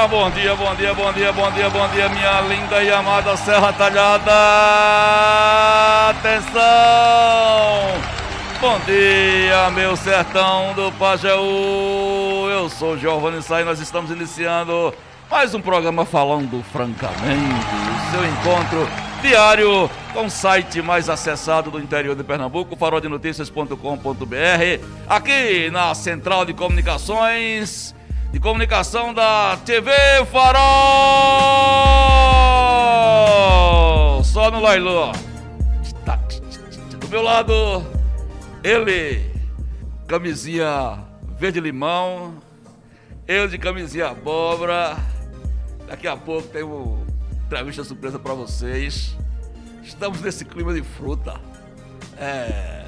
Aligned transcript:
Dia, 0.00 0.08
bom 0.08 0.30
dia, 0.30 0.54
bom 0.54 0.74
dia, 0.74 0.94
bom 0.94 1.12
dia, 1.12 1.32
bom 1.32 1.50
dia, 1.52 1.68
bom 1.68 1.88
dia, 1.88 2.08
minha 2.08 2.40
linda 2.42 2.82
e 2.82 2.90
amada 2.90 3.36
Serra 3.36 3.70
Talhada. 3.72 4.32
Atenção! 6.10 6.60
Bom 8.60 8.78
dia, 8.86 9.70
meu 9.72 9.94
sertão 9.96 10.72
do 10.74 10.90
Pajeú. 10.92 12.48
Eu 12.50 12.70
sou 12.70 12.96
Giovanni 12.96 13.40
e 13.40 13.64
nós 13.64 13.78
estamos 13.80 14.10
iniciando 14.10 14.94
mais 15.30 15.54
um 15.54 15.60
programa 15.60 16.06
falando 16.06 16.62
francamente. 16.72 17.66
O 17.92 18.10
seu 18.10 18.24
encontro 18.26 18.88
diário 19.20 19.90
com 20.14 20.24
o 20.24 20.30
site 20.30 20.80
mais 20.80 21.10
acessado 21.10 21.70
do 21.70 21.78
interior 21.78 22.16
de 22.16 22.24
Pernambuco, 22.24 22.74
faroldenotícias.com.br, 22.74 23.76
aqui 25.06 25.68
na 25.70 25.94
Central 25.94 26.46
de 26.46 26.54
Comunicações 26.54 27.94
de 28.32 28.38
Comunicação 28.38 29.12
da 29.12 29.56
TV 29.64 29.90
Farol. 30.30 30.62
Só 34.24 34.50
no 34.50 34.60
Lailu. 34.60 35.12
Do 37.00 37.08
meu 37.08 37.22
lado, 37.22 37.84
ele, 38.62 39.30
camisinha 40.06 40.98
verde-limão, 41.38 42.34
eu 43.26 43.48
de 43.48 43.58
camisinha 43.58 44.08
abóbora. 44.08 44.96
Daqui 45.88 46.06
a 46.06 46.16
pouco 46.16 46.46
tem 46.48 46.62
uma 46.62 47.04
entrevista 47.46 47.82
surpresa 47.82 48.18
para 48.18 48.34
vocês. 48.34 49.16
Estamos 49.82 50.20
nesse 50.20 50.44
clima 50.44 50.72
de 50.72 50.82
fruta. 50.82 51.40
É. 52.16 52.79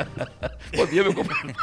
Bom 0.76 0.86
dia, 0.86 1.02
meu 1.02 1.12
companheiro. 1.14 1.54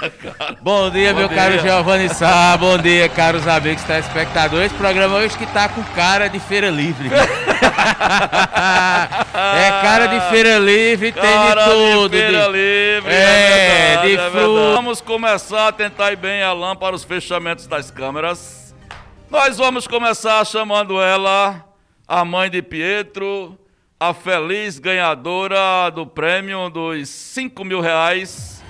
Bom 0.62 0.90
dia, 0.90 1.14
Bom 1.14 1.20
meu 1.20 1.28
dia. 1.28 1.38
caro 1.38 1.60
Giovanni 1.60 2.10
Sá. 2.10 2.56
Bom 2.58 2.78
dia, 2.78 3.08
caros 3.10 3.48
amigos 3.48 3.84
telespectadores. 3.84 4.68
Esse 4.68 4.76
programa 4.76 5.16
hoje 5.18 5.38
que 5.38 5.46
tá 5.48 5.68
com 5.70 5.84
cara 5.96 6.28
de 6.28 6.40
feira 6.40 6.70
livre. 6.70 7.10
é 8.38 9.70
cara 9.82 10.08
de 10.08 10.20
feira 10.30 10.58
livre, 10.60 11.12
tem 11.12 11.22
Cara 11.22 11.64
de 11.66 11.70
tudo. 11.72 12.10
De 12.10 12.18
feira 12.18 12.46
de- 12.46 12.52
livre, 12.52 13.12
É, 13.14 13.88
verdade, 13.88 14.02
de 14.10 14.16
verdade. 14.16 14.32
fruta. 14.32 14.72
Vamos 14.76 15.02
começar 15.02 15.68
a 15.68 15.72
tentar 15.72 16.12
ir 16.12 16.18
bem 16.18 16.44
a 16.44 16.54
lã 16.54 16.76
para 16.76 16.96
os 16.96 17.04
fechamentos 17.04 17.68
das 17.68 17.90
câmeras. 17.92 18.76
Nós 19.30 19.58
vamos 19.58 19.88
começar 19.88 20.46
chamando 20.46 21.02
ela, 21.02 21.64
a 22.08 22.24
mãe 22.24 22.50
de 22.50 22.62
Pietro, 22.62 23.58
a 24.00 24.14
feliz 24.14 24.78
ganhadora 24.78 25.90
do 25.90 26.06
prêmio 26.06 26.70
dos 26.70 27.09
5 27.09 27.66
mil 27.66 27.81
reais. 27.81 28.64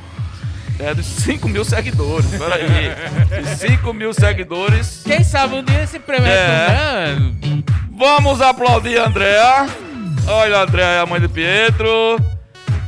É, 0.79 0.93
dos 0.93 1.05
5 1.05 1.49
mil 1.49 1.65
seguidores, 1.65 2.27
peraí. 2.29 2.93
Dos 3.41 3.49
5 3.59 3.93
mil 3.93 4.13
seguidores. 4.13 5.01
Quem 5.03 5.23
sabe 5.23 5.55
um 5.55 5.63
dia 5.63 5.81
esse 5.81 5.97
prêmio 5.97 6.27
É. 6.27 6.31
é. 6.31 7.15
Vamos 7.89 8.41
aplaudir 8.41 8.99
a 8.99 9.07
Andréa. 9.07 9.65
Olha, 10.27 10.57
a 10.57 10.61
Andréa 10.61 10.85
é 10.85 10.99
a 10.99 11.05
mãe 11.07 11.19
de 11.19 11.27
Pietro. 11.27 12.19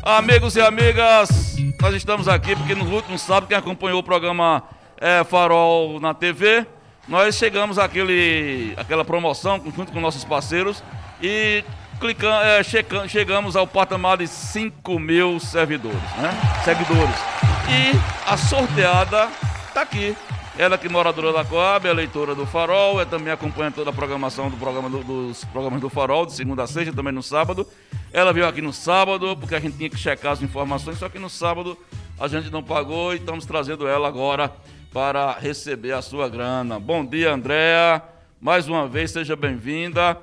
Amigos 0.03 0.55
e 0.55 0.61
amigas, 0.61 1.57
nós 1.81 1.95
estamos 1.95 2.27
aqui 2.27 2.55
porque 2.55 2.75
no 2.75 2.85
último 2.93 3.17
sábado, 3.17 3.47
quem 3.47 3.57
acompanhou 3.57 3.99
o 3.99 4.03
programa 4.03 4.63
é, 5.01 5.23
Farol 5.23 5.99
na 5.99 6.13
TV, 6.13 6.67
nós 7.07 7.35
chegamos 7.35 7.79
àquele, 7.79 8.73
àquela 8.77 9.03
promoção 9.03 9.59
junto 9.75 9.91
com 9.91 9.99
nossos 9.99 10.23
parceiros 10.23 10.83
e 11.21 11.63
clicam, 11.99 12.31
é, 12.41 12.61
chegamos 13.07 13.55
ao 13.55 13.67
patamar 13.67 14.17
de 14.17 14.27
5 14.27 14.99
mil 14.99 15.39
servidores, 15.39 15.99
né? 16.17 16.31
Seguidores. 16.63 17.15
E 17.69 18.31
a 18.31 18.37
sorteada 18.37 19.27
tá 19.73 19.81
aqui. 19.81 20.15
Ela 20.57 20.77
que 20.77 20.87
é 20.87 20.89
moradora 20.89 21.31
da 21.31 21.45
Coab, 21.45 21.87
é 21.87 21.93
leitora 21.93 22.35
do 22.35 22.45
Farol, 22.45 22.99
é 22.99 23.05
também 23.05 23.31
acompanha 23.31 23.71
toda 23.71 23.91
a 23.91 23.93
programação 23.93 24.49
do 24.49 24.57
programa 24.57 24.89
do- 24.89 25.03
dos 25.03 25.45
programas 25.45 25.79
do 25.79 25.89
Farol, 25.89 26.25
de 26.25 26.33
segunda 26.33 26.63
a 26.63 26.67
sexta, 26.67 26.91
também 26.91 27.13
no 27.13 27.23
sábado. 27.23 27.65
Ela 28.11 28.33
veio 28.33 28.45
aqui 28.45 28.61
no 28.61 28.73
sábado, 28.73 29.37
porque 29.37 29.55
a 29.55 29.59
gente 29.59 29.77
tinha 29.77 29.89
que 29.89 29.97
checar 29.97 30.33
as 30.33 30.41
informações, 30.41 30.97
só 30.97 31.07
que 31.07 31.17
no 31.17 31.29
sábado 31.29 31.77
a 32.19 32.27
gente 32.27 32.49
não 32.49 32.61
pagou 32.61 33.13
e 33.13 33.17
estamos 33.17 33.45
trazendo 33.45 33.87
ela 33.87 34.07
agora 34.09 34.51
para 34.91 35.31
receber 35.39 35.93
a 35.93 36.01
sua 36.01 36.27
grana. 36.27 36.77
Bom 36.77 37.05
dia, 37.05 37.31
Andréa. 37.31 38.01
Mais 38.41 38.67
uma 38.67 38.85
vez, 38.85 39.11
seja 39.11 39.35
bem-vinda. 39.37 40.17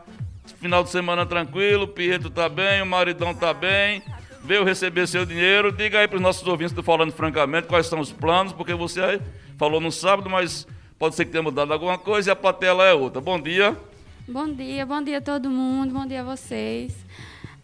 Final 0.55 0.84
de 0.84 0.91
semana 0.91 1.27
tranquilo, 1.27 1.89
Pietro 1.89 2.31
tá 2.31 2.49
bem, 2.49 2.83
o 2.83 2.87
maridão 2.87 3.34
tá 3.34 3.53
bem. 3.53 4.03
Veio 4.43 4.65
receber 4.65 5.07
seu 5.09 5.27
dinheiro. 5.27 5.73
Diga 5.73 5.99
aí 5.99 6.09
para 6.09 6.17
os 6.17 6.23
nossos 6.23 6.47
ouvintes, 6.47 6.75
tô 6.75 6.83
falando 6.83 7.12
francamente, 7.12 7.67
quais 7.67 7.87
são 7.87 8.01
os 8.01 8.12
planos, 8.12 8.53
porque 8.53 8.75
você 8.75 9.21
falou 9.59 9.81
no 9.81 9.91
sábado, 9.91 10.31
mas 10.31 10.67
pode 10.99 11.15
ser 11.15 11.25
que 11.25 11.33
tenha 11.33 11.43
mudado 11.43 11.73
alguma 11.73 11.99
coisa 11.99 12.31
e 12.31 12.33
a 12.33 12.37
plateia 12.37 12.71
é 12.71 12.95
outra. 12.95 13.21
Bom 13.21 13.41
dia. 13.41 13.77
Bom 14.29 14.53
dia, 14.53 14.84
bom 14.84 15.03
dia 15.03 15.19
a 15.19 15.21
todo 15.21 15.51
mundo, 15.51 15.93
bom 15.93 16.07
dia 16.07 16.21
a 16.21 16.25
vocês. 16.25 16.93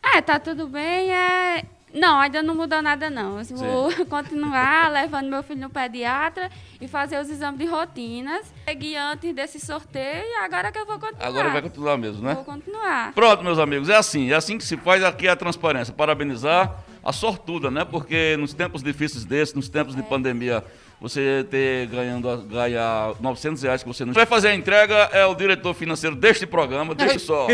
É, 0.02 0.20
tá 0.20 0.38
tudo 0.38 0.68
bem, 0.68 1.12
é... 1.12 1.64
Não, 1.92 2.18
ainda 2.18 2.42
não 2.42 2.54
mudou 2.54 2.80
nada 2.80 3.10
não. 3.10 3.38
Eu 3.38 3.44
vou 3.56 4.06
continuar 4.06 4.90
levando 4.92 5.28
meu 5.28 5.42
filho 5.42 5.60
no 5.60 5.70
pediatra 5.70 6.50
e 6.80 6.88
fazer 6.88 7.20
os 7.20 7.28
exames 7.28 7.58
de 7.58 7.66
rotinas. 7.66 8.52
Segui 8.64 8.96
antes 8.96 9.34
desse 9.34 9.60
sorteio 9.60 10.24
e 10.24 10.34
agora 10.36 10.72
que 10.72 10.78
eu 10.78 10.86
vou 10.86 10.98
continuar. 10.98 11.26
Agora 11.26 11.50
vai 11.50 11.62
continuar 11.62 11.98
mesmo, 11.98 12.22
né? 12.22 12.34
Vou 12.34 12.44
continuar. 12.44 13.12
Pronto, 13.12 13.44
meus 13.44 13.58
amigos, 13.58 13.88
é 13.88 13.96
assim, 13.96 14.30
é 14.30 14.34
assim 14.34 14.56
que 14.56 14.64
se 14.64 14.76
faz 14.76 15.04
aqui 15.04 15.28
a 15.28 15.36
transparência. 15.36 15.92
Parabenizar 15.92 16.82
a 17.04 17.12
sortuda, 17.12 17.70
né? 17.70 17.84
Porque 17.84 18.36
nos 18.38 18.54
tempos 18.54 18.82
difíceis 18.82 19.24
desses, 19.24 19.54
nos 19.54 19.68
tempos 19.68 19.94
de 19.94 20.02
pandemia, 20.02 20.64
você 21.00 21.44
ter 21.50 21.88
ganhando 21.88 22.36
ganhar 22.44 23.14
900 23.20 23.62
reais 23.62 23.82
que 23.82 23.88
você 23.88 24.04
não 24.04 24.12
vai 24.12 24.24
fazer 24.24 24.48
a 24.48 24.54
entrega 24.54 24.94
é 25.12 25.26
o 25.26 25.34
diretor 25.34 25.74
financeiro 25.74 26.14
deste 26.14 26.46
programa, 26.46 26.94
deixa 26.94 27.18
só. 27.18 27.48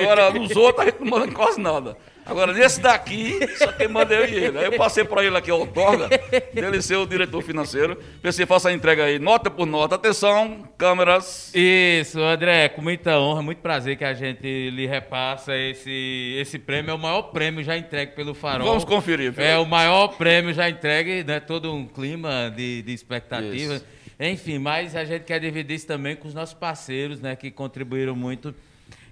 Agora, 0.00 0.30
nos 0.30 0.54
outros 0.54 0.86
a 0.86 0.90
gente 0.90 1.00
não 1.00 1.10
manda 1.10 1.32
quase 1.32 1.60
nada. 1.60 1.96
Agora, 2.24 2.52
nesse 2.52 2.80
daqui, 2.80 3.38
só 3.56 3.72
quem 3.72 3.88
manda 3.88 4.14
é 4.14 4.20
eu 4.20 4.28
e 4.28 4.34
ele. 4.34 4.58
Aí 4.58 4.64
eu 4.66 4.76
passei 4.76 5.04
para 5.04 5.24
ele 5.24 5.36
aqui 5.36 5.50
a 5.50 5.54
outorga, 5.54 6.08
dele 6.52 6.80
ser 6.80 6.96
o 6.96 7.06
diretor 7.06 7.42
financeiro. 7.42 7.98
Pensei, 8.22 8.46
faça 8.46 8.68
a 8.68 8.72
entrega 8.72 9.04
aí, 9.04 9.18
nota 9.18 9.50
por 9.50 9.66
nota. 9.66 9.96
Atenção, 9.96 10.68
câmeras. 10.78 11.52
Isso, 11.54 12.20
André, 12.20 12.68
com 12.68 12.80
muita 12.80 13.18
honra, 13.18 13.42
muito 13.42 13.58
prazer 13.58 13.96
que 13.96 14.04
a 14.04 14.14
gente 14.14 14.70
lhe 14.70 14.86
repassa 14.86 15.56
esse, 15.56 16.36
esse 16.38 16.58
prêmio. 16.58 16.92
É 16.92 16.94
o 16.94 16.98
maior 16.98 17.22
prêmio 17.22 17.64
já 17.64 17.76
entregue 17.76 18.12
pelo 18.12 18.34
Farol. 18.34 18.66
Vamos 18.66 18.84
conferir, 18.84 19.32
viu? 19.32 19.44
É 19.44 19.58
o 19.58 19.66
maior 19.66 20.08
prêmio 20.08 20.54
já 20.54 20.68
entregue, 20.68 21.24
né? 21.24 21.40
Todo 21.40 21.72
um 21.72 21.86
clima 21.86 22.52
de, 22.54 22.82
de 22.82 22.92
expectativa. 22.92 23.74
Isso. 23.74 23.84
Enfim, 24.20 24.58
mas 24.58 24.94
a 24.94 25.04
gente 25.04 25.24
quer 25.24 25.40
dividir 25.40 25.74
isso 25.74 25.86
também 25.86 26.14
com 26.14 26.28
os 26.28 26.34
nossos 26.34 26.54
parceiros, 26.54 27.20
né? 27.20 27.34
Que 27.34 27.50
contribuíram 27.50 28.14
muito 28.14 28.54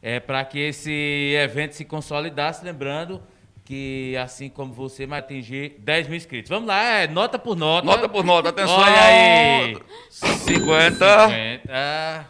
é, 0.02 0.18
para 0.20 0.44
que 0.44 0.58
esse 0.58 1.34
evento 1.36 1.74
se 1.74 1.84
consolidasse. 1.84 2.64
Lembrando 2.64 3.22
que, 3.64 4.16
assim 4.16 4.48
como 4.48 4.72
você, 4.72 5.06
vai 5.06 5.20
atingir 5.20 5.76
10 5.78 6.08
mil 6.08 6.16
inscritos. 6.16 6.48
Vamos 6.48 6.66
lá, 6.68 7.00
é 7.00 7.06
nota 7.06 7.38
por 7.38 7.56
nota. 7.56 7.86
Nota 7.86 8.08
por 8.08 8.24
nota, 8.24 8.48
atenção. 8.48 8.76
Olha 8.76 9.02
aí. 9.02 9.76
50. 10.10 11.28
50. 11.28 12.26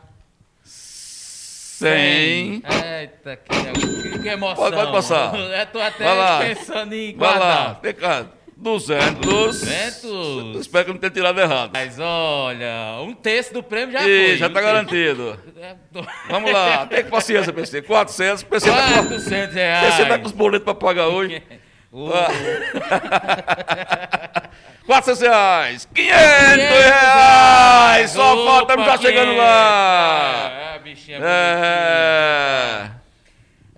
100. 1.81 2.63
Eita, 3.01 3.37
que, 3.37 4.19
que, 4.19 4.29
emoção. 4.29 4.65
Pode- 4.65 4.77
pode 4.77 4.93
passar. 4.93 5.35
Eu 5.35 5.67
tô 5.67 5.81
até 5.81 6.55
pensando 6.55 6.93
em 6.93 7.17
Vai 7.17 7.39
lá, 7.39 7.79
guardar. 7.81 8.27
Tem 8.63 8.99
cá. 8.99 9.11
200. 9.21 9.61
200. 9.61 10.61
Espero 10.61 10.85
que 10.85 10.93
não 10.93 10.99
tenha 10.99 11.11
tirado 11.11 11.41
errado. 11.41 11.71
Mas 11.73 11.99
olha, 11.99 13.01
um 13.03 13.15
terço 13.15 13.53
do 13.55 13.63
prêmio 13.63 13.93
já 13.93 14.07
Ih, 14.07 14.27
foi. 14.29 14.37
já 14.37 14.51
tá 14.51 14.61
Um 14.61 14.63
garantido. 14.63 15.39
Vamos 16.31 16.53
lá, 16.53 16.87
tem 16.87 17.03
que 17.05 17.11
paciência, 17.11 17.53
PC. 17.53 17.83
400. 17.83 18.43
PC 18.45 18.71
tá, 18.71 18.77
com- 18.89 18.95
400 19.09 19.55
reais. 19.55 19.95
PC 19.97 20.09
tá 20.09 20.19
com 20.19 20.27
os 20.27 20.33
boletos 20.33 20.65
pra 20.65 20.75
pagar 20.75 21.09
hoje. 21.09 21.43
Uh, 21.93 22.07
400 24.87 25.21
reais. 25.23 25.89
500 25.93 26.17
reais. 26.17 28.11
Só 28.13 28.45
falta, 28.45 28.75
estamos 28.75 28.87
já 28.87 28.97
chegando 28.99 29.31
500. 29.33 29.45
lá. 29.45 30.53
É, 30.75 30.79
bichinha 30.79 31.19
É. 31.21 32.91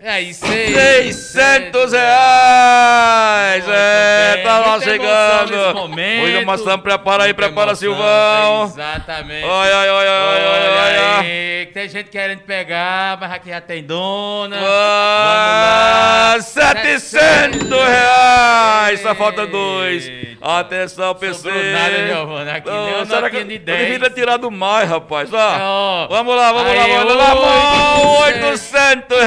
É 0.04 0.10
aí, 0.10 0.34
seis- 0.34 1.14
600 1.14 1.92
reais! 1.92 3.64
Muito 3.64 3.76
É, 3.78 4.32
bem, 4.34 4.42
tá 4.44 4.58
lá 4.58 4.70
muita 4.72 4.90
emoção 4.90 5.46
chegando. 5.46 5.92
Hoje 6.24 6.44
nós 6.44 6.60
prepara 6.82 7.22
aí, 7.22 7.28
Muita 7.28 7.42
prepara 7.42 7.70
emoção, 7.70 7.76
Silvão. 7.76 8.64
Exatamente. 8.64 9.44
Olha, 9.46 9.76
olha, 9.78 9.92
olha, 9.92 10.10
olha, 10.10 10.50
olha, 10.50 11.18
aí. 11.20 11.66
tem 11.72 11.88
gente 11.88 12.10
querendo 12.10 12.40
pegar, 12.40 13.16
mas 13.20 13.30
aqui 13.30 13.50
já 13.50 13.60
tem 13.60 13.84
dona. 13.84 14.56
Ah, 14.60 16.36
700 16.40 17.70
reais! 17.70 19.00
Só 19.02 19.14
falta 19.14 19.46
dois. 19.46 20.10
Atenção, 20.44 21.14
PC. 21.14 21.34
Sobrou 21.34 21.62
nada, 21.62 22.06
Giovana, 22.08 22.52
aqui 22.54 22.68
nem 22.68 22.94
uma 22.96 23.06
será 23.06 23.30
que 23.30 23.36
notinha 23.36 23.44
de 23.44 23.54
eu 23.54 23.60
10. 23.60 23.78
devia 23.78 24.00
ter 24.00 24.10
tirado 24.20 24.50
mais, 24.50 24.88
rapaz. 24.88 25.32
Ó, 25.32 25.38
Ó. 25.38 26.08
vamos 26.08 26.34
lá, 26.34 26.50
vamos 26.52 26.74
lá, 26.74 26.82
Aí, 26.82 26.90
vamos 26.96 27.14
lá. 27.14 27.34
Mão, 27.36 28.16
800. 28.22 28.72
800 28.72 29.18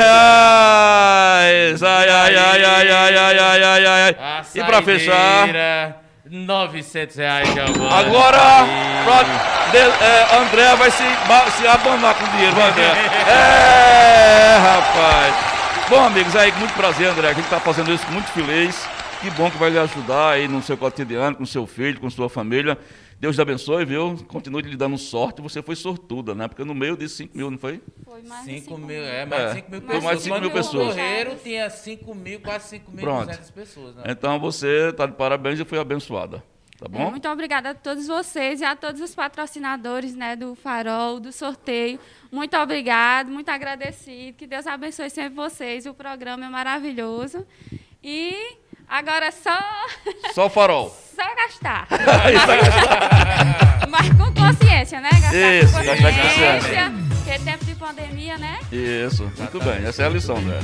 reais. 0.65 1.83
Ai, 1.83 2.09
ai, 2.09 2.35
ai, 2.35 2.63
ai, 2.65 2.89
ai, 2.89 3.17
ai, 3.17 3.39
ai, 3.39 3.63
ai, 3.63 3.85
ai. 3.87 4.15
A 4.19 4.41
E 4.53 4.63
pra 4.63 4.81
fechar... 4.81 5.13
saideira, 5.13 5.95
900 6.29 7.15
reais, 7.17 7.47
Giovana. 7.53 7.95
Agora, 7.95 8.39
pra- 9.05 9.23
de- 9.71 9.77
é, 10.03 10.37
André 10.37 10.75
vai 10.75 10.91
se, 10.91 11.03
se 11.57 11.67
abanar 11.67 12.15
com 12.15 12.25
o 12.25 12.29
dinheiro, 12.29 12.55
vai, 12.55 12.69
André. 12.69 12.91
É, 13.27 14.57
rapaz. 14.57 15.35
Bom, 15.89 16.03
amigos, 16.03 16.35
aí, 16.35 16.51
muito 16.53 16.73
prazer, 16.73 17.07
André. 17.09 17.29
A 17.29 17.33
gente 17.33 17.47
tá 17.47 17.59
fazendo 17.59 17.93
isso 17.93 18.05
muito 18.11 18.27
feliz. 18.31 18.87
Que 19.21 19.29
bom 19.31 19.49
que 19.49 19.57
vai 19.57 19.69
lhe 19.69 19.79
ajudar 19.79 20.31
aí 20.31 20.47
no 20.47 20.61
seu 20.61 20.75
cotidiano, 20.77 21.35
com 21.35 21.45
seu 21.45 21.65
filho, 21.65 21.99
com 21.99 22.09
sua 22.09 22.29
família. 22.29 22.77
Deus 23.19 23.35
te 23.35 23.41
abençoe, 23.41 23.85
viu? 23.85 24.17
Continue 24.27 24.61
lhe 24.63 24.75
dando 24.75 24.97
sorte. 24.97 25.41
Você 25.41 25.61
foi 25.61 25.75
sortuda, 25.75 26.35
né? 26.35 26.47
Porque 26.47 26.63
no 26.63 26.75
meio 26.75 26.97
de 26.97 27.07
5 27.07 27.35
mil, 27.37 27.49
não 27.49 27.57
foi? 27.57 27.81
Foi 28.03 28.21
mais 28.23 28.45
de 28.45 28.51
5 28.55 28.65
cinco 28.65 28.77
mil, 28.77 28.87
mil. 28.87 29.03
é, 29.05 29.25
mais 29.25 29.41
É, 29.41 29.47
de 29.47 29.53
5 29.55 29.71
mil 29.71 29.79
foi 29.81 29.87
pessoas. 29.87 30.03
mais 30.03 30.17
de 30.17 30.23
cinco 30.23 30.35
Quando 30.35 30.43
mil 30.43 30.51
pessoas. 30.51 30.85
morreram, 30.87 31.35
tinha 31.37 31.69
5 31.69 32.15
mil, 32.15 32.39
quase 32.41 32.69
5 32.69 32.91
mil 32.91 33.01
Pronto. 33.01 33.25
200 33.27 33.49
pessoas. 33.51 33.95
Né? 33.95 34.03
Então 34.09 34.39
você 34.39 34.91
tá 34.93 35.05
de 35.05 35.13
parabéns 35.13 35.59
e 35.59 35.65
foi 35.65 35.79
abençoada. 35.79 36.43
Tá 36.77 36.87
É, 36.87 36.89
bom? 36.89 37.09
Muito 37.09 37.27
obrigada 37.29 37.69
a 37.69 37.73
todos 37.73 38.05
vocês 38.05 38.59
e 38.59 38.65
a 38.65 38.75
todos 38.75 38.99
os 38.99 39.15
patrocinadores 39.15 40.13
né, 40.13 40.35
do 40.35 40.53
Farol, 40.53 41.19
do 41.21 41.31
sorteio. 41.31 41.97
Muito 42.29 42.55
obrigado, 42.57 43.31
muito 43.31 43.47
agradecido. 43.49 44.35
Que 44.37 44.45
Deus 44.45 44.67
abençoe 44.67 45.09
sempre 45.09 45.35
vocês. 45.35 45.85
O 45.85 45.93
programa 45.93 46.45
é 46.45 46.49
maravilhoso. 46.49 47.45
E 48.03 48.57
agora 48.87 49.25
é 49.27 49.31
só, 49.31 49.57
Só 50.33 50.49
farol. 50.49 50.89
só 51.15 51.23
gastar. 51.35 51.87
Mas 53.89 54.09
com 54.09 54.33
consciência, 54.33 54.99
né? 54.99 55.09
Gastar 55.11 55.53
Isso, 55.53 55.73
com 55.73 55.83
gastar 55.83 56.13
com 56.13 56.21
consciência. 56.21 56.93
Porque 57.15 57.29
é 57.31 57.39
tempo 57.39 57.65
de 57.65 57.75
pandemia, 57.75 58.37
né? 58.37 58.59
Isso, 58.71 59.23
muito 59.37 59.59
bem. 59.63 59.85
Essa 59.85 60.03
é 60.03 60.05
a 60.05 60.09
lição, 60.09 60.37
André. 60.37 60.59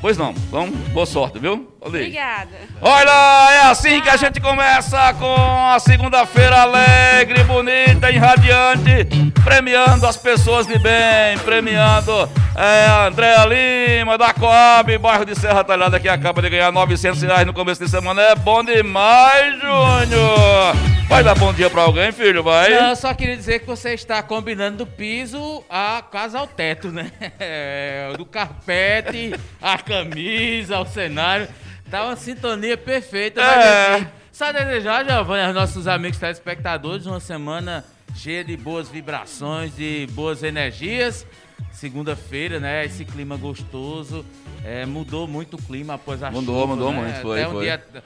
Pois 0.00 0.16
não. 0.16 0.30
Então, 0.30 0.70
boa 0.92 1.04
sorte, 1.04 1.38
viu? 1.38 1.68
Aí. 1.82 1.88
Obrigada. 1.88 2.48
Olha, 2.80 3.52
é 3.52 3.60
assim 3.70 4.00
que 4.00 4.08
a 4.08 4.16
gente 4.16 4.40
começa 4.40 5.12
com 5.14 5.34
a 5.34 5.78
segunda-feira 5.78 6.62
alegre, 6.62 7.44
bonita 7.44 8.10
e 8.10 8.16
radiante, 8.16 9.06
premiando 9.44 10.06
as 10.06 10.16
pessoas 10.16 10.66
de 10.66 10.78
bem, 10.78 11.38
premiando 11.44 12.28
é, 12.56 12.86
a 12.86 13.06
Andréa 13.06 13.44
Lima, 13.44 14.16
da 14.16 14.32
Coab, 14.32 14.96
bairro 14.98 15.24
de 15.24 15.34
Serra 15.34 15.64
Talhada, 15.64 16.00
que 16.00 16.08
acaba 16.08 16.40
de 16.40 16.50
ganhar 16.50 16.72
900 16.72 17.22
reais 17.22 17.46
no 17.46 17.52
começo 17.52 17.82
de 17.82 17.90
semana. 17.90 18.22
É 18.22 18.34
bom 18.34 18.64
demais, 18.64 19.54
Júnior! 19.60 21.00
Vai 21.10 21.24
dar 21.24 21.34
bom 21.34 21.52
dia 21.52 21.68
pra 21.68 21.82
alguém, 21.82 22.12
filho, 22.12 22.40
vai? 22.40 22.70
Não, 22.70 22.90
eu 22.90 22.96
só 22.96 23.12
queria 23.12 23.36
dizer 23.36 23.58
que 23.58 23.66
você 23.66 23.94
está 23.94 24.22
combinando 24.22 24.76
do 24.76 24.86
piso 24.86 25.64
a 25.68 26.00
casa 26.08 26.38
ao 26.38 26.46
teto, 26.46 26.92
né? 26.92 27.10
É, 27.42 28.12
do 28.18 28.26
carpete, 28.26 29.34
a 29.60 29.78
camisa, 29.90 30.78
o 30.78 30.86
cenário. 30.86 31.48
Tá 31.90 32.04
uma 32.04 32.16
sintonia 32.16 32.76
perfeita. 32.76 33.40
Mas 33.42 33.64
É. 33.64 33.94
assim, 33.96 34.06
só 34.32 34.52
desejar, 34.52 35.04
Giovanni, 35.04 35.44
aos 35.46 35.54
nossos 35.54 35.88
amigos 35.88 36.18
telespectadores, 36.18 37.04
uma 37.06 37.18
semana 37.20 37.84
cheia 38.14 38.44
de 38.44 38.56
boas 38.56 38.88
vibrações, 38.88 39.74
de 39.74 40.06
boas 40.12 40.42
energias. 40.42 41.26
Segunda-feira, 41.72 42.60
né? 42.60 42.84
Esse 42.84 43.04
clima 43.04 43.36
gostoso. 43.36 44.24
É, 44.64 44.84
mudou 44.86 45.26
muito 45.26 45.54
o 45.56 45.62
clima 45.62 45.94
após 45.94 46.22
a 46.22 46.30
Mudou, 46.30 46.60
chuva, 46.62 46.74
mudou 46.74 46.92
né? 46.92 47.00
muito, 47.00 47.20
foi, 47.22 47.38
Até 47.40 47.48
um 47.48 47.52
foi. 47.52 47.64
dia 47.64 47.82
Foi. 47.90 48.02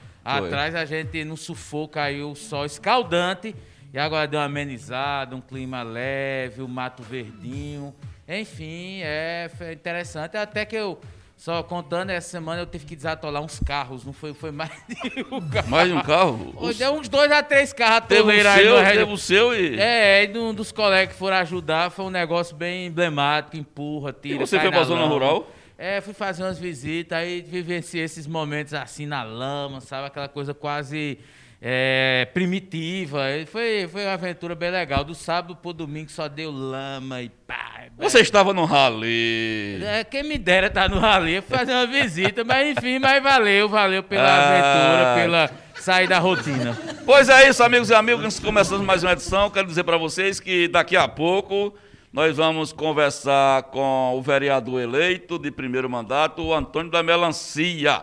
atrás 0.46 0.74
a 0.76 0.84
gente 0.84 1.24
no 1.24 1.36
sufoco 1.36 1.94
caiu 1.94 2.30
o 2.30 2.36
sol 2.36 2.64
escaldante 2.64 3.54
e 3.92 3.98
agora 3.98 4.28
deu 4.28 4.38
uma 4.38 4.46
amenizada, 4.46 5.34
um 5.34 5.40
clima 5.40 5.82
leve, 5.82 6.62
o 6.62 6.68
mato 6.68 7.02
verdinho. 7.02 7.92
Enfim, 8.28 9.00
é 9.02 9.50
foi 9.58 9.72
interessante. 9.72 10.36
Até 10.36 10.64
que 10.64 10.76
eu, 10.76 11.00
só 11.36 11.62
contando, 11.62 12.10
essa 12.10 12.28
semana 12.30 12.62
eu 12.62 12.66
tive 12.66 12.86
que 12.86 12.96
desatolar 12.96 13.42
uns 13.42 13.58
carros, 13.60 14.04
não 14.04 14.12
foi, 14.12 14.32
foi 14.32 14.50
mais 14.50 14.70
de 14.88 15.24
um 15.30 15.40
carro. 15.48 15.68
Mais 15.68 15.88
de 15.88 15.94
um 15.94 16.02
carro? 16.02 16.54
O- 16.56 16.72
Deu 16.72 16.92
uns 16.94 17.08
dois 17.08 17.30
a 17.30 17.42
três 17.42 17.72
carros 17.72 18.08
Teve 18.08 18.30
aí 18.32 18.62
seu, 18.64 18.78
no 18.78 18.84
teve 18.84 19.12
o 19.12 19.16
seu 19.18 19.54
e... 19.54 19.78
É, 19.78 20.24
e 20.24 20.38
um 20.38 20.54
dos 20.54 20.72
colegas 20.72 21.12
que 21.12 21.18
foram 21.18 21.36
ajudar 21.38 21.90
foi 21.90 22.04
um 22.06 22.10
negócio 22.10 22.56
bem 22.56 22.86
emblemático, 22.86 23.56
empurra, 23.56 24.12
tira. 24.12 24.36
E 24.36 24.38
você 24.38 24.58
foi 24.58 24.70
pra 24.70 24.78
na 24.80 24.84
zona 24.84 25.00
lama. 25.02 25.12
rural? 25.12 25.50
É, 25.76 26.00
fui 26.00 26.14
fazer 26.14 26.44
umas 26.44 26.58
visitas, 26.58 27.18
aí 27.18 27.42
vivenciei 27.42 28.04
esses 28.04 28.26
momentos 28.28 28.72
assim 28.72 29.06
na 29.06 29.22
lama, 29.24 29.80
sabe? 29.80 30.06
Aquela 30.06 30.28
coisa 30.28 30.54
quase 30.54 31.18
é, 31.66 32.28
primitiva. 32.34 33.22
Foi, 33.50 33.88
foi 33.88 34.04
uma 34.04 34.12
aventura 34.12 34.54
bem 34.54 34.70
legal. 34.70 35.02
Do 35.02 35.14
sábado 35.14 35.56
pro 35.56 35.72
domingo 35.72 36.10
só 36.10 36.28
deu 36.28 36.50
lama 36.50 37.22
e 37.22 37.30
pá. 37.30 37.84
Você 37.96 38.20
estava 38.20 38.52
no 38.52 38.66
rally. 38.66 39.80
É, 39.82 40.04
quem 40.04 40.22
me 40.22 40.36
dera 40.36 40.66
estar 40.66 40.90
no 40.90 40.98
rally, 40.98 41.40
fazer 41.40 41.72
uma 41.72 41.86
visita, 41.86 42.44
mas 42.44 42.76
enfim, 42.76 42.98
mas 42.98 43.22
valeu, 43.22 43.66
valeu 43.68 44.02
pela 44.02 44.28
Ah. 44.28 45.14
aventura, 45.14 45.14
pela 45.48 45.50
sair 45.80 46.06
da 46.06 46.18
rotina. 46.18 46.76
Pois 47.06 47.30
é 47.30 47.48
isso, 47.48 47.62
amigos 47.62 47.88
e 47.88 47.94
amigas. 47.94 48.38
Começando 48.38 48.84
mais 48.84 49.02
uma 49.02 49.12
edição, 49.12 49.48
quero 49.48 49.66
dizer 49.66 49.84
para 49.84 49.96
vocês 49.96 50.38
que 50.40 50.68
daqui 50.68 50.96
a 50.96 51.08
pouco 51.08 51.74
nós 52.12 52.36
vamos 52.36 52.72
conversar 52.72 53.64
com 53.64 54.14
o 54.16 54.20
vereador 54.20 54.80
eleito 54.82 55.38
de 55.38 55.50
primeiro 55.50 55.88
mandato, 55.88 56.42
o 56.42 56.52
Antônio 56.54 56.90
da 56.90 57.02
Melancia. 57.02 58.02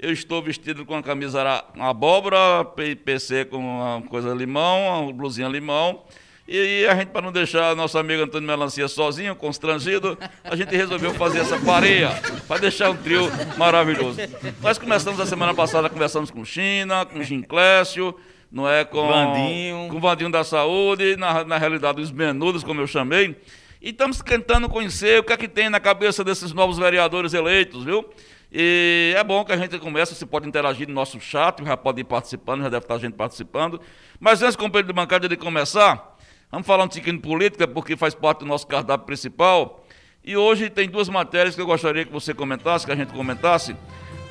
Eu 0.00 0.12
estou 0.12 0.40
vestido 0.40 0.86
com 0.86 0.94
a 0.94 1.02
camisa 1.02 1.42
abóbora, 1.76 2.64
PC 3.04 3.46
com 3.46 3.58
uma 3.58 4.00
coisa 4.02 4.32
limão, 4.32 5.02
uma 5.02 5.12
blusinha 5.12 5.48
limão. 5.48 6.04
E 6.46 6.86
a 6.86 6.94
gente, 6.94 7.08
para 7.08 7.20
não 7.20 7.32
deixar 7.32 7.74
nosso 7.74 7.98
amigo 7.98 8.22
Antônio 8.22 8.46
Melancia 8.46 8.86
sozinho, 8.86 9.34
constrangido, 9.34 10.16
a 10.44 10.54
gente 10.54 10.70
resolveu 10.76 11.12
fazer 11.14 11.40
essa 11.40 11.58
pareia, 11.58 12.10
para 12.46 12.60
deixar 12.60 12.90
um 12.90 12.96
trio 12.96 13.28
maravilhoso. 13.56 14.20
Nós 14.62 14.78
começamos 14.78 15.18
a 15.18 15.26
semana 15.26 15.52
passada, 15.52 15.90
conversamos 15.90 16.30
com 16.30 16.44
China, 16.44 17.04
com 17.04 17.20
Ginclésio, 17.20 18.14
não 18.52 18.68
é? 18.70 18.84
Com 18.84 19.08
Vandinho. 19.08 19.88
Com 19.90 19.96
o 19.96 20.00
Vandinho 20.00 20.30
da 20.30 20.44
Saúde, 20.44 21.16
na, 21.16 21.42
na 21.42 21.58
realidade 21.58 22.00
os 22.00 22.12
menudos, 22.12 22.62
como 22.62 22.80
eu 22.80 22.86
chamei. 22.86 23.36
E 23.82 23.90
estamos 23.90 24.18
tentando 24.18 24.68
conhecer 24.68 25.18
o 25.18 25.24
que 25.24 25.32
é 25.32 25.36
que 25.36 25.48
tem 25.48 25.68
na 25.68 25.80
cabeça 25.80 26.22
desses 26.22 26.52
novos 26.52 26.78
vereadores 26.78 27.34
eleitos, 27.34 27.82
viu? 27.82 28.08
E 28.50 29.12
é 29.16 29.22
bom 29.22 29.44
que 29.44 29.52
a 29.52 29.56
gente 29.56 29.78
comece, 29.78 30.14
você 30.14 30.24
pode 30.24 30.48
interagir 30.48 30.88
no 30.88 30.94
nosso 30.94 31.20
chat, 31.20 31.62
já 31.62 31.76
pode 31.76 32.00
ir 32.00 32.04
participando, 32.04 32.62
já 32.62 32.70
deve 32.70 32.84
estar 32.84 32.98
gente 32.98 33.14
participando. 33.14 33.80
Mas 34.18 34.42
antes, 34.42 34.56
companheiro 34.56 34.88
de 34.88 34.94
bancada, 34.94 35.28
de 35.28 35.36
começar, 35.36 36.16
vamos 36.50 36.66
falar 36.66 36.84
um 36.84 36.88
tiquinho 36.88 37.16
de 37.16 37.22
política, 37.22 37.68
porque 37.68 37.96
faz 37.96 38.14
parte 38.14 38.40
do 38.40 38.46
nosso 38.46 38.66
cardápio 38.66 39.06
principal. 39.06 39.84
E 40.24 40.36
hoje 40.36 40.70
tem 40.70 40.88
duas 40.88 41.08
matérias 41.08 41.54
que 41.54 41.60
eu 41.60 41.66
gostaria 41.66 42.04
que 42.04 42.12
você 42.12 42.32
comentasse, 42.32 42.86
que 42.86 42.92
a 42.92 42.96
gente 42.96 43.12
comentasse. 43.12 43.76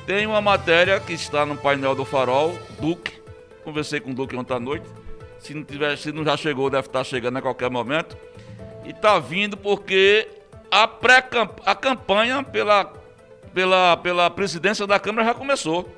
Tem 0.06 0.26
uma 0.26 0.40
matéria 0.40 0.98
que 0.98 1.12
está 1.12 1.46
no 1.46 1.56
painel 1.56 1.94
do 1.94 2.04
Farol, 2.04 2.58
Duque. 2.80 3.20
Conversei 3.62 4.00
com 4.00 4.10
o 4.10 4.14
Duque 4.14 4.34
ontem 4.36 4.54
à 4.54 4.60
noite. 4.60 4.86
Se 5.38 5.54
não, 5.54 5.62
tiver, 5.62 5.96
se 5.96 6.10
não 6.10 6.24
já 6.24 6.36
chegou, 6.36 6.68
deve 6.68 6.88
estar 6.88 7.04
chegando 7.04 7.36
a 7.36 7.42
qualquer 7.42 7.70
momento. 7.70 8.16
E 8.84 8.90
está 8.90 9.18
vindo 9.18 9.56
porque 9.56 10.26
a, 10.70 10.88
pré 10.88 11.24
a 11.64 11.74
campanha 11.74 12.42
pela, 12.42 12.84
pela, 13.58 13.96
pela 13.96 14.30
presidência 14.30 14.86
da 14.86 15.00
Câmara 15.00 15.26
já 15.26 15.34
começou. 15.34 15.92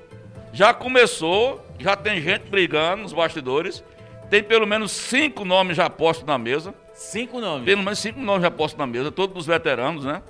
Já 0.51 0.73
começou, 0.73 1.63
já 1.79 1.95
tem 1.95 2.19
gente 2.19 2.49
brigando 2.49 3.03
nos 3.03 3.13
bastidores. 3.13 3.85
Tem 4.31 4.43
pelo 4.43 4.67
menos 4.67 4.91
cinco 4.93 5.45
nomes 5.45 5.77
já 5.77 5.91
postos 5.91 6.27
na 6.27 6.39
mesa. 6.39 6.73
Cinco 6.95 7.39
nomes. 7.39 7.67
Pelo 7.67 7.83
menos 7.83 7.99
cinco 7.99 8.19
nomes 8.19 8.41
já 8.45 8.51
postos 8.51 8.79
na 8.79 8.87
mesa, 8.87 9.13
todos 9.13 9.37
os 9.37 9.47
veteranos, 9.47 10.07
né? 10.07 10.23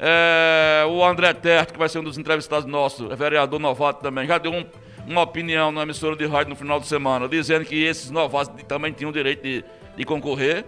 É, 0.00 0.84
o 0.88 1.04
André 1.04 1.32
Terto, 1.32 1.74
que 1.74 1.78
vai 1.78 1.88
ser 1.88 2.00
um 2.00 2.02
dos 2.02 2.18
entrevistados 2.18 2.66
nossos, 2.66 3.08
é 3.08 3.14
vereador 3.14 3.60
novato 3.60 4.02
também, 4.02 4.26
já 4.26 4.36
deu 4.38 4.50
um- 4.52 4.66
uma 5.06 5.22
opinião 5.22 5.70
na 5.70 5.82
emissora 5.84 6.16
de 6.16 6.26
rádio 6.26 6.50
no 6.50 6.56
final 6.56 6.80
de 6.80 6.88
semana, 6.88 7.28
dizendo 7.28 7.64
que 7.64 7.84
esses 7.84 8.10
novatos 8.10 8.64
também 8.66 8.92
tinham 8.92 9.10
o 9.10 9.12
direito 9.12 9.44
de, 9.44 9.64
de 9.96 10.04
concorrer. 10.04 10.64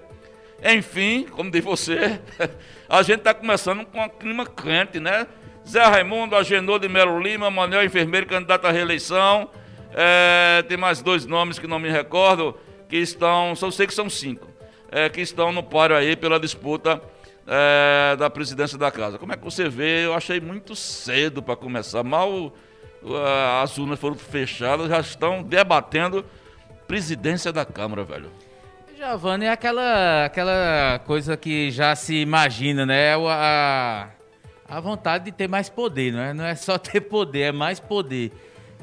Enfim, 0.63 1.27
como 1.33 1.51
diz 1.51 1.65
você, 1.65 2.21
a 2.89 3.03
gente 3.03 3.19
está 3.19 3.35
começando 3.35 3.85
com 3.85 4.01
um 4.01 4.09
clima 4.09 4.47
quente, 4.47 5.01
né? 5.01 5.27
Zé 5.69 5.83
Raimundo, 5.83 6.37
Agenor 6.37 6.79
de 6.79 6.89
Melo 6.89 7.21
Lima, 7.21 7.51
Manuel 7.51 7.85
Enfermeiro, 7.85 8.27
candidato 8.27 8.67
à 8.67 8.71
reeleição. 8.71 9.51
É, 9.93 10.63
tem 10.69 10.77
mais 10.77 11.03
dois 11.03 11.27
nomes 11.27 11.59
que 11.59 11.67
não 11.67 11.79
me 11.79 11.91
recordo, 11.91 12.57
que 12.89 12.97
estão, 12.97 13.55
só 13.57 13.71
sei 13.71 13.87
que 13.87 13.95
são 13.95 14.09
cinco, 14.09 14.47
é, 14.91 15.09
que 15.09 15.21
estão 15.21 15.51
no 15.51 15.63
páreo 15.63 15.97
aí 15.97 16.15
pela 16.15 16.39
disputa 16.39 17.03
é, 17.47 18.15
da 18.17 18.31
presidência 18.31 18.79
da 18.79 18.91
casa. 18.91 19.19
Como 19.19 19.33
é 19.33 19.37
que 19.37 19.45
você 19.45 19.69
vê? 19.69 20.05
Eu 20.05 20.15
achei 20.15 20.41
muito 20.41 20.77
cedo 20.77 21.43
para 21.43 21.57
começar. 21.57 22.05
Mal 22.05 22.53
uh, 23.03 23.63
as 23.63 23.77
urnas 23.79 23.99
foram 23.99 24.17
fechadas, 24.17 24.89
já 24.89 25.01
estão 25.01 25.43
debatendo 25.43 26.25
presidência 26.87 27.53
da 27.53 27.65
Câmara, 27.65 28.05
velho. 28.05 28.31
Giovanni, 28.97 29.47
é 29.47 29.51
aquela, 29.51 30.25
aquela 30.25 31.01
coisa 31.05 31.37
que 31.37 31.71
já 31.71 31.95
se 31.95 32.15
imagina, 32.15 32.87
né? 32.87 33.13
É 33.13 33.15
a, 33.15 34.09
a 34.69 34.81
vontade 34.81 35.27
de 35.27 35.33
ter 35.33 35.49
mais 35.49 35.69
poder, 35.69 36.13
não 36.13 36.21
é? 36.21 36.35
Não 36.35 36.45
é 36.45 36.55
só 36.55 36.77
ter 36.79 37.01
poder, 37.01 37.41
é 37.41 37.53
mais 37.53 37.79
poder. 37.81 38.33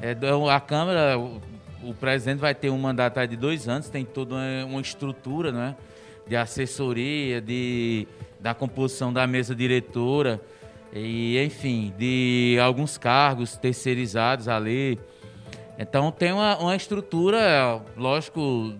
É, 0.00 0.16
a 0.50 0.60
Câmara, 0.60 1.18
o, 1.18 1.40
o 1.82 1.94
presidente 1.94 2.38
vai 2.38 2.54
ter 2.54 2.70
um 2.70 2.78
mandato 2.78 3.24
de 3.26 3.36
dois 3.36 3.68
anos, 3.68 3.88
tem 3.88 4.04
toda 4.04 4.34
uma, 4.34 4.64
uma 4.64 4.80
estrutura, 4.80 5.52
não 5.52 5.62
é? 5.62 5.76
De 6.26 6.36
assessoria, 6.36 7.40
de, 7.40 8.08
da 8.40 8.54
composição 8.54 9.12
da 9.12 9.26
mesa 9.26 9.54
diretora, 9.54 10.40
e 10.92 11.38
enfim, 11.42 11.92
de 11.98 12.58
alguns 12.62 12.96
cargos 12.96 13.56
terceirizados 13.56 14.48
ali. 14.48 14.98
Então 15.78 16.10
tem 16.10 16.32
uma, 16.32 16.56
uma 16.56 16.76
estrutura, 16.76 17.82
lógico, 17.96 18.74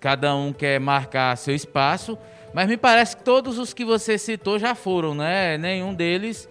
cada 0.00 0.34
um 0.34 0.52
quer 0.52 0.80
marcar 0.80 1.36
seu 1.36 1.54
espaço, 1.54 2.18
mas 2.52 2.68
me 2.68 2.76
parece 2.76 3.16
que 3.16 3.24
todos 3.24 3.58
os 3.58 3.72
que 3.72 3.84
você 3.84 4.18
citou 4.18 4.58
já 4.58 4.74
foram, 4.74 5.14
né? 5.14 5.58
Nenhum 5.58 5.94
deles. 5.94 6.48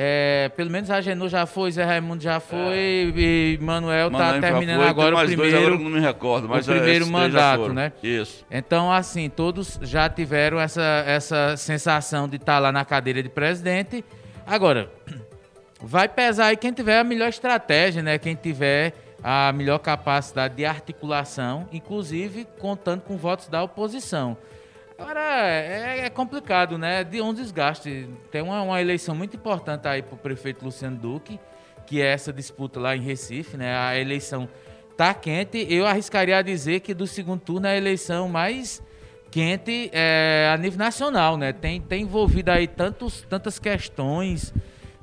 É, 0.00 0.50
pelo 0.56 0.70
menos 0.70 0.90
a 0.92 1.00
Genô 1.00 1.28
já 1.28 1.44
foi, 1.44 1.72
Zé 1.72 1.82
Raimundo 1.82 2.22
já 2.22 2.38
foi 2.38 3.12
é. 3.16 3.20
e 3.20 3.58
Manuel 3.60 4.06
está 4.08 4.38
terminando 4.38 4.78
foi, 4.78 4.88
agora 4.88 5.16
o 5.16 5.26
primeiro. 5.26 5.56
Agora 5.58 5.78
não 5.78 5.90
me 5.90 5.98
recordo, 5.98 6.48
mas 6.48 6.68
o 6.68 6.70
primeiro 6.70 7.06
mandato, 7.08 7.72
né? 7.72 7.92
Isso. 8.00 8.46
Então, 8.48 8.92
assim, 8.92 9.28
todos 9.28 9.76
já 9.82 10.08
tiveram 10.08 10.60
essa, 10.60 11.02
essa 11.04 11.56
sensação 11.56 12.28
de 12.28 12.36
estar 12.36 12.54
tá 12.54 12.58
lá 12.60 12.70
na 12.70 12.84
cadeira 12.84 13.20
de 13.20 13.28
presidente. 13.28 14.04
Agora, 14.46 14.88
vai 15.82 16.08
pesar 16.08 16.46
aí 16.46 16.56
quem 16.56 16.72
tiver 16.72 17.00
a 17.00 17.04
melhor 17.04 17.28
estratégia, 17.28 18.00
né? 18.00 18.18
Quem 18.18 18.36
tiver 18.36 18.94
a 19.20 19.52
melhor 19.52 19.78
capacidade 19.78 20.54
de 20.54 20.64
articulação, 20.64 21.66
inclusive 21.72 22.46
contando 22.60 23.00
com 23.00 23.16
votos 23.16 23.48
da 23.48 23.62
oposição. 23.64 24.36
Agora, 24.98 25.20
é, 25.20 26.00
é 26.06 26.10
complicado, 26.10 26.76
né? 26.76 27.04
De 27.04 27.22
um 27.22 27.32
desgaste. 27.32 28.08
Tem 28.32 28.42
uma, 28.42 28.60
uma 28.62 28.80
eleição 28.80 29.14
muito 29.14 29.36
importante 29.36 29.86
aí 29.86 30.02
para 30.02 30.16
o 30.16 30.18
prefeito 30.18 30.64
Luciano 30.64 30.96
Duque, 30.96 31.38
que 31.86 32.02
é 32.02 32.06
essa 32.06 32.32
disputa 32.32 32.80
lá 32.80 32.96
em 32.96 33.00
Recife, 33.00 33.56
né? 33.56 33.78
A 33.78 33.96
eleição 33.96 34.48
tá 34.96 35.14
quente. 35.14 35.64
Eu 35.70 35.86
arriscaria 35.86 36.36
a 36.36 36.42
dizer 36.42 36.80
que 36.80 36.92
do 36.92 37.06
segundo 37.06 37.40
turno 37.40 37.68
é 37.68 37.74
a 37.74 37.76
eleição 37.76 38.28
mais 38.28 38.82
quente 39.30 39.88
é, 39.92 40.50
a 40.52 40.56
nível 40.56 40.80
nacional, 40.80 41.36
né? 41.36 41.52
Tem, 41.52 41.80
tem 41.80 42.02
envolvido 42.02 42.50
aí 42.50 42.66
tantos, 42.66 43.24
tantas 43.28 43.56
questões 43.60 44.52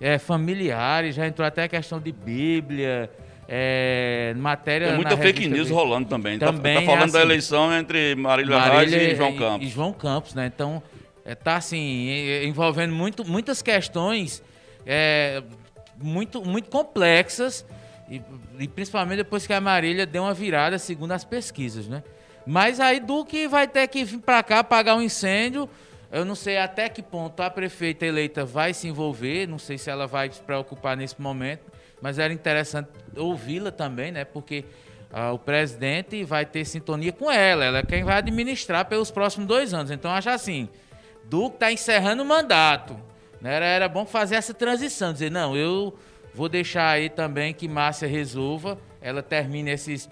é, 0.01 0.17
familiares, 0.17 1.15
já 1.15 1.25
entrou 1.25 1.47
até 1.47 1.63
a 1.63 1.69
questão 1.69 2.01
de 2.01 2.11
Bíblia, 2.11 3.09
é, 3.47 4.33
matéria. 4.37 4.87
Tem 4.87 4.95
muita 4.95 5.17
fake 5.17 5.47
news 5.47 5.69
rolando 5.69 6.07
também. 6.07 6.39
Tá- 6.39 6.47
também 6.47 6.75
tá, 6.75 6.79
tá 6.81 6.85
falando 6.85 7.03
assim, 7.03 7.13
da 7.13 7.21
eleição 7.21 7.73
entre 7.73 8.15
Marília, 8.15 8.57
Marília 8.57 8.97
Reis 8.99 9.13
e 9.13 9.15
João 9.15 9.35
Campos. 9.35 9.67
E 9.67 9.69
João 9.69 9.93
Campos, 9.93 10.33
né? 10.33 10.51
Então, 10.53 10.81
é, 11.23 11.35
tá 11.35 11.55
assim, 11.55 12.09
envolvendo 12.43 12.93
muito, 12.93 13.25
muitas 13.25 13.61
questões 13.61 14.43
é, 14.85 15.41
muito, 16.01 16.43
muito 16.43 16.69
complexas. 16.69 17.65
E, 18.09 18.21
e, 18.59 18.67
principalmente 18.67 19.17
depois 19.17 19.47
que 19.47 19.53
a 19.53 19.59
Marília 19.59 20.05
deu 20.05 20.23
uma 20.23 20.33
virada, 20.33 20.77
segundo 20.77 21.11
as 21.11 21.23
pesquisas, 21.23 21.87
né? 21.87 22.03
Mas 22.45 22.79
aí 22.79 22.99
Duque 22.99 23.47
vai 23.47 23.67
ter 23.67 23.87
que 23.87 24.03
vir 24.03 24.19
para 24.19 24.43
cá 24.43 24.59
apagar 24.59 24.95
um 24.95 25.01
incêndio. 25.01 25.67
Eu 26.11 26.23
não 26.23 26.35
sei 26.35 26.57
até 26.57 26.87
que 26.87 27.01
ponto 27.01 27.41
a 27.41 27.49
prefeita 27.49 28.05
eleita 28.05 28.45
vai 28.45 28.73
se 28.73 28.87
envolver, 28.87 29.47
não 29.47 29.57
sei 29.57 29.77
se 29.77 29.89
ela 29.89 30.05
vai 30.05 30.31
se 30.31 30.39
preocupar 30.39 30.95
nesse 30.95 31.19
momento, 31.19 31.63
mas 32.01 32.19
era 32.19 32.33
interessante 32.33 32.89
ouvi-la 33.15 33.71
também, 33.71 34.11
né? 34.11 34.25
Porque 34.25 34.65
ah, 35.11 35.31
o 35.31 35.39
presidente 35.39 36.23
vai 36.23 36.45
ter 36.45 36.65
sintonia 36.65 37.13
com 37.13 37.31
ela, 37.31 37.63
ela 37.63 37.77
é 37.79 37.83
quem 37.83 38.03
vai 38.03 38.17
administrar 38.17 38.85
pelos 38.85 39.11
próximos 39.11 39.47
dois 39.47 39.73
anos. 39.73 39.91
Então, 39.91 40.11
acho 40.11 40.29
assim, 40.29 40.67
Duque 41.23 41.55
está 41.55 41.71
encerrando 41.71 42.23
o 42.23 42.25
mandato. 42.25 42.99
Né? 43.39 43.55
Era, 43.55 43.65
era 43.65 43.87
bom 43.87 44.05
fazer 44.05 44.35
essa 44.35 44.53
transição, 44.53 45.13
dizer, 45.13 45.31
não, 45.31 45.55
eu 45.55 45.97
vou 46.33 46.49
deixar 46.49 46.89
aí 46.89 47.09
também 47.09 47.53
que 47.53 47.67
Márcia 47.67 48.07
resolva, 48.07 48.77
ela 49.01 49.23
termine 49.23 49.71
esses, 49.71 50.09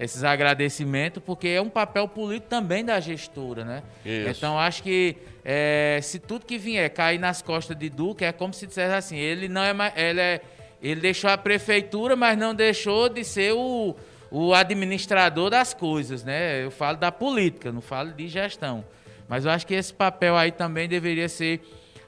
esses 0.00 0.24
agradecimentos, 0.24 1.22
porque 1.24 1.46
é 1.48 1.62
um 1.62 1.70
papel 1.70 2.08
político 2.08 2.48
também 2.48 2.84
da 2.84 2.98
gestora, 2.98 3.64
né? 3.64 3.82
Isso. 4.04 4.30
Então, 4.30 4.58
acho 4.58 4.82
que 4.82 5.16
é, 5.44 6.00
se 6.02 6.18
tudo 6.18 6.44
que 6.44 6.58
vier 6.58 6.90
cair 6.90 7.18
nas 7.18 7.40
costas 7.40 7.76
de 7.76 7.88
Duque, 7.88 8.24
é 8.24 8.32
como 8.32 8.52
se 8.52 8.66
dissesse 8.66 8.94
assim, 8.94 9.16
ele 9.16 9.48
não 9.48 9.62
é 9.62 9.72
mais, 9.72 9.92
ele 9.96 10.20
é 10.20 10.40
ele 10.82 11.00
deixou 11.00 11.30
a 11.30 11.36
prefeitura, 11.36 12.16
mas 12.16 12.38
não 12.38 12.54
deixou 12.54 13.08
de 13.08 13.22
ser 13.22 13.52
o, 13.52 13.94
o 14.30 14.54
administrador 14.54 15.50
das 15.50 15.74
coisas, 15.74 16.24
né? 16.24 16.64
Eu 16.64 16.70
falo 16.70 16.96
da 16.96 17.12
política, 17.12 17.70
não 17.70 17.80
falo 17.80 18.12
de 18.12 18.28
gestão. 18.28 18.84
Mas 19.28 19.44
eu 19.44 19.50
acho 19.50 19.66
que 19.66 19.74
esse 19.74 19.92
papel 19.92 20.36
aí 20.36 20.50
também 20.50 20.88
deveria 20.88 21.28
ser 21.28 21.60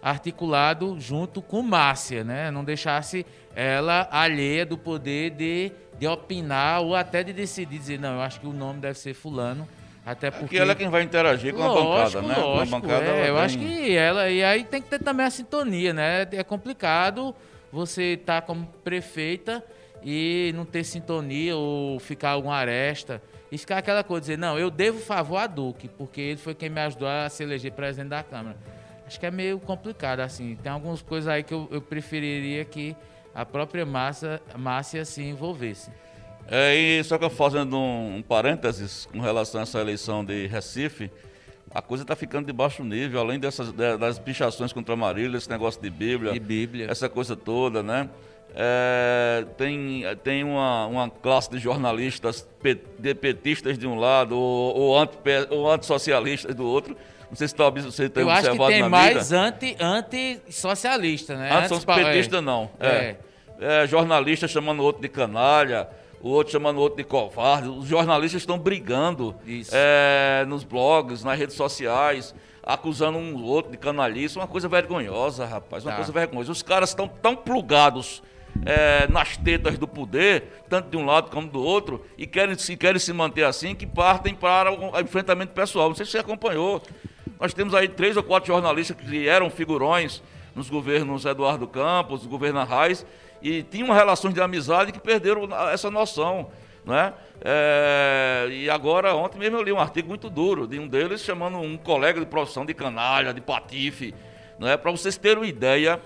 articulado 0.03 0.97
junto 0.99 1.41
com 1.41 1.63
Márcia, 1.63 2.25
né? 2.25 2.51
Não 2.51 2.65
deixasse 2.65 3.25
ela 3.55 4.09
alheia 4.11 4.67
do 4.67 4.77
poder 4.77 5.31
de, 5.31 5.71
de 5.99 6.07
opinar 6.07 6.81
ou 6.81 6.97
até 6.97 7.23
de 7.23 7.33
decidir, 7.33 7.79
dizer, 7.79 8.01
não, 8.01 8.15
eu 8.15 8.21
acho 8.23 8.41
que 8.41 8.47
o 8.47 8.53
nome 8.53 8.81
deve 8.81 8.99
ser 8.99 9.15
fulano. 9.15 9.69
Até 10.05 10.31
porque. 10.31 10.47
Porque 10.47 10.59
ela 10.59 10.73
é 10.73 10.75
quem 10.75 10.89
vai 10.89 11.03
interagir 11.03 11.55
com 11.55 11.61
lógico, 11.61 12.19
a 12.19 12.23
bancada, 12.23 12.41
né? 12.41 12.45
Lógico, 12.45 12.77
a 12.77 12.81
bancada 12.81 13.05
é, 13.05 13.31
eu 13.31 13.35
tem... 13.35 13.45
acho 13.45 13.59
que 13.59 13.97
ela. 13.97 14.29
E 14.29 14.43
aí 14.43 14.65
tem 14.65 14.83
que 14.83 14.89
ter 14.89 14.99
também 14.99 15.25
a 15.25 15.31
sintonia, 15.31 15.93
né? 15.93 16.27
É 16.33 16.43
complicado 16.43 17.33
você 17.73 18.21
tá 18.23 18.43
como 18.43 18.67
prefeita 18.85 19.65
e 20.05 20.53
não 20.55 20.65
ter 20.65 20.85
sintonia 20.85 21.57
ou 21.57 21.99
ficar 21.99 22.31
alguma 22.31 22.55
aresta. 22.55 23.23
E 23.51 23.59
ficar 23.59 23.79
aquela 23.79 24.05
coisa, 24.05 24.21
dizer, 24.23 24.39
não, 24.39 24.59
eu 24.59 24.71
devo 24.71 24.99
favor 24.99 25.37
a 25.37 25.47
Duque, 25.47 25.89
porque 25.89 26.21
ele 26.21 26.37
foi 26.39 26.55
quem 26.55 26.71
me 26.71 26.81
ajudou 26.81 27.09
a 27.09 27.29
se 27.29 27.43
eleger 27.43 27.73
presidente 27.73 28.09
da 28.09 28.23
Câmara. 28.23 28.57
Acho 29.07 29.21
que 29.21 29.27
é 29.27 29.31
meio 29.31 29.59
complicado, 29.59 30.21
assim. 30.21 30.57
Tem 30.63 30.73
algumas 30.73 31.03
coisas 31.03 31.29
aí 31.29 31.43
que 31.43 31.53
eu, 31.53 31.69
eu 31.71 31.81
preferiria 31.83 32.65
que 32.65 32.97
a 33.35 33.45
própria 33.45 33.85
Márcia, 33.85 34.41
Márcia 34.57 35.05
se 35.05 35.23
envolvesse. 35.23 35.91
É, 36.49 36.75
e 36.75 37.05
só 37.05 37.19
que 37.19 37.25
eu 37.25 37.31
fazendo 37.31 37.77
um, 37.77 38.17
um 38.17 38.23
parênteses 38.23 39.07
com 39.07 39.21
relação 39.21 39.61
a 39.61 39.63
essa 39.63 39.81
eleição 39.81 40.25
de 40.25 40.47
Recife, 40.47 41.11
a 41.75 41.81
coisa 41.81 42.05
está 42.05 42.15
ficando 42.15 42.47
de 42.47 42.53
baixo 42.53 42.85
nível, 42.85 43.21
além 43.21 43.39
dessas 43.39 43.73
das 43.73 44.19
pichações 44.19 44.73
contra 44.73 44.95
Marília, 44.95 45.37
esse 45.37 45.49
negócio 45.49 45.81
de 45.81 45.89
Bíblia, 45.91 46.33
de 46.33 46.41
Bíblia. 46.41 46.91
essa 46.91 47.09
coisa 47.09 47.35
toda, 47.35 47.83
né? 47.83 48.09
É, 48.55 49.47
tem 49.57 50.05
tem 50.23 50.45
uma, 50.45 50.87
uma 50.87 51.11
classe 51.11 51.51
de 51.51 51.59
jornalistas 51.59 52.47
de 52.99 53.15
petistas 53.15 53.79
de 53.79 53.87
um 53.87 53.99
lado 53.99 54.39
ou, 54.39 54.77
ou, 54.77 54.99
anti, 54.99 55.17
ou 55.49 55.71
antissocialistas 55.71 56.55
do 56.55 56.67
outro. 56.67 56.95
Não 57.31 57.37
sei 57.37 57.49
se 57.49 57.55
tá, 57.55 57.71
você 57.71 58.11
tem 58.11 58.23
Eu 58.23 58.29
acho 58.29 58.51
que 58.51 58.67
tem 58.67 58.87
mais 58.87 59.33
anti, 59.33 59.75
né? 61.35 61.51
Anti-petista 61.51 62.37
anti 62.37 62.45
não. 62.45 62.71
É. 62.79 62.87
é. 62.87 63.17
É, 63.59 63.87
jornalista 63.87 64.47
chamando 64.49 64.83
outro 64.83 65.01
de 65.01 65.09
canalha, 65.09 65.89
o 66.23 66.29
outro 66.29 66.53
chamando 66.53 66.79
o 66.79 66.81
outro 66.81 66.97
de 66.97 67.05
covarde. 67.05 67.69
Os 67.69 67.87
jornalistas 67.87 68.43
estão 68.43 68.57
brigando 68.57 69.35
é, 69.73 70.45
nos 70.47 70.63
blogs, 70.63 71.25
nas 71.25 71.37
redes 71.37 71.57
sociais, 71.57 72.33
acusando 72.63 73.19
um 73.19 73.43
outro 73.43 73.73
de 73.73 73.77
canalice. 73.77 74.37
Uma 74.37 74.47
coisa 74.47 74.69
vergonhosa, 74.69 75.45
rapaz. 75.45 75.85
Uma 75.85 75.91
tá. 75.91 75.97
coisa 75.97 76.13
vergonhosa. 76.13 76.53
Os 76.53 76.63
caras 76.63 76.91
estão 76.91 77.09
tão 77.09 77.35
plugados 77.35 78.23
é, 78.65 79.09
nas 79.09 79.37
tetas 79.37 79.77
do 79.77 79.89
poder, 79.89 80.63
tanto 80.69 80.91
de 80.91 80.97
um 80.97 81.05
lado 81.05 81.29
como 81.31 81.49
do 81.49 81.61
outro, 81.61 82.07
e 82.17 82.25
querem 82.25 82.55
se, 82.57 82.77
querem 82.77 83.01
se 83.01 83.13
manter 83.13 83.45
assim, 83.45 83.75
que 83.75 83.87
partem 83.87 84.35
para 84.35 84.73
o 84.73 85.01
enfrentamento 85.01 85.53
pessoal. 85.53 85.89
Não 85.89 85.97
sei 85.97 86.07
se 86.07 86.13
você 86.13 86.19
acompanhou. 86.19 86.81
Nós 87.41 87.53
temos 87.53 87.75
aí 87.75 87.89
três 87.89 88.17
ou 88.17 88.23
quatro 88.23 88.47
jornalistas 88.47 88.97
que 88.97 89.27
eram 89.27 89.51
figurões 89.51 90.23
nos 90.55 90.71
governos 90.71 91.25
Eduardo 91.25 91.67
Campos, 91.67 92.27
governo 92.27 92.61
Arraes, 92.61 93.05
e 93.43 93.63
tinham 93.63 93.93
relações 93.93 94.33
de 94.33 94.41
amizade 94.41 94.93
que 94.93 95.01
perderam 95.01 95.49
essa 95.69 95.91
noção. 95.91 96.51
Né? 96.85 97.13
É, 97.45 98.49
e 98.51 98.71
agora, 98.71 99.15
ontem 99.15 99.39
mesmo 99.39 99.57
eu 99.57 99.63
li 99.63 99.73
um 99.73 99.79
artigo 99.79 100.09
muito 100.09 100.31
duro 100.31 100.67
de 100.67 100.79
um 100.79 100.87
deles 100.87 101.21
chamando 101.21 101.59
um 101.59 101.77
colega 101.77 102.21
de 102.21 102.27
profissão 102.27 102.65
de 102.65 102.73
canalha, 102.73 103.35
de 103.35 103.41
patife, 103.41 104.15
né? 104.59 104.77
para 104.77 104.91
vocês 104.91 105.17
terem 105.17 105.39
uma 105.39 105.47
ideia, 105.47 106.01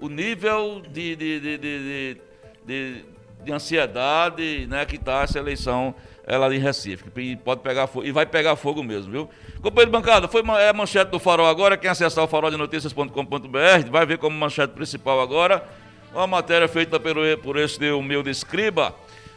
o 0.00 0.08
nível 0.08 0.82
de, 0.88 1.14
de, 1.14 1.40
de, 1.40 1.58
de, 1.58 2.20
de, 2.64 3.04
de 3.44 3.52
ansiedade 3.52 4.66
né, 4.66 4.84
que 4.84 4.96
está 4.96 5.22
essa 5.22 5.38
eleição 5.38 5.94
ela 6.26 6.54
em 6.54 6.58
Recife. 6.58 7.04
Pode 7.44 7.60
pegar 7.60 7.88
fogo, 7.88 8.06
e 8.06 8.12
vai 8.12 8.24
pegar 8.24 8.54
fogo 8.54 8.84
mesmo, 8.84 9.10
viu? 9.10 9.30
Companheiro 9.60 9.90
de 9.90 9.98
bancada, 9.98 10.28
foi 10.28 10.42
é 10.60 10.72
manchete 10.72 11.10
do 11.10 11.18
Farol 11.18 11.46
agora. 11.46 11.76
Quem 11.76 11.90
acessar 11.90 12.22
o 12.22 12.28
faroldenoticias.com.br 12.28 13.90
vai 13.90 14.06
ver 14.06 14.18
como 14.18 14.36
manchete 14.36 14.72
principal 14.72 15.20
agora 15.20 15.66
uma 16.12 16.26
matéria 16.26 16.68
feita 16.68 16.98
pelo, 16.98 17.20
por 17.38 17.56
este 17.56 17.90
humilde 17.90 18.30
escriba, 18.30 18.94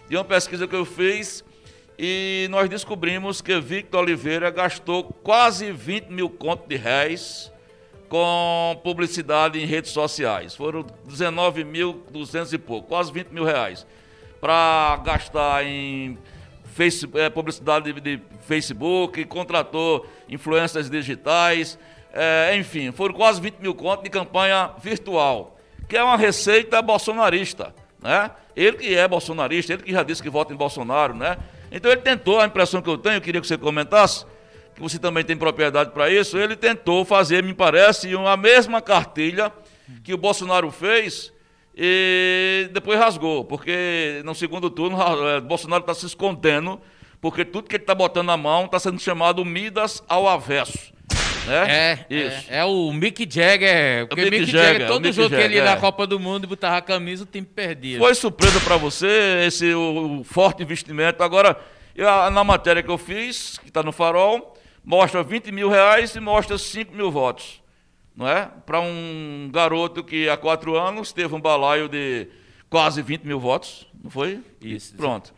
de 0.09 0.15
uma 0.15 0.23
pesquisa 0.23 0.67
que 0.67 0.75
eu 0.75 0.85
fiz, 0.85 1.43
e 1.97 2.47
nós 2.49 2.67
descobrimos 2.69 3.41
que 3.41 3.59
Victor 3.59 4.01
Oliveira 4.01 4.49
gastou 4.49 5.03
quase 5.03 5.71
20 5.71 6.07
mil 6.09 6.29
contos 6.29 6.67
de 6.67 6.75
réis 6.75 7.51
com 8.09 8.79
publicidade 8.83 9.59
em 9.59 9.65
redes 9.65 9.91
sociais. 9.91 10.55
Foram 10.55 10.83
19.200 11.07 12.53
e 12.53 12.57
pouco, 12.57 12.87
quase 12.87 13.11
20 13.11 13.29
mil 13.29 13.43
reais. 13.43 13.85
Para 14.41 14.97
gastar 15.03 15.65
em 15.65 16.17
face, 16.73 17.07
é, 17.13 17.29
publicidade 17.29 17.93
de, 17.93 18.01
de, 18.01 18.21
Facebook, 18.41 19.23
contratou 19.25 20.05
influências 20.27 20.89
digitais, 20.89 21.77
é, 22.11 22.55
enfim, 22.57 22.91
foram 22.91 23.13
quase 23.13 23.39
20 23.39 23.59
mil 23.59 23.73
contos 23.73 24.03
de 24.03 24.09
campanha 24.09 24.71
virtual, 24.81 25.52
que 25.93 25.97
é 25.97 26.03
uma 26.03 26.17
receita 26.17 26.81
bolsonarista, 26.81 27.71
né? 28.01 28.31
Ele 28.55 28.77
que 28.77 28.95
é 28.95 29.07
bolsonarista, 29.07 29.73
ele 29.73 29.83
que 29.83 29.91
já 29.91 30.01
disse 30.01 30.23
que 30.23 30.29
vota 30.29 30.51
em 30.51 30.55
Bolsonaro, 30.55 31.13
né? 31.13 31.37
Então 31.71 31.91
ele 31.91 32.01
tentou, 32.01 32.39
a 32.39 32.47
impressão 32.47 32.81
que 32.81 32.89
eu 32.89 32.97
tenho, 32.97 33.17
eu 33.17 33.21
queria 33.21 33.39
que 33.39 33.45
você 33.45 33.59
comentasse, 33.59 34.25
que 34.73 34.81
você 34.81 34.97
também 34.97 35.23
tem 35.23 35.37
propriedade 35.37 35.91
para 35.91 36.09
isso, 36.09 36.35
ele 36.35 36.55
tentou 36.55 37.05
fazer, 37.05 37.43
me 37.43 37.53
parece, 37.53 38.15
uma 38.15 38.35
mesma 38.35 38.81
cartilha 38.81 39.53
que 40.03 40.15
o 40.15 40.17
Bolsonaro 40.17 40.71
fez 40.71 41.31
e 41.77 42.67
depois 42.73 42.97
rasgou, 42.97 43.45
porque 43.45 44.19
no 44.25 44.33
segundo 44.33 44.71
turno 44.71 44.97
o 44.97 45.41
Bolsonaro 45.45 45.81
está 45.83 45.93
se 45.93 46.07
escondendo, 46.07 46.81
porque 47.21 47.45
tudo 47.45 47.69
que 47.69 47.75
ele 47.75 47.83
está 47.83 47.93
botando 47.93 48.25
na 48.25 48.37
mão 48.37 48.65
está 48.65 48.79
sendo 48.79 48.99
chamado 48.99 49.45
Midas 49.45 50.03
ao 50.07 50.27
avesso. 50.27 50.91
Né? 51.47 51.71
É, 51.71 52.05
Isso. 52.09 52.45
É, 52.49 52.59
é 52.59 52.65
o 52.65 52.91
Mick 52.93 53.27
Jagger. 53.29 54.07
Porque 54.07 54.21
o 54.21 54.25
Mick, 54.25 54.39
Mick 54.39 54.51
Jagger, 54.51 54.71
Jagger 54.71 54.87
todo 54.87 55.11
jogo 55.11 55.29
Jagger, 55.29 55.39
que 55.39 55.45
ele 55.45 55.55
ia 55.55 55.61
é. 55.61 55.65
na 55.65 55.77
Copa 55.77 56.07
do 56.07 56.19
Mundo 56.19 56.45
e 56.45 56.47
botava 56.47 56.77
a 56.77 56.81
camisa, 56.81 57.23
o 57.23 57.27
time 57.27 57.45
perdia. 57.45 57.97
Foi 57.99 58.15
surpresa 58.15 58.59
para 58.61 58.77
você 58.77 59.43
esse 59.45 59.73
o, 59.73 60.19
o, 60.19 60.23
forte 60.23 60.63
investimento. 60.63 61.23
Agora, 61.23 61.59
eu, 61.95 62.05
na 62.31 62.43
matéria 62.43 62.81
que 62.81 62.89
eu 62.89 62.97
fiz, 62.97 63.57
que 63.57 63.67
está 63.67 63.83
no 63.83 63.91
farol, 63.91 64.57
mostra 64.83 65.21
20 65.23 65.51
mil 65.51 65.69
reais 65.69 66.15
e 66.15 66.19
mostra 66.19 66.57
5 66.57 66.95
mil 66.95 67.11
votos 67.11 67.63
não 68.15 68.27
é? 68.27 68.49
Para 68.65 68.79
um 68.79 69.49
garoto 69.51 70.03
que 70.03 70.29
há 70.29 70.37
quatro 70.37 70.77
anos 70.77 71.11
teve 71.11 71.33
um 71.33 71.41
balaio 71.41 71.89
de 71.89 72.27
quase 72.69 73.01
20 73.01 73.23
mil 73.23 73.39
votos, 73.39 73.87
não 74.01 74.09
foi? 74.09 74.41
Isso. 74.61 74.95
Pronto. 74.95 75.33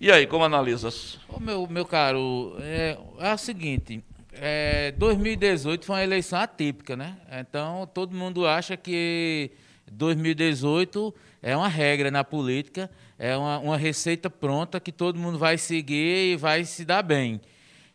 E 0.00 0.12
aí, 0.12 0.26
como 0.26 0.44
analisas? 0.44 1.18
Ô, 1.28 1.40
meu, 1.40 1.66
meu 1.66 1.84
caro, 1.84 2.56
é, 2.60 2.96
é 3.18 3.34
o 3.34 3.38
seguinte, 3.38 4.02
é, 4.40 4.92
2018 4.92 5.84
foi 5.84 5.96
uma 5.96 6.02
eleição 6.02 6.38
atípica, 6.38 6.96
né? 6.96 7.16
Então, 7.40 7.88
todo 7.92 8.14
mundo 8.14 8.46
acha 8.46 8.76
que 8.76 9.50
2018 9.90 11.14
é 11.42 11.56
uma 11.56 11.68
regra 11.68 12.10
na 12.10 12.22
política, 12.22 12.90
é 13.18 13.36
uma, 13.36 13.58
uma 13.58 13.76
receita 13.76 14.30
pronta 14.30 14.78
que 14.80 14.92
todo 14.92 15.18
mundo 15.18 15.38
vai 15.38 15.58
seguir 15.58 16.32
e 16.32 16.36
vai 16.36 16.64
se 16.64 16.84
dar 16.84 17.02
bem. 17.02 17.40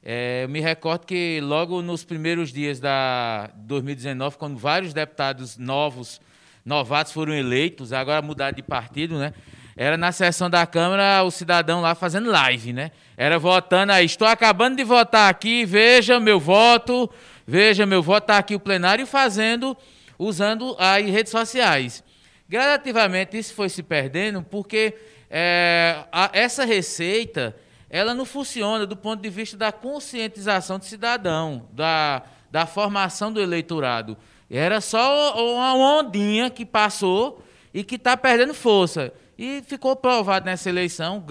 É, 0.03 0.43
eu 0.43 0.49
me 0.49 0.59
recordo 0.59 1.05
que 1.05 1.39
logo 1.41 1.81
nos 1.81 2.03
primeiros 2.03 2.51
dias 2.51 2.79
da 2.79 3.49
2019, 3.55 4.37
quando 4.37 4.57
vários 4.57 4.93
deputados 4.93 5.57
novos, 5.57 6.19
novatos 6.65 7.13
foram 7.13 7.33
eleitos, 7.33 7.93
agora 7.93 8.21
mudaram 8.21 8.55
de 8.55 8.61
partido, 8.61 9.17
né? 9.17 9.33
Era 9.75 9.97
na 9.97 10.11
sessão 10.11 10.49
da 10.49 10.67
Câmara 10.67 11.23
o 11.23 11.31
cidadão 11.31 11.81
lá 11.81 11.95
fazendo 11.95 12.29
live, 12.29 12.73
né? 12.73 12.91
Era 13.17 13.39
votando 13.39 13.91
aí, 13.91 14.05
estou 14.05 14.27
acabando 14.27 14.75
de 14.75 14.83
votar 14.83 15.29
aqui, 15.29 15.65
veja 15.65 16.19
meu 16.19 16.39
voto, 16.39 17.09
veja 17.45 17.85
meu 17.85 18.01
voto, 18.01 18.25
está 18.25 18.37
aqui 18.37 18.55
o 18.55 18.59
plenário 18.59 19.07
fazendo, 19.07 19.75
usando 20.17 20.75
as 20.77 21.03
redes 21.05 21.31
sociais. 21.31 22.03
Gradativamente 22.47 23.37
isso 23.37 23.53
foi 23.55 23.67
se 23.67 23.81
perdendo 23.81 24.43
porque 24.43 24.95
é, 25.29 26.03
a, 26.11 26.29
essa 26.33 26.65
receita 26.65 27.55
ela 27.89 28.13
não 28.13 28.25
funciona 28.25 28.85
do 28.85 28.95
ponto 28.95 29.21
de 29.21 29.29
vista 29.29 29.57
da 29.57 29.71
conscientização 29.71 30.77
do 30.77 30.85
cidadão, 30.85 31.67
da, 31.71 32.21
da 32.51 32.67
formação 32.67 33.31
do 33.31 33.41
eleitorado. 33.41 34.15
Era 34.49 34.81
só 34.81 35.33
uma 35.35 35.75
ondinha 35.75 36.49
que 36.49 36.65
passou 36.65 37.43
e 37.73 37.83
que 37.83 37.95
está 37.95 38.15
perdendo 38.15 38.53
força. 38.53 39.11
E 39.37 39.63
ficou 39.65 39.95
provado 39.95 40.45
nessa 40.45 40.69
eleição, 40.69 41.23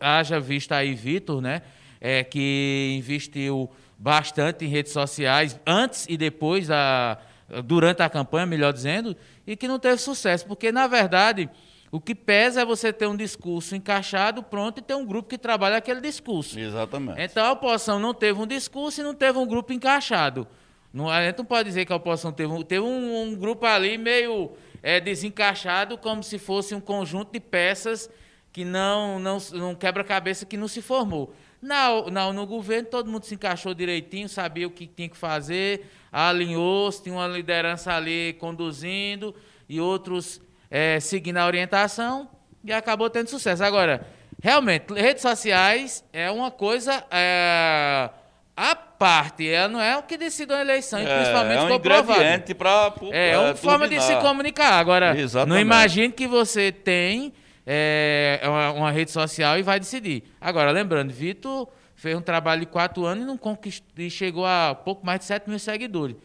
haja 0.00 0.38
vista 0.38 0.76
aí 0.76 0.94
Vitor, 0.94 1.40
né, 1.40 1.62
é, 2.00 2.22
que 2.22 2.94
investiu 2.98 3.70
bastante 3.98 4.64
em 4.64 4.68
redes 4.68 4.92
sociais, 4.92 5.58
antes 5.66 6.06
e 6.08 6.16
depois, 6.16 6.68
da, 6.68 7.18
durante 7.64 8.02
a 8.02 8.10
campanha, 8.10 8.46
melhor 8.46 8.72
dizendo, 8.72 9.16
e 9.46 9.56
que 9.56 9.66
não 9.66 9.78
teve 9.78 9.98
sucesso, 9.98 10.46
porque, 10.46 10.70
na 10.70 10.86
verdade, 10.86 11.48
o 11.90 12.00
que 12.00 12.14
pesa 12.14 12.62
é 12.62 12.64
você 12.64 12.92
ter 12.92 13.06
um 13.06 13.16
discurso 13.16 13.74
encaixado, 13.74 14.42
pronto, 14.42 14.78
e 14.78 14.82
ter 14.82 14.94
um 14.94 15.06
grupo 15.06 15.28
que 15.28 15.38
trabalha 15.38 15.76
aquele 15.76 16.00
discurso. 16.00 16.58
Exatamente. 16.58 17.20
Então 17.22 17.44
a 17.46 17.52
oposição 17.52 17.98
não 17.98 18.12
teve 18.12 18.38
um 18.40 18.46
discurso 18.46 19.00
e 19.00 19.04
não 19.04 19.14
teve 19.14 19.38
um 19.38 19.46
grupo 19.46 19.72
encaixado. 19.72 20.46
Não, 20.92 21.08
a 21.08 21.24
gente 21.24 21.38
não 21.38 21.44
pode 21.44 21.68
dizer 21.68 21.84
que 21.84 21.92
a 21.92 21.96
oposição 21.96 22.32
teve, 22.32 22.52
um, 22.52 22.62
teve 22.62 22.80
um, 22.80 23.22
um 23.22 23.36
grupo 23.36 23.64
ali 23.66 23.96
meio 23.96 24.52
é, 24.82 25.00
desencaixado, 25.00 25.98
como 25.98 26.22
se 26.22 26.38
fosse 26.38 26.74
um 26.74 26.80
conjunto 26.80 27.32
de 27.32 27.40
peças 27.40 28.10
que 28.52 28.64
não, 28.64 29.18
não, 29.18 29.38
não 29.52 29.74
quebra-cabeça 29.74 30.46
que 30.46 30.56
não 30.56 30.68
se 30.68 30.80
formou. 30.80 31.34
Não, 31.60 32.06
não, 32.06 32.32
no 32.32 32.46
governo 32.46 32.88
todo 32.88 33.10
mundo 33.10 33.24
se 33.24 33.34
encaixou 33.34 33.74
direitinho, 33.74 34.28
sabia 34.28 34.66
o 34.66 34.70
que 34.70 34.86
tinha 34.86 35.08
que 35.08 35.16
fazer, 35.16 35.86
alinhou-se, 36.12 37.02
tinha 37.02 37.14
uma 37.14 37.26
liderança 37.26 37.92
ali 37.92 38.34
conduzindo 38.34 39.34
e 39.68 39.80
outros 39.80 40.40
é, 40.70 41.00
seguindo 41.00 41.38
a 41.38 41.46
orientação 41.46 42.28
e 42.64 42.72
acabou 42.72 43.08
tendo 43.10 43.28
sucesso. 43.28 43.64
Agora, 43.64 44.06
realmente, 44.42 44.92
redes 44.92 45.22
sociais 45.22 46.04
é 46.12 46.30
uma 46.30 46.50
coisa 46.50 47.04
é, 47.10 48.10
à 48.56 48.74
parte, 48.74 49.46
ela 49.46 49.68
não 49.68 49.80
é 49.80 49.96
o 49.96 50.02
que 50.02 50.16
decide 50.16 50.52
uma 50.52 50.60
eleição, 50.60 50.98
é, 50.98 51.18
principalmente 51.18 51.58
é 51.58 51.62
um 51.64 51.74
ingrediente 51.74 52.54
para 52.54 52.94
É, 53.12 53.30
é 53.30 53.38
uma 53.38 53.54
forma 53.54 53.86
de 53.86 54.00
se 54.00 54.16
comunicar. 54.16 54.78
Agora, 54.78 55.16
Exatamente. 55.16 55.54
não 55.54 55.60
imagine 55.60 56.10
que 56.12 56.26
você 56.26 56.72
tem 56.72 57.34
é, 57.66 58.40
uma, 58.44 58.72
uma, 58.72 58.90
rede 58.90 59.10
social 59.10 59.58
e 59.58 59.62
vai 59.62 59.78
decidir. 59.78 60.24
Agora, 60.40 60.70
lembrando, 60.70 61.12
Vitor 61.12 61.68
fez 61.94 62.16
um 62.16 62.22
trabalho 62.22 62.60
de 62.60 62.66
quatro 62.66 63.04
anos 63.04 63.24
e 63.24 63.26
não 63.26 63.36
conquistou, 63.36 63.88
e 63.98 64.10
chegou 64.10 64.46
a 64.46 64.74
pouco 64.74 65.04
mais 65.04 65.20
de 65.20 65.26
7 65.26 65.48
mil 65.48 65.58
seguidores. 65.58 66.16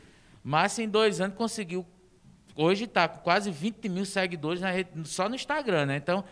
Mas 0.44 0.80
em 0.80 0.88
dois 0.88 1.20
anos 1.20 1.36
conseguiu 1.36 1.86
hoje 2.56 2.86
está 2.86 3.08
com 3.08 3.20
quase 3.20 3.50
20 3.50 3.90
mil 3.90 4.06
seguidores 4.06 4.62
rede, 4.62 4.90
só 5.06 5.28
no 5.28 5.36
Instagram, 5.36 5.88
né? 5.88 5.98
Então, 5.98 6.24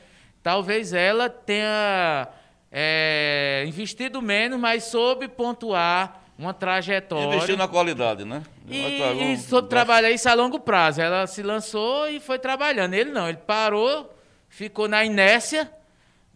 talvez 0.43 0.93
ela 0.93 1.29
tenha 1.29 2.27
é, 2.71 3.63
investido 3.67 4.21
menos, 4.21 4.60
mas 4.60 4.86
soube 4.86 5.27
pontuar 5.27 6.21
uma 6.38 6.53
trajetória. 6.53 7.36
Investir 7.36 7.58
na 7.58 7.67
qualidade, 7.67 8.23
né? 8.23 8.41
E, 8.69 9.34
e 9.34 9.38
soube 9.38 9.67
trabalhar 9.67 10.10
isso 10.10 10.29
a 10.29 10.34
longo 10.34 10.60
prazo. 10.60 11.01
Ela 11.01 11.27
se 11.27 11.43
lançou 11.43 12.08
e 12.08 12.19
foi 12.19 12.39
trabalhando. 12.39 12.93
Ele 12.93 13.12
não, 13.12 13.27
ele 13.27 13.39
parou, 13.39 14.10
ficou 14.47 14.88
na 14.88 15.03
inércia. 15.03 15.69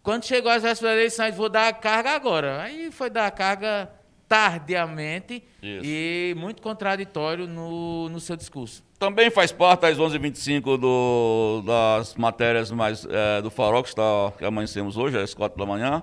Quando 0.02 0.26
chegou 0.26 0.50
às 0.50 0.62
vésperas 0.62 0.92
da 0.92 1.00
eleição, 1.00 1.32
vou 1.32 1.48
dar 1.48 1.68
a 1.68 1.72
carga 1.72 2.10
agora. 2.10 2.60
Aí 2.62 2.90
foi 2.90 3.08
dar 3.08 3.26
a 3.26 3.30
carga 3.30 3.90
tardiamente 4.28 5.42
isso. 5.62 5.84
e 5.84 6.34
muito 6.36 6.60
contraditório 6.60 7.46
no, 7.46 8.08
no 8.10 8.20
seu 8.20 8.36
discurso. 8.36 8.82
Também 8.98 9.30
faz 9.30 9.52
parte 9.52 9.86
às 9.86 9.96
11h25 9.96 10.78
do, 10.78 11.62
das 11.64 12.14
matérias 12.14 12.70
mais, 12.70 13.06
é, 13.08 13.40
do 13.40 13.50
Farol, 13.50 13.82
que, 13.82 13.88
está, 13.88 14.32
que 14.36 14.44
amanhecemos 14.44 14.96
hoje, 14.96 15.18
às 15.18 15.32
4 15.32 15.58
da 15.58 15.64
manhã. 15.64 16.02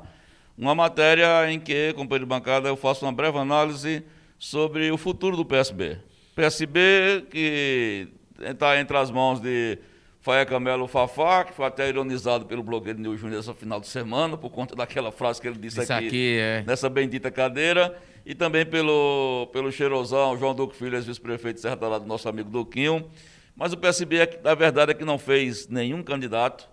Uma 0.62 0.76
matéria 0.76 1.52
em 1.52 1.60
que, 1.60 1.92
companheiro 1.94 2.26
de 2.26 2.30
bancada, 2.30 2.70
eu 2.70 2.76
faço 2.76 3.04
uma 3.04 3.12
breve 3.12 3.36
análise 3.36 4.04
sobre 4.38 4.92
o 4.92 4.98
futuro 4.98 5.36
do 5.36 5.44
PSB. 5.44 5.98
PSB 6.36 7.26
que 7.32 8.08
está 8.40 8.80
entre 8.80 8.96
as 8.96 9.10
mãos 9.10 9.40
de 9.40 9.80
Faia 10.20 10.46
Camelo 10.46 10.88
Fafá, 10.88 11.46
que 11.46 11.52
foi 11.52 11.66
até 11.66 11.90
ironizado 11.90 12.46
pelo 12.46 12.62
blogueiro 12.62 13.00
Nil 13.00 13.18
Júnior 13.18 13.38
nessa 13.38 13.56
final 13.56 13.80
de 13.80 13.88
semana, 13.88 14.38
por 14.38 14.52
conta 14.52 14.76
daquela 14.76 15.12
frase 15.12 15.42
que 15.42 15.48
ele 15.48 15.58
disse 15.58 15.82
Isso 15.82 15.92
aqui, 15.92 16.08
aqui 16.08 16.38
é. 16.40 16.64
nessa 16.68 16.88
bendita 16.88 17.32
cadeira 17.32 17.98
e 18.24 18.36
também 18.36 18.64
pelo, 18.64 19.50
pelo 19.52 19.72
cheirosão 19.72 20.38
João 20.38 20.54
Duque 20.54 20.76
Filho, 20.76 21.02
vice-prefeito 21.02 21.56
de 21.56 21.62
Serra 21.62 21.76
Talada, 21.76 22.06
nosso 22.06 22.30
amigo 22.30 22.52
Duquinho. 22.52 23.10
Mas 23.56 23.74
o 23.74 23.78
PSB, 23.78 24.30
a 24.44 24.54
verdade 24.54 24.92
é 24.92 24.94
que 24.94 25.04
não 25.04 25.18
fez 25.18 25.68
nenhum 25.68 26.04
candidato 26.04 26.70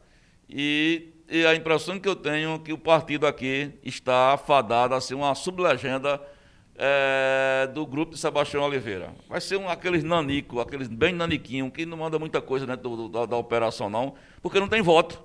e, 0.46 1.08
e, 1.28 1.46
a 1.46 1.54
impressão 1.54 1.98
que 1.98 2.08
eu 2.08 2.16
tenho 2.16 2.54
é 2.54 2.58
que 2.58 2.72
o 2.72 2.78
partido 2.78 3.26
aqui 3.26 3.72
está 3.84 4.36
fadado 4.36 4.94
a 4.94 5.00
ser 5.00 5.14
uma 5.14 5.34
sublegenda 5.34 6.20
é, 6.76 7.68
do 7.72 7.86
grupo 7.86 8.14
de 8.14 8.18
Sebastião 8.20 8.62
Oliveira. 8.62 9.12
Vai 9.28 9.40
ser 9.40 9.56
um, 9.56 9.68
aqueles 9.68 10.02
nanico, 10.04 10.60
aqueles 10.60 10.88
bem 10.88 11.12
naniquinho, 11.12 11.70
que 11.70 11.84
não 11.84 11.98
manda 11.98 12.18
muita 12.18 12.40
coisa 12.40 12.66
dentro 12.66 12.96
do, 12.96 13.08
da, 13.08 13.26
da 13.26 13.36
operação 13.36 13.90
não, 13.90 14.14
porque 14.40 14.60
não 14.60 14.68
tem 14.68 14.82
voto. 14.82 15.22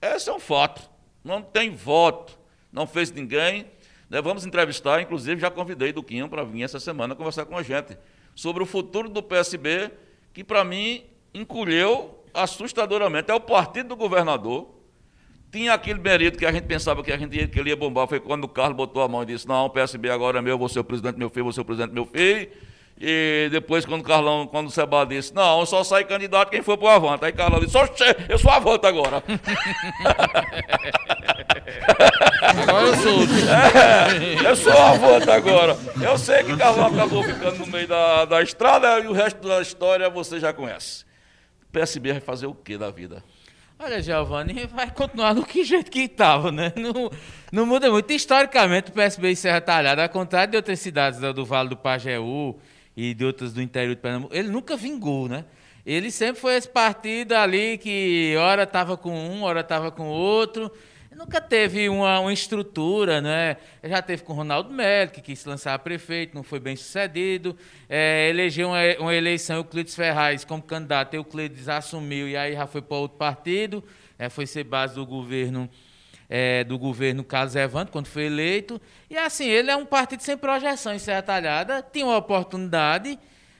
Esse 0.00 0.28
é 0.30 0.32
um 0.32 0.40
fato. 0.40 0.90
Não 1.24 1.42
tem 1.42 1.70
voto. 1.70 2.38
Não 2.72 2.86
fez 2.86 3.10
ninguém 3.10 3.66
né, 4.12 4.20
vamos 4.20 4.44
entrevistar, 4.44 5.00
inclusive 5.00 5.40
já 5.40 5.50
convidei 5.50 5.90
Duquinho 5.90 6.28
para 6.28 6.44
vir 6.44 6.64
essa 6.64 6.78
semana 6.78 7.14
conversar 7.14 7.46
com 7.46 7.56
a 7.56 7.62
gente 7.62 7.96
sobre 8.34 8.62
o 8.62 8.66
futuro 8.66 9.08
do 9.08 9.22
PSB, 9.22 9.90
que 10.34 10.44
para 10.44 10.62
mim 10.62 11.02
encolheu 11.32 12.22
assustadoramente. 12.34 13.30
É 13.30 13.34
o 13.34 13.40
partido 13.40 13.88
do 13.88 13.96
governador. 13.96 14.68
Tinha 15.52 15.74
aquele 15.74 16.00
mérito 16.00 16.38
que 16.38 16.46
a 16.46 16.50
gente 16.50 16.64
pensava 16.64 17.02
que, 17.04 17.12
a 17.12 17.16
gente 17.18 17.36
ia, 17.36 17.46
que 17.46 17.60
ele 17.60 17.68
ia 17.68 17.76
bombar. 17.76 18.08
Foi 18.08 18.18
quando 18.18 18.44
o 18.44 18.48
Carlos 18.48 18.74
botou 18.74 19.02
a 19.02 19.08
mão 19.08 19.22
e 19.22 19.26
disse: 19.26 19.46
Não, 19.46 19.66
o 19.66 19.70
PSB 19.70 20.08
agora 20.08 20.38
é 20.38 20.42
meu, 20.42 20.58
vou 20.58 20.68
ser 20.68 20.80
o 20.80 20.84
presidente 20.84 21.18
meu 21.18 21.28
filho, 21.28 21.44
vou 21.44 21.52
ser 21.52 21.60
o 21.60 21.64
presidente 21.64 21.92
meu 21.92 22.06
filho. 22.06 22.48
E 23.04 23.48
depois, 23.50 23.84
quando 23.84 24.00
o 24.00 24.04
Carlão, 24.04 24.46
quando 24.46 24.68
o 24.68 24.70
Seba 24.70 25.04
disse, 25.04 25.34
não, 25.34 25.66
só 25.66 25.82
sai 25.82 26.04
candidato 26.04 26.50
quem 26.50 26.62
for 26.62 26.78
pro 26.78 26.86
Avante. 26.86 27.24
Aí 27.24 27.32
Carlão 27.32 27.58
disse, 27.58 27.76
eu 28.28 28.38
sou 28.38 28.50
Avante 28.50 28.86
agora. 28.86 29.22
Agora 32.42 32.86
eu 32.86 32.96
sou. 32.96 33.22
É, 33.22 34.50
eu 34.50 34.56
sou 34.56 34.72
Avante 34.72 35.30
agora. 35.30 35.76
Eu 36.00 36.18
sei 36.18 36.42
que 36.42 36.56
Carlão 36.56 36.86
acabou 36.86 37.22
ficando 37.22 37.58
no 37.58 37.66
meio 37.66 37.88
da, 37.88 38.24
da 38.24 38.42
estrada 38.42 39.00
e 39.00 39.06
o 39.06 39.12
resto 39.12 39.46
da 39.46 39.60
história 39.60 40.08
você 40.10 40.38
já 40.38 40.52
conhece. 40.52 41.04
O 41.68 41.72
PSB 41.72 42.12
vai 42.12 42.20
fazer 42.20 42.46
o 42.46 42.54
que 42.54 42.76
da 42.76 42.90
vida? 42.90 43.22
Olha, 43.84 44.00
Giovanni, 44.00 44.64
vai 44.66 44.88
continuar 44.92 45.32
do 45.32 45.44
que 45.44 45.64
jeito 45.64 45.90
que 45.90 46.02
estava, 46.02 46.52
né? 46.52 46.72
Não, 46.76 47.10
não 47.50 47.66
muda 47.66 47.90
muito. 47.90 48.12
Historicamente, 48.12 48.90
o 48.90 48.92
PSB 48.92 49.32
em 49.32 49.34
Serra 49.34 49.60
Talhada, 49.60 50.04
ao 50.04 50.08
contrário 50.08 50.52
de 50.52 50.56
outras 50.56 50.78
cidades 50.78 51.18
do 51.18 51.44
Vale 51.44 51.70
do 51.70 51.76
Pajeú 51.76 52.56
e 52.96 53.12
de 53.12 53.24
outras 53.24 53.52
do 53.52 53.60
interior 53.60 53.96
de 53.96 54.00
Pernambuco, 54.00 54.32
ele 54.32 54.48
nunca 54.48 54.76
vingou, 54.76 55.26
né? 55.28 55.44
Ele 55.84 56.12
sempre 56.12 56.40
foi 56.40 56.54
esse 56.54 56.68
partido 56.68 57.32
ali 57.32 57.76
que 57.76 58.36
hora 58.36 58.62
estava 58.62 58.96
com 58.96 59.12
um, 59.12 59.42
hora 59.42 59.62
estava 59.62 59.90
com 59.90 60.06
outro. 60.06 60.70
Nunca 61.14 61.40
teve 61.40 61.88
uma, 61.88 62.20
uma, 62.20 62.32
estrutura, 62.32 63.20
né? 63.20 63.56
Já 63.84 64.00
teve 64.00 64.22
com 64.22 64.32
o 64.32 64.36
Ronaldo 64.36 64.72
Melo, 64.72 65.10
que 65.10 65.20
quis 65.20 65.44
lançar 65.44 65.78
prefeito, 65.80 66.34
não 66.34 66.42
foi 66.42 66.58
bem 66.58 66.74
sucedido. 66.74 67.56
É, 67.88 68.28
elegeu 68.30 68.68
uma, 68.68 68.80
uma 68.98 69.14
eleição, 69.14 69.56
Euclides 69.56 69.94
Ferraz 69.94 70.44
como 70.44 70.62
candidato, 70.62 71.14
Euclides 71.14 71.68
assumiu 71.68 72.28
e 72.28 72.36
aí 72.36 72.54
já 72.54 72.66
foi 72.66 72.80
para 72.80 72.96
outro 72.96 73.18
partido. 73.18 73.84
É, 74.18 74.28
foi 74.28 74.46
ser 74.46 74.64
base 74.64 74.94
do 74.94 75.04
governo 75.04 75.68
é, 76.34 76.64
do 76.64 76.78
governo 76.78 77.22
Carlos 77.22 77.54
Evandro, 77.54 77.92
quando 77.92 78.06
foi 78.06 78.24
eleito. 78.24 78.80
E 79.10 79.18
assim, 79.18 79.46
ele 79.46 79.70
é 79.70 79.76
um 79.76 79.84
partido 79.84 80.22
sem 80.22 80.34
projeção 80.34 80.94
em 80.94 80.98
Serra 80.98 81.20
Talhada, 81.20 81.86
tinha 81.92 82.06
uma 82.06 82.16
oportunidade. 82.16 83.18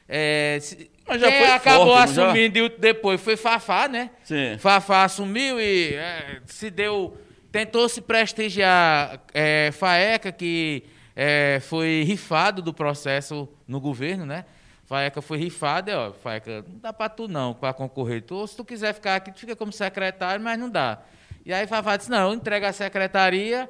É, 0.09 0.59
mas 1.07 1.21
já 1.21 1.31
foi 1.31 1.51
acabou 1.51 1.87
forte, 1.89 2.19
assumindo 2.19 2.59
já? 2.61 2.73
depois 2.79 3.21
foi 3.21 3.37
Fafá, 3.37 3.89
né? 3.89 4.11
Sim. 4.25 4.57
Fafá 4.59 5.05
assumiu 5.05 5.61
e 5.61 5.95
é, 5.95 6.41
se 6.47 6.71
deu 6.71 7.17
tentou 7.53 7.87
se 7.87 8.01
prestigiar 8.01 9.21
é, 9.35 9.71
Faeca, 9.73 10.33
que 10.33 10.85
é, 11.15 11.61
foi 11.61 12.03
rifado 12.03 12.63
do 12.63 12.73
processo 12.73 13.47
no 13.69 13.79
governo, 13.79 14.25
né? 14.25 14.47
Faeca 14.87 15.21
foi 15.21 15.37
rifado, 15.39 15.91
e, 15.91 15.95
ó, 15.95 16.13
Faeca, 16.13 16.65
não 16.67 16.79
dá 16.79 16.93
para 16.93 17.11
tu 17.11 17.29
não, 17.29 17.53
para 17.53 17.75
concorrer. 17.75 18.23
Tu, 18.23 18.47
se 18.47 18.57
tu 18.57 18.65
quiser 18.65 18.95
ficar 18.95 19.17
aqui, 19.17 19.31
tu 19.31 19.39
fica 19.39 19.55
como 19.55 19.71
secretário, 19.71 20.43
mas 20.43 20.59
não 20.59 20.71
dá. 20.71 21.03
E 21.45 21.53
aí 21.53 21.67
Fafá 21.67 21.97
disse, 21.97 22.11
não, 22.11 22.31
eu 22.31 22.35
entrego 22.35 22.65
a 22.65 22.73
secretaria 22.73 23.69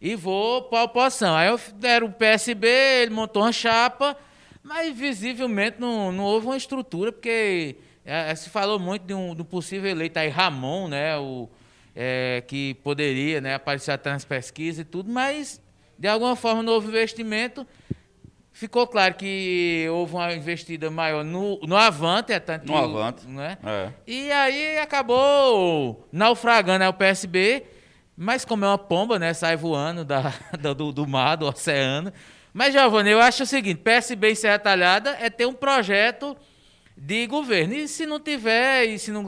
e 0.00 0.16
vou 0.16 0.62
para 0.62 0.80
a 0.80 0.84
oposição. 0.84 1.36
Aí 1.36 1.48
eu 1.48 1.60
deram 1.76 2.08
o 2.08 2.12
PSB, 2.12 2.66
ele 2.66 3.14
montou 3.14 3.42
uma 3.42 3.52
chapa, 3.52 4.16
mas 4.62 4.96
visivelmente 4.96 5.76
não, 5.78 6.10
não 6.10 6.24
houve 6.24 6.46
uma 6.46 6.56
estrutura, 6.56 7.12
porque 7.12 7.76
é, 8.04 8.34
se 8.34 8.50
falou 8.50 8.80
muito 8.80 9.04
de 9.04 9.14
um, 9.14 9.32
do 9.34 9.44
possível 9.44 9.88
eleito 9.88 10.18
aí, 10.18 10.28
Ramon, 10.28 10.88
né? 10.88 11.16
O, 11.18 11.48
é, 11.94 12.42
que 12.46 12.74
poderia 12.74 13.40
né, 13.40 13.54
aparecer 13.54 13.92
até 13.92 14.10
nas 14.10 14.24
pesquisas 14.24 14.80
e 14.80 14.84
tudo, 14.84 15.10
mas 15.10 15.60
de 15.98 16.08
alguma 16.08 16.34
forma 16.34 16.70
houve 16.70 16.88
investimento. 16.88 17.66
Ficou 18.52 18.86
claro 18.86 19.14
que 19.14 19.86
houve 19.90 20.14
uma 20.14 20.32
investida 20.34 20.90
maior 20.90 21.24
no, 21.24 21.58
no 21.60 21.74
Avante, 21.74 22.32
é 22.32 22.40
tanto 22.40 22.66
no 22.66 22.76
Avante. 22.76 23.26
Né? 23.26 23.56
É. 23.64 23.90
E 24.06 24.30
aí 24.30 24.78
acabou 24.78 26.06
naufragando 26.12 26.80
né, 26.80 26.88
o 26.88 26.92
PSB, 26.92 27.64
mas 28.16 28.44
como 28.44 28.64
é 28.64 28.68
uma 28.68 28.78
pomba, 28.78 29.18
né? 29.18 29.32
Sai 29.32 29.56
voando 29.56 30.04
da, 30.04 30.32
do, 30.74 30.92
do 30.92 31.06
mar, 31.06 31.36
do 31.36 31.46
oceano. 31.46 32.12
Mas, 32.52 32.74
Giovanni, 32.74 33.10
eu 33.10 33.20
acho 33.20 33.44
o 33.44 33.46
seguinte: 33.46 33.80
PSB 33.80 34.32
e 34.32 34.36
Serra 34.36 34.58
Talhada 34.58 35.16
é 35.18 35.30
ter 35.30 35.46
um 35.46 35.54
projeto 35.54 36.36
de 36.96 37.26
governo. 37.26 37.74
E 37.74 37.88
se 37.88 38.04
não 38.04 38.20
tiver, 38.20 38.84
e 38.84 38.98
se 38.98 39.10
não 39.10 39.24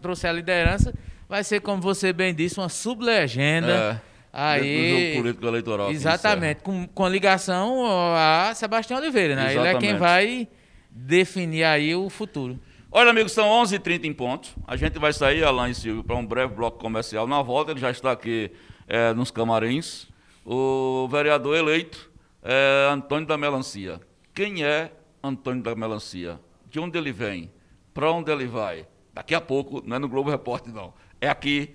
trouxer 0.00 0.30
a 0.30 0.32
liderança, 0.32 0.94
vai 1.34 1.42
ser, 1.42 1.60
como 1.60 1.82
você 1.82 2.12
bem 2.12 2.32
disse, 2.32 2.60
uma 2.60 2.68
sublegenda. 2.68 4.00
É. 4.00 4.14
Aí, 4.32 4.60
do 4.60 4.88
jogo 4.88 5.22
político 5.22 5.46
eleitoral. 5.46 5.90
Exatamente, 5.90 6.62
com, 6.62 6.86
com 6.86 7.08
ligação 7.08 7.84
a 8.16 8.52
Sebastião 8.54 9.00
Oliveira, 9.00 9.34
né? 9.34 9.52
Ele 9.52 9.66
é 9.66 9.76
quem 9.76 9.96
vai 9.96 10.46
definir 10.88 11.64
aí 11.64 11.92
o 11.92 12.08
futuro. 12.08 12.58
Olha, 12.90 13.10
amigos, 13.10 13.32
são 13.32 13.48
11h30 13.48 14.04
em 14.04 14.12
ponto. 14.12 14.48
A 14.64 14.76
gente 14.76 14.96
vai 14.96 15.12
sair, 15.12 15.42
Alain 15.42 15.72
e 15.72 15.74
Silvio, 15.74 16.04
para 16.04 16.14
um 16.14 16.24
breve 16.24 16.54
bloco 16.54 16.78
comercial. 16.78 17.26
Na 17.26 17.42
volta, 17.42 17.72
ele 17.72 17.80
já 17.80 17.90
está 17.90 18.12
aqui 18.12 18.52
é, 18.86 19.12
nos 19.12 19.32
camarins. 19.32 20.06
O 20.44 21.08
vereador 21.10 21.56
eleito 21.56 22.12
é 22.44 22.88
Antônio 22.92 23.26
da 23.26 23.36
Melancia. 23.36 24.00
Quem 24.32 24.64
é 24.64 24.92
Antônio 25.20 25.64
da 25.64 25.74
Melancia? 25.74 26.38
De 26.70 26.78
onde 26.78 26.96
ele 26.96 27.10
vem? 27.10 27.50
Para 27.92 28.12
onde 28.12 28.30
ele 28.30 28.46
vai? 28.46 28.86
Daqui 29.12 29.34
a 29.34 29.40
pouco, 29.40 29.82
não 29.84 29.96
é 29.96 29.98
no 29.98 30.08
Globo 30.08 30.30
Repórter, 30.30 30.72
não 30.72 30.92
é 31.24 31.28
aqui 31.28 31.74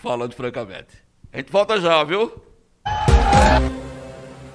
Falando 0.00 0.34
Francamente. 0.34 1.02
A 1.32 1.38
gente 1.38 1.50
volta 1.50 1.80
já, 1.80 2.04
viu? 2.04 2.32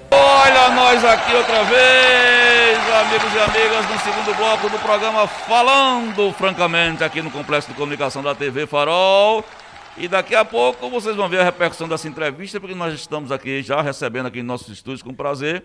Olha 0.10 0.70
nós 0.70 1.04
aqui 1.04 1.36
outra 1.36 1.64
vez, 1.64 2.80
amigos 3.02 3.34
e 3.34 3.40
amigas, 3.40 3.90
no 3.90 4.00
segundo 4.00 4.38
bloco 4.38 4.70
do 4.70 4.80
programa 4.80 5.28
Falando 5.28 6.32
Francamente, 6.34 7.04
aqui 7.04 7.22
no 7.22 7.30
Complexo 7.30 7.70
de 7.70 7.76
Comunicação 7.76 8.24
da 8.24 8.34
TV 8.34 8.66
Farol. 8.66 9.44
E 9.98 10.08
daqui 10.08 10.36
a 10.36 10.46
pouco 10.46 10.90
vocês 10.90 11.16
vão 11.16 11.28
ver 11.28 11.40
a 11.40 11.44
repercussão 11.44 11.88
dessa 11.88 12.08
entrevista, 12.08 12.60
porque 12.60 12.76
nós 12.76 12.94
estamos 12.94 13.32
aqui 13.32 13.64
já 13.64 13.82
recebendo 13.82 14.28
aqui 14.28 14.40
em 14.40 14.44
nossos 14.44 14.70
estúdios 14.70 15.02
com 15.02 15.14
prazer. 15.14 15.64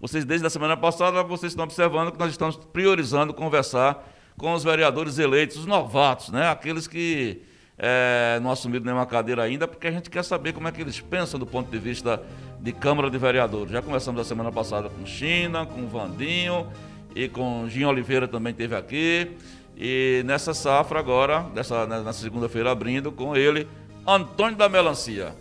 Vocês, 0.00 0.24
desde 0.24 0.46
a 0.46 0.50
semana 0.50 0.76
passada, 0.76 1.22
vocês 1.22 1.52
estão 1.52 1.64
observando 1.64 2.12
que 2.12 2.18
nós 2.18 2.30
estamos 2.30 2.56
priorizando 2.56 3.32
conversar 3.32 4.04
com 4.36 4.52
os 4.52 4.64
vereadores 4.64 5.18
eleitos, 5.18 5.58
os 5.58 5.66
novatos, 5.66 6.30
né? 6.30 6.48
Aqueles 6.50 6.86
que 6.86 7.45
é, 7.78 8.40
não 8.42 8.50
assumiram 8.50 8.84
nenhuma 8.84 9.06
cadeira 9.06 9.42
ainda, 9.42 9.68
porque 9.68 9.86
a 9.86 9.90
gente 9.90 10.08
quer 10.08 10.24
saber 10.24 10.52
como 10.52 10.66
é 10.66 10.72
que 10.72 10.80
eles 10.80 11.00
pensam 11.00 11.38
do 11.38 11.46
ponto 11.46 11.70
de 11.70 11.78
vista 11.78 12.22
de 12.60 12.72
Câmara 12.72 13.10
de 13.10 13.18
Vereadores. 13.18 13.70
Já 13.70 13.82
começamos 13.82 14.20
a 14.20 14.24
semana 14.24 14.50
passada 14.50 14.88
com 14.88 15.04
China, 15.04 15.66
com 15.66 15.86
Vandinho 15.86 16.66
e 17.14 17.28
com 17.28 17.68
Ginho 17.68 17.88
Oliveira 17.88 18.26
também 18.26 18.54
teve 18.54 18.74
aqui. 18.74 19.36
E 19.76 20.22
nessa 20.24 20.54
safra 20.54 20.98
agora, 20.98 21.42
nessa, 21.54 21.86
na 21.86 22.12
segunda-feira 22.12 22.70
abrindo, 22.70 23.12
com 23.12 23.36
ele, 23.36 23.68
Antônio 24.06 24.56
da 24.56 24.68
Melancia. 24.68 25.34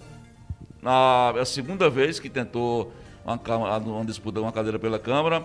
Na, 0.82 1.34
é 1.38 1.40
a 1.40 1.46
segunda 1.46 1.90
vez 1.90 2.20
que 2.20 2.30
tentou 2.30 2.92
uma, 3.24 3.78
uma 3.78 4.06
disputa, 4.06 4.42
uma 4.42 4.52
cadeira 4.52 4.78
pela 4.78 5.00
Câmara. 5.00 5.42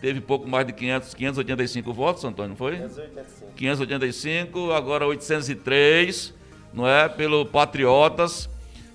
Teve 0.00 0.20
pouco 0.20 0.46
mais 0.46 0.66
de 0.66 0.74
500, 0.74 1.14
585 1.14 1.92
votos, 1.94 2.24
Antônio, 2.24 2.50
não 2.50 2.56
foi? 2.56 2.76
585. 2.76 3.43
585, 3.54 4.72
agora 4.72 5.06
803, 5.06 6.34
não 6.72 6.86
é? 6.86 7.08
Pelo 7.08 7.46
Patriotas. 7.46 8.48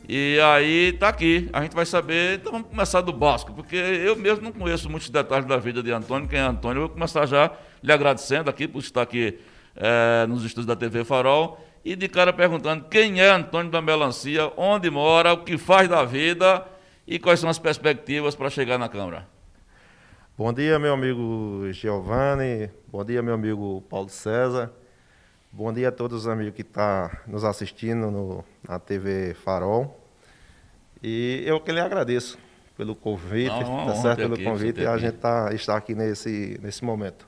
E 0.07 0.39
aí 0.39 0.93
tá 0.93 1.07
aqui, 1.09 1.47
a 1.53 1.61
gente 1.61 1.75
vai 1.75 1.85
saber, 1.85 2.39
então 2.39 2.51
vamos 2.51 2.67
começar 2.67 2.99
do 3.01 3.13
básico, 3.13 3.53
porque 3.53 3.75
eu 3.75 4.15
mesmo 4.15 4.43
não 4.43 4.51
conheço 4.51 4.89
muitos 4.89 5.07
detalhes 5.07 5.45
da 5.45 5.57
vida 5.57 5.83
de 5.83 5.91
Antônio, 5.91 6.27
quem 6.27 6.39
é 6.39 6.41
Antônio, 6.41 6.77
eu 6.77 6.87
vou 6.87 6.89
começar 6.89 7.27
já 7.27 7.51
lhe 7.83 7.91
agradecendo 7.91 8.49
aqui 8.49 8.67
por 8.67 8.79
estar 8.79 9.03
aqui 9.03 9.37
é, 9.75 10.25
nos 10.25 10.43
estudos 10.43 10.65
da 10.65 10.75
TV 10.75 11.03
Farol, 11.03 11.63
e 11.85 11.95
de 11.95 12.07
cara 12.07 12.33
perguntando 12.33 12.85
quem 12.85 13.21
é 13.21 13.29
Antônio 13.29 13.71
da 13.71 13.83
Melancia, 13.83 14.51
onde 14.57 14.89
mora, 14.89 15.33
o 15.33 15.43
que 15.43 15.59
faz 15.59 15.87
da 15.87 16.03
vida 16.03 16.65
e 17.07 17.19
quais 17.19 17.39
são 17.39 17.49
as 17.49 17.59
perspectivas 17.59 18.33
para 18.33 18.49
chegar 18.49 18.79
na 18.79 18.89
Câmara. 18.89 19.27
Bom 20.39 20.53
dia, 20.53 20.79
meu 20.79 20.93
amigo 20.93 21.69
Giovanni. 21.73 22.71
Bom 22.87 23.03
dia, 23.03 23.21
meu 23.21 23.33
amigo 23.33 23.83
Paulo 23.89 24.07
César. 24.07 24.71
Bom 25.51 25.73
dia 25.73 25.89
a 25.89 25.91
todos 25.91 26.21
os 26.21 26.27
amigos 26.29 26.53
que 26.53 26.61
estão 26.61 26.81
tá 26.81 27.23
nos 27.27 27.43
assistindo 27.43 28.09
no, 28.09 28.45
na 28.65 28.79
TV 28.79 29.33
Farol. 29.33 30.01
E 31.03 31.43
eu 31.45 31.59
que 31.59 31.73
lhe 31.73 31.81
agradeço 31.81 32.39
pelo 32.77 32.95
convite, 32.95 33.49
Não, 33.49 33.87
tá 33.87 33.95
certo? 33.95 34.19
Pelo 34.19 34.35
aqui, 34.35 34.45
convite. 34.45 34.85
A 34.85 34.97
gente 34.97 35.17
tá, 35.17 35.53
está 35.53 35.75
aqui 35.75 35.93
nesse, 35.93 36.57
nesse 36.63 36.85
momento. 36.85 37.27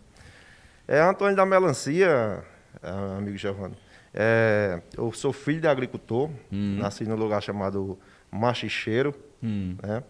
É 0.87 1.01
Antônio 1.01 1.35
da 1.35 1.45
Melancia, 1.45 2.41
é, 2.81 3.17
amigo 3.17 3.35
Giovanni. 3.35 3.75
É, 4.13 4.81
eu 4.97 5.11
sou 5.11 5.33
filho 5.33 5.59
de 5.59 5.67
agricultor, 5.67 6.29
hum. 6.49 6.77
nasci 6.79 7.03
num 7.03 7.17
lugar 7.17 7.43
chamado 7.43 7.99
Machicheiro, 8.31 9.13
hum. 9.43 9.75
né? 9.83 10.01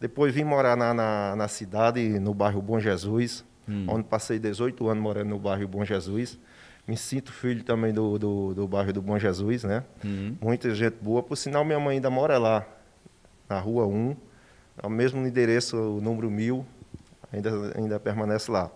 Depois 0.00 0.34
vim 0.34 0.44
morar 0.44 0.76
na, 0.76 0.92
na, 0.92 1.36
na 1.36 1.48
cidade, 1.48 2.18
no 2.20 2.34
bairro 2.34 2.60
Bom 2.60 2.78
Jesus, 2.78 3.44
hum. 3.68 3.86
onde 3.88 4.04
passei 4.04 4.38
18 4.38 4.88
anos 4.88 5.02
morando 5.02 5.30
no 5.30 5.38
bairro 5.38 5.66
Bom 5.66 5.84
Jesus. 5.84 6.38
Me 6.86 6.96
sinto 6.96 7.32
filho 7.32 7.64
também 7.64 7.92
do, 7.92 8.18
do, 8.18 8.54
do 8.54 8.68
bairro 8.68 8.92
do 8.92 9.02
Bom 9.02 9.18
Jesus, 9.18 9.64
né? 9.64 9.82
Hum. 10.04 10.36
Muita 10.40 10.74
gente 10.74 10.96
boa. 11.00 11.22
Por 11.22 11.36
sinal, 11.36 11.64
minha 11.64 11.80
mãe 11.80 11.96
ainda 11.96 12.10
mora 12.10 12.38
lá, 12.38 12.64
na 13.48 13.58
rua 13.58 13.86
1, 13.86 14.16
ao 14.82 14.90
mesmo 14.90 15.26
endereço, 15.26 15.76
o 15.76 16.00
número 16.00 16.30
1000, 16.30 16.64
ainda, 17.32 17.50
ainda 17.76 17.98
permanece 17.98 18.50
lá. 18.50 18.70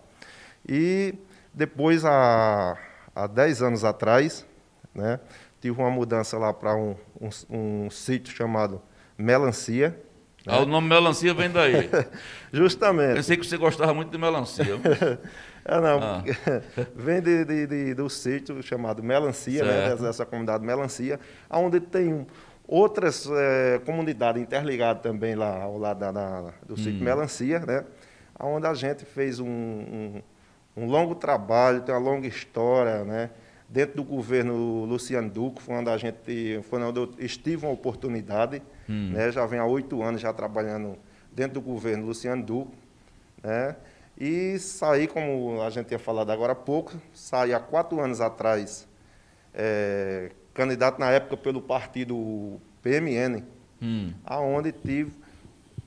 E 0.67 1.15
depois, 1.53 2.05
há, 2.05 2.79
há 3.15 3.27
10 3.27 3.63
anos 3.63 3.85
atrás, 3.85 4.47
né, 4.95 5.21
tive 5.61 5.79
uma 5.79 5.91
mudança 5.91 6.39
lá 6.39 6.53
para 6.53 6.75
um, 6.75 6.97
um, 7.21 7.29
um 7.85 7.91
sítio 7.91 8.35
chamado 8.35 8.81
Melancia, 9.17 9.97
Ah, 10.47 10.61
o 10.61 10.67
nome 10.67 10.89
melancia 10.89 11.33
vem 11.35 11.51
daí. 11.51 11.89
Justamente. 12.53 13.17
Pensei 13.17 13.37
que 13.37 13.47
você 13.47 13.57
gostava 13.57 13.93
muito 13.95 14.11
de 14.11 14.19
melancia. 14.19 14.65
É, 15.63 15.79
não, 15.79 15.99
Ah. 16.03 16.25
vem 16.97 17.21
de, 17.21 17.45
de- 17.45 17.67
de- 17.67 17.95
do 17.95 18.09
sítio 18.09 18.63
chamado 18.63 19.03
Melancia, 19.03 19.63
né, 19.63 19.95
dessa, 19.95 20.25
comunidade 20.25 20.65
Melancia, 20.65 21.21
onde 21.51 21.79
tem 21.81 22.27
outras 22.67 23.29
eh, 23.31 23.79
comunidades 23.85 24.41
interligadas 24.43 25.03
também 25.03 25.35
lá 25.35 25.61
ao 25.63 25.77
lado 25.77 26.01
da- 26.01 26.11
da- 26.13 26.53
do 26.67 26.73
Hum. 26.73 26.77
sítio 26.79 27.05
Melancia, 27.05 27.59
né, 27.61 27.85
onde 28.41 28.67
a 28.67 28.73
gente 28.73 29.05
fez 29.05 29.39
um, 29.39 29.47
um- 29.47 30.23
um 30.79 30.87
longo 30.87 31.15
trabalho, 31.15 31.83
tem 31.83 31.95
uma 31.95 32.01
longa 32.01 32.27
história, 32.27 33.05
né, 33.05 33.29
dentro 33.71 33.97
do 33.97 34.05
governo 34.05 34.85
Luciano 34.85 35.31
Duco, 35.31 35.63
foi 35.63 35.77
onde 35.77 35.89
a 35.91 35.97
gente, 35.97 36.61
foi 36.69 36.83
onde 36.83 36.99
eu 36.99 37.09
estive 37.19 37.65
uma 37.65 37.73
oportunidade, 37.73 38.61
Hum. 38.89 39.13
né, 39.15 39.31
já 39.31 39.47
vem 39.47 39.61
há 39.61 39.65
oito 39.65 40.03
anos 40.03 40.21
já 40.21 40.33
trabalhando 40.33 40.97
dentro 41.33 41.55
do 41.55 41.61
governo 41.61 42.05
Luciano 42.07 42.43
Duco, 42.43 42.73
né? 43.43 43.77
E 44.19 44.59
saí, 44.59 45.07
como 45.07 45.63
a 45.63 45.71
gente 45.71 45.87
tinha 45.87 45.99
falado 46.01 46.31
agora 46.31 46.53
há 46.53 46.57
pouco, 46.57 46.93
saí 47.15 47.55
há 47.55 47.61
quatro 47.61 48.01
anos 48.01 48.21
atrás, 48.21 48.87
eh, 49.55 50.33
candidato 50.53 50.99
na 50.99 51.11
época 51.11 51.37
pelo 51.37 51.63
partido 51.63 52.61
PMN, 52.83 53.45
Hum. 53.81 54.13
aonde 54.27 54.73
tive 54.73 55.13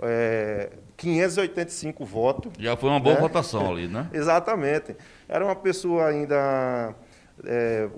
eh, 0.02 0.72
585 0.98 2.04
votos. 2.06 2.52
Já 2.58 2.76
foi 2.76 2.89
uma 2.89 3.00
boa 3.00 3.15
né? 3.15 3.22
votação 3.22 3.69
ali, 3.72 3.88
né? 3.88 4.10
Exatamente. 4.13 4.96
Era 5.30 5.46
uma 5.46 5.56
pessoa 5.56 6.08
ainda 6.08 6.96
eh, 7.46 7.89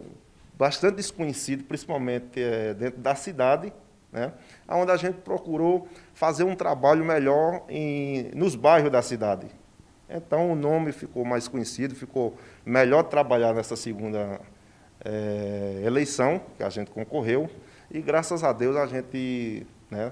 bastante 0.57 0.95
desconhecida, 0.95 1.63
principalmente 1.67 2.41
eh, 2.41 2.73
dentro 2.73 2.99
da 2.99 3.15
cidade, 3.15 3.73
né? 4.11 4.31
onde 4.67 4.91
a 4.91 4.97
gente 4.97 5.15
procurou 5.15 5.87
fazer 6.13 6.43
um 6.43 6.55
trabalho 6.55 7.03
melhor 7.03 7.63
em, 7.69 8.31
nos 8.33 8.55
bairros 8.55 8.91
da 8.91 9.01
cidade. 9.01 9.47
Então 10.09 10.51
o 10.51 10.55
nome 10.55 10.91
ficou 10.91 11.25
mais 11.25 11.47
conhecido, 11.47 11.95
ficou 11.95 12.37
melhor 12.65 13.03
trabalhar 13.03 13.53
nessa 13.53 13.75
segunda 13.75 14.39
eh, 15.03 15.81
eleição 15.83 16.41
que 16.57 16.63
a 16.63 16.69
gente 16.69 16.91
concorreu 16.91 17.49
e 17.91 18.01
graças 18.01 18.43
a 18.43 18.53
Deus 18.53 18.75
a 18.75 18.85
gente 18.85 19.65
né, 19.89 20.11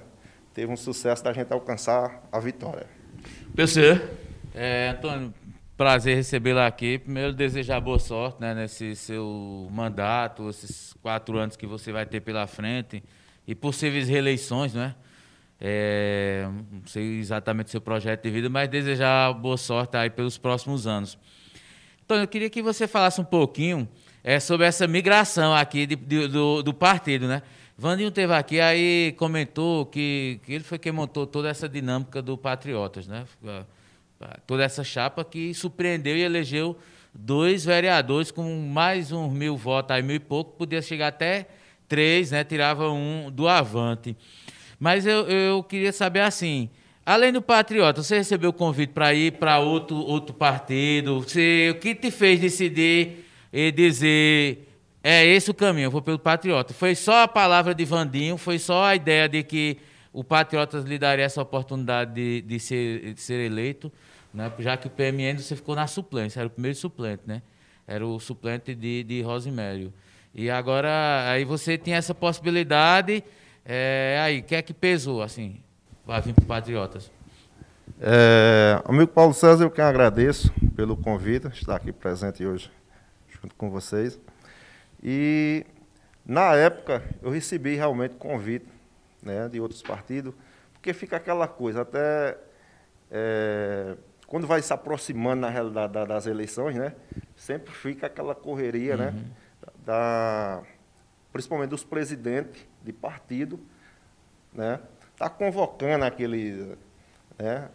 teve 0.54 0.72
um 0.72 0.78
sucesso 0.78 1.24
da 1.24 1.32
gente 1.32 1.52
alcançar 1.52 2.24
a 2.32 2.40
vitória. 2.40 2.88
PC. 3.56 4.02
É, 4.56 4.90
Antônio, 4.90 5.34
prazer 5.78 6.16
recebê-lo 6.16 6.60
aqui. 6.60 6.98
Primeiro, 7.00 7.34
desejar 7.34 7.80
boa 7.80 8.00
sorte 8.00 8.40
né, 8.42 8.54
nesse 8.54 8.96
seu 8.96 9.68
mandato, 9.72 10.50
esses 10.50 10.94
quatro 11.02 11.38
anos 11.38 11.56
que 11.56 11.66
você 11.66 11.92
vai 11.92 12.06
ter 12.06 12.22
pela 12.22 12.46
frente 12.48 13.04
e 13.48 13.54
possíveis 13.56 14.08
reeleições, 14.08 14.74
né? 14.74 14.96
É, 15.66 16.46
não 16.72 16.86
sei 16.86 17.20
exatamente 17.20 17.68
o 17.68 17.72
seu 17.72 17.80
projeto 17.82 18.24
de 18.24 18.30
vida, 18.30 18.50
mas 18.50 18.68
desejar 18.68 19.32
boa 19.34 19.56
sorte 19.58 19.96
aí 19.96 20.10
pelos 20.10 20.38
próximos 20.38 20.86
anos. 20.86 21.18
Então, 22.06 22.18
eu 22.18 22.28
queria 22.28 22.50
que 22.50 22.62
você 22.62 22.86
falasse 22.88 23.22
um 23.22 23.24
pouquinho 23.24 23.88
é, 24.24 24.40
sobre 24.40 24.66
essa 24.68 24.86
migração 24.88 25.54
aqui 25.56 25.86
de- 25.86 25.96
de- 25.96 26.28
do, 26.28 26.62
do 26.64 26.74
partido, 26.74 27.28
né? 27.28 27.42
Vandinho 27.78 28.12
teve 28.12 28.34
aqui, 28.34 28.60
aí 28.60 29.14
comentou 29.18 29.86
que, 29.86 30.40
que 30.44 30.54
ele 30.54 30.64
foi 30.64 30.78
quem 30.78 30.92
montou 30.92 31.26
toda 31.26 31.50
essa 31.50 31.68
dinâmica 31.68 32.22
do 32.22 32.38
Patriotas, 32.38 33.08
né? 33.08 33.26
Toda 34.46 34.64
essa 34.64 34.84
chapa 34.84 35.24
que 35.24 35.54
surpreendeu 35.54 36.16
e 36.16 36.22
elegeu 36.22 36.78
dois 37.14 37.64
vereadores 37.64 38.32
com 38.32 38.44
mais 38.68 39.12
uns 39.12 39.32
mil 39.32 39.56
votos, 39.56 39.96
aí 39.96 40.02
mil 40.02 40.16
e 40.16 40.20
pouco, 40.20 40.58
podia 40.58 40.82
chegar 40.82 41.08
até 41.08 41.48
três, 41.88 42.32
né? 42.32 42.44
Tirava 42.44 42.90
um 42.90 43.30
do 43.32 43.48
Avante. 43.48 44.16
Mas 44.80 45.06
eu, 45.06 45.28
eu 45.28 45.64
queria 45.64 45.94
saber 45.94 46.22
assim, 46.22 46.70
além 47.06 47.32
do 47.32 47.42
Patriota, 47.42 48.02
você 48.02 48.18
recebeu 48.18 48.50
o 48.50 48.54
convite 48.54 48.92
para 48.92 49.14
ir 49.14 49.34
para 49.34 49.60
outro, 49.60 49.96
outro 49.96 50.34
partido? 50.34 51.22
Você, 51.22 51.70
o 51.72 51.80
que 51.80 51.94
te 51.94 52.10
fez 52.10 52.40
decidir 52.40 53.26
e 53.52 53.72
dizer 53.72 54.68
é 55.04 55.26
esse 55.26 55.52
o 55.52 55.54
caminho, 55.54 55.88
eu 55.88 55.92
vou 55.92 56.02
pelo 56.02 56.18
Patriota? 56.18 56.74
Foi 56.74 56.96
só 56.96 57.24
a 57.24 57.28
palavra 57.28 57.76
de 57.76 57.84
Vandinho, 57.86 58.38
foi 58.38 58.58
só 58.58 58.86
a 58.86 58.96
ideia 58.96 59.28
de 59.28 59.44
que 59.44 59.78
o 60.14 60.24
Patriotas 60.24 60.86
lhe 60.86 60.98
daria 60.98 61.26
essa 61.26 61.42
oportunidade 61.42 62.14
de, 62.14 62.42
de, 62.42 62.60
ser, 62.60 63.14
de 63.14 63.20
ser 63.20 63.40
eleito, 63.40 63.92
né? 64.34 64.52
já 64.60 64.76
que 64.76 64.88
o 64.88 64.90
PMN 64.90 65.38
você 65.38 65.56
ficou 65.56 65.76
na 65.76 65.88
suplência, 65.88 66.40
era 66.40 66.48
o 66.48 66.50
primeiro 66.50 66.78
suplente, 66.78 67.24
né? 67.26 67.42
Era 67.86 68.06
o 68.06 68.20
suplente 68.20 68.74
de, 68.74 69.04
de 69.04 69.22
Rosimério. 69.22 69.94
E 70.34 70.50
agora, 70.50 71.30
aí 71.30 71.46
você 71.46 71.78
tinha 71.78 71.98
essa 71.98 72.16
possibilidade, 72.16 73.24
é, 73.66 74.20
aí, 74.22 74.40
o 74.40 74.44
que 74.44 74.56
é 74.56 74.62
que 74.62 74.74
pesou, 74.74 75.22
assim, 75.22 75.62
para 76.06 76.20
vir 76.20 76.34
para 76.34 76.46
Patriotas? 76.46 77.12
É, 78.00 78.82
amigo 78.86 79.08
Paulo 79.08 79.34
César, 79.34 79.64
eu 79.64 79.72
que 79.72 79.82
agradeço 79.82 80.52
pelo 80.76 80.98
convite, 80.98 81.48
estar 81.48 81.76
aqui 81.76 81.92
presente 81.92 82.46
hoje 82.46 82.72
junto 83.42 83.56
com 83.56 83.70
vocês. 83.70 84.20
E 85.02 85.66
na 86.26 86.56
época 86.56 87.04
eu 87.22 87.30
recebi 87.30 87.76
realmente 87.76 88.16
convite 88.16 88.66
né, 89.22 89.48
de 89.48 89.60
outros 89.60 89.82
partidos, 89.82 90.34
porque 90.74 90.94
fica 90.94 91.18
aquela 91.18 91.48
coisa, 91.48 91.82
até 91.82 92.38
é, 93.12 93.96
quando 94.28 94.48
vai 94.48 94.62
se 94.62 94.74
aproximando 94.74 95.42
na 95.42 95.50
realidade 95.50 95.94
da- 95.94 96.06
das 96.06 96.26
eleições, 96.28 96.76
né, 96.76 96.94
sempre 97.36 97.74
fica 97.74 98.08
aquela 98.08 98.34
correria, 98.34 98.96
né, 98.98 99.14
da, 99.86 100.62
principalmente 101.32 101.70
dos 101.70 101.84
presidentes 101.84 102.66
de 102.84 102.92
partido, 102.94 103.60
né, 104.54 104.80
tá 105.18 105.30
convocando 105.30 106.06
aquele, 106.06 106.76
né, 107.38 107.70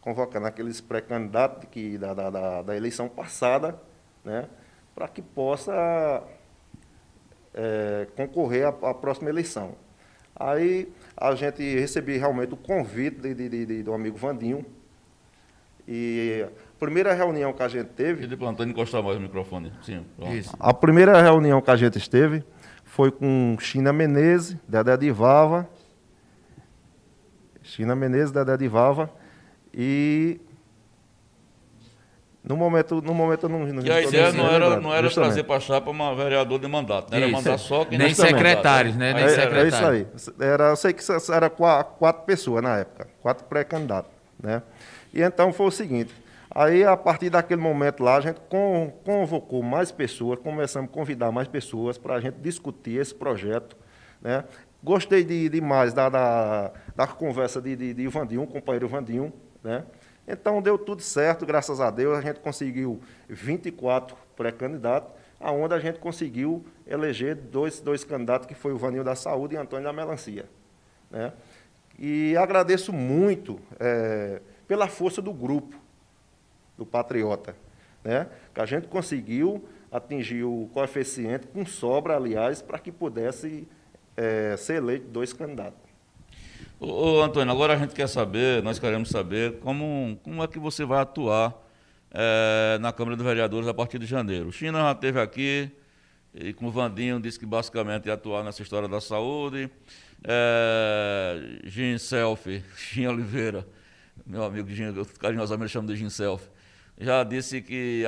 convocando 0.00 0.46
aqueles 0.46 0.80
pré-candidatos 0.80 1.68
que 1.70 1.96
da, 1.98 2.12
da, 2.14 2.30
da, 2.30 2.62
da 2.62 2.76
eleição 2.76 3.08
passada, 3.08 3.78
né, 4.24 4.48
para 4.94 5.08
que 5.08 5.22
possa 5.22 6.22
é, 7.54 8.06
concorrer 8.16 8.64
à, 8.66 8.68
à 8.90 8.94
próxima 8.94 9.28
eleição. 9.28 9.74
Aí 10.34 10.90
a 11.16 11.34
gente 11.34 11.62
recebeu 11.78 12.18
realmente 12.18 12.54
o 12.54 12.56
convite 12.56 13.20
de- 13.20 13.34
de- 13.34 13.66
de- 13.66 13.82
do 13.82 13.92
amigo 13.92 14.16
Vandinho. 14.16 14.64
E 15.86 16.44
a 16.46 16.78
primeira 16.78 17.12
reunião 17.12 17.52
que 17.52 17.62
a 17.62 17.68
gente 17.68 17.88
teve, 17.88 18.36
para 18.36 18.48
Antônio 18.48 18.70
encostar 18.72 19.02
mais 19.02 19.16
o 19.16 19.20
microfone. 19.20 19.72
Sim, 19.82 20.04
a 20.58 20.72
primeira 20.74 21.20
reunião 21.20 21.60
que 21.60 21.70
a 21.70 21.76
gente 21.76 21.98
esteve 21.98 22.44
foi 22.84 23.10
com 23.10 23.56
China 23.58 23.92
Menezes, 23.92 24.56
Dedé 24.68 24.96
de 24.96 25.10
Vava, 25.10 25.68
China 27.62 27.94
Menezes, 27.96 28.30
Dedé 28.30 28.56
de 28.56 28.68
Vava, 28.68 29.10
e 29.72 30.40
no 32.44 32.56
momento, 32.56 33.00
no 33.00 33.14
momento 33.14 33.44
eu 33.46 33.48
não, 33.48 33.60
não 33.60 33.82
E 33.82 33.90
a 33.90 34.02
ideia 34.02 34.32
não 34.32 34.48
era, 34.48 34.80
não 34.80 34.92
era 34.92 35.08
trazer 35.08 35.44
para 35.44 35.56
a 35.56 35.60
chapa 35.60 35.90
uma 35.90 36.14
vereador 36.14 36.58
de 36.58 36.66
mandato, 36.66 37.10
né? 37.10 37.18
era 37.18 37.26
Isso. 37.26 37.34
mandar 37.36 37.58
só 37.58 37.84
quem 37.84 37.96
Nem 37.96 38.12
secretários, 38.14 38.96
né? 38.96 39.14
Nem 39.14 39.24
É, 39.24 39.32
era- 39.32 39.60
é 39.62 39.68
isso 39.68 39.86
aí. 39.86 40.06
Era, 40.40 40.64
eu 40.70 40.76
sei 40.76 40.92
que 40.92 41.02
era 41.32 41.48
qua- 41.48 41.84
quatro 41.84 42.24
pessoas 42.24 42.62
na 42.62 42.78
época, 42.78 43.08
quatro 43.20 43.44
pré-candidatos. 43.46 44.10
Né? 44.42 44.60
E 45.12 45.20
então 45.22 45.52
foi 45.52 45.66
o 45.66 45.70
seguinte, 45.70 46.14
aí 46.50 46.84
a 46.84 46.96
partir 46.96 47.28
daquele 47.28 47.60
momento 47.60 48.02
lá, 48.02 48.16
a 48.16 48.20
gente 48.20 48.40
con- 48.48 48.92
convocou 49.04 49.62
mais 49.62 49.92
pessoas, 49.92 50.38
começamos 50.38 50.90
a 50.90 50.92
convidar 50.92 51.30
mais 51.30 51.46
pessoas 51.48 51.98
para 51.98 52.14
a 52.14 52.20
gente 52.20 52.36
discutir 52.36 53.00
esse 53.00 53.14
projeto. 53.14 53.76
Né? 54.20 54.44
Gostei 54.82 55.22
de, 55.22 55.48
demais 55.48 55.92
da, 55.92 56.08
da, 56.08 56.72
da 56.96 57.06
conversa 57.06 57.60
de, 57.60 57.76
de, 57.76 57.94
de 57.94 58.08
companheiro 58.46 58.88
Vandinho. 58.88 59.32
Né? 59.62 59.84
Então 60.26 60.62
deu 60.62 60.78
tudo 60.78 61.02
certo, 61.02 61.44
graças 61.44 61.80
a 61.80 61.90
Deus, 61.90 62.16
a 62.16 62.20
gente 62.20 62.40
conseguiu 62.40 63.00
24 63.28 64.16
pré-candidatos, 64.36 65.12
aonde 65.38 65.74
a 65.74 65.78
gente 65.78 65.98
conseguiu 65.98 66.64
eleger 66.86 67.34
dois, 67.34 67.80
dois 67.80 68.04
candidatos, 68.04 68.46
que 68.46 68.54
foi 68.54 68.72
o 68.72 68.78
Vanil 68.78 69.04
da 69.04 69.14
Saúde 69.14 69.56
e 69.56 69.58
Antônio 69.58 69.84
da 69.84 69.92
Melancia. 69.92 70.46
Né? 71.10 71.32
E 71.98 72.36
agradeço 72.36 72.92
muito 72.92 73.60
eh, 73.78 74.40
pela 74.72 74.88
força 74.88 75.20
do 75.20 75.34
grupo, 75.34 75.76
do 76.78 76.86
Patriota, 76.86 77.54
né? 78.02 78.26
que 78.54 78.58
a 78.58 78.64
gente 78.64 78.88
conseguiu 78.88 79.62
atingir 79.90 80.44
o 80.44 80.70
coeficiente 80.72 81.46
com 81.46 81.66
sobra, 81.66 82.16
aliás, 82.16 82.62
para 82.62 82.78
que 82.78 82.90
pudesse 82.90 83.68
eh, 84.16 84.56
ser 84.56 84.76
eleito 84.76 85.08
dois 85.08 85.34
candidatos. 85.34 85.78
Ô, 86.80 86.86
ô, 86.86 87.22
Antônio, 87.22 87.52
agora 87.52 87.74
a 87.74 87.76
gente 87.76 87.94
quer 87.94 88.08
saber, 88.08 88.62
nós 88.62 88.78
queremos 88.78 89.10
saber 89.10 89.58
como, 89.58 90.18
como 90.22 90.42
é 90.42 90.48
que 90.48 90.58
você 90.58 90.86
vai 90.86 91.02
atuar 91.02 91.54
eh, 92.10 92.78
na 92.80 92.90
Câmara 92.94 93.14
dos 93.14 93.26
Vereadores 93.26 93.68
a 93.68 93.74
partir 93.74 93.98
de 93.98 94.06
janeiro. 94.06 94.48
O 94.48 94.52
China 94.52 94.78
já 94.78 94.92
esteve 94.92 95.20
aqui 95.20 95.70
e 96.32 96.54
com 96.54 96.64
o 96.64 96.70
Vandinho 96.70 97.20
disse 97.20 97.38
que 97.38 97.44
basicamente 97.44 98.06
ia 98.06 98.14
atuar 98.14 98.42
nessa 98.42 98.62
história 98.62 98.88
da 98.88 99.02
saúde. 99.02 99.68
É, 100.24 101.98
Selfie, 101.98 102.64
Gin 102.90 103.08
Oliveira, 103.08 103.66
meu 104.26 104.44
amigo 104.44 104.68
carinhosamente 105.18 105.70
chamo 105.70 105.88
de 105.88 105.96
Gin 105.96 106.10
Selfie, 106.10 106.48
já 106.98 107.24
disse 107.24 107.60
que 107.60 108.04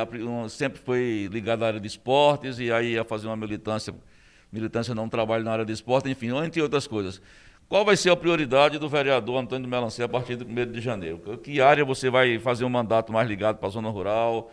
sempre 0.49 0.81
foi 0.81 1.29
ligado 1.33 1.65
à 1.65 1.69
área 1.69 1.81
de 1.81 1.87
esportes 1.87 2.59
e 2.59 2.71
aí 2.71 2.93
ia 2.93 3.05
fazer 3.05 3.27
uma 3.27 3.37
militância, 3.37 3.95
militância 4.53 4.95
não 4.95 5.09
trabalho 5.09 5.45
na 5.45 5.53
área 5.53 5.65
de 5.65 5.73
esporte, 5.73 6.09
enfim, 6.09 6.35
entre 6.37 6.63
outras 6.63 6.87
coisas. 6.87 7.21
Qual 7.69 7.85
vai 7.85 7.97
ser 7.97 8.11
a 8.11 8.17
prioridade 8.17 8.79
do 8.79 8.89
vereador 8.89 9.39
Antônio 9.39 9.69
Melancia 9.69 10.05
a 10.05 10.09
partir 10.09 10.37
do 10.37 10.45
1 10.45 10.73
de 10.73 10.81
janeiro? 10.81 11.19
Que 11.43 11.61
área 11.61 11.85
você 11.85 12.11
vai 12.11 12.39
fazer 12.39 12.65
um 12.65 12.69
mandato 12.69 13.13
mais 13.13 13.27
ligado 13.27 13.57
para 13.57 13.69
a 13.69 13.71
zona 13.71 13.89
rural? 13.89 14.53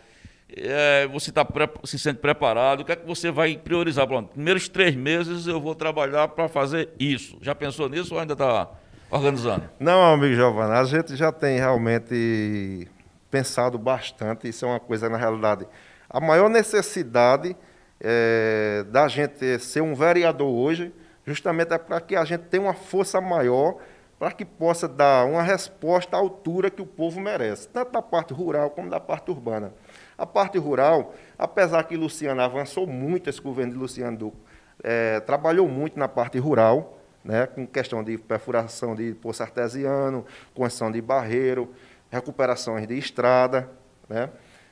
É, 0.49 1.07
você 1.07 1.31
tá, 1.31 1.45
se 1.83 1.99
sente 1.99 2.19
preparado? 2.19 2.81
O 2.81 2.85
que 2.85 2.91
é 2.91 2.95
que 2.95 3.05
você 3.05 3.29
vai 3.29 3.57
priorizar? 3.57 4.07
Pronto, 4.07 4.29
primeiros 4.29 4.67
três 4.69 4.95
meses 4.95 5.45
eu 5.45 5.59
vou 5.59 5.75
trabalhar 5.75 6.29
para 6.29 6.47
fazer 6.47 6.89
isso. 6.97 7.37
Já 7.41 7.53
pensou 7.53 7.89
nisso 7.89 8.13
ou 8.13 8.19
ainda 8.19 8.33
está 8.33 8.69
organizando? 9.11 9.69
Não, 9.79 10.13
amigo 10.13 10.33
Giovanni, 10.33 10.73
a 10.73 10.83
gente 10.85 11.15
já 11.15 11.31
tem 11.31 11.59
realmente 11.59 12.87
pensado 13.29 13.77
bastante. 13.77 14.47
Isso 14.47 14.65
é 14.65 14.67
uma 14.67 14.79
coisa, 14.79 15.09
na 15.09 15.17
realidade, 15.17 15.67
a 16.09 16.19
maior 16.19 16.49
necessidade 16.49 17.55
é, 17.99 18.83
da 18.89 19.07
gente 19.07 19.59
ser 19.59 19.81
um 19.81 19.93
vereador 19.93 20.49
hoje, 20.49 20.93
justamente 21.25 21.73
é 21.73 21.77
para 21.77 22.01
que 22.01 22.15
a 22.15 22.25
gente 22.25 22.45
tenha 22.45 22.63
uma 22.63 22.73
força 22.73 23.21
maior 23.21 23.77
para 24.21 24.31
que 24.31 24.45
possa 24.45 24.87
dar 24.87 25.25
uma 25.25 25.41
resposta 25.41 26.15
à 26.15 26.19
altura 26.19 26.69
que 26.69 26.79
o 26.79 26.85
povo 26.85 27.19
merece, 27.19 27.67
tanto 27.67 27.91
da 27.91 28.03
parte 28.03 28.31
rural 28.31 28.69
como 28.69 28.87
da 28.87 28.99
parte 28.99 29.31
urbana. 29.31 29.73
A 30.15 30.27
parte 30.27 30.59
rural, 30.59 31.15
apesar 31.39 31.83
que 31.85 31.97
Luciano 31.97 32.39
avançou 32.39 32.85
muito, 32.85 33.27
esse 33.31 33.41
governo 33.41 33.73
de 33.73 33.79
Luciano 33.79 34.15
Duque, 34.15 34.37
é, 34.83 35.19
trabalhou 35.21 35.67
muito 35.67 35.97
na 35.97 36.07
parte 36.07 36.37
rural, 36.37 37.00
né, 37.23 37.45
com 37.45 37.65
questão 37.65 38.03
de 38.03 38.17
perfuração 38.17 38.95
de 38.95 39.13
poço 39.13 39.43
artesiano, 39.43 40.25
construção 40.53 40.91
de 40.91 41.01
barreiro, 41.01 41.69
recuperações 42.09 42.87
de 42.87 42.97
estrada, 42.97 43.69
né, 44.09 44.29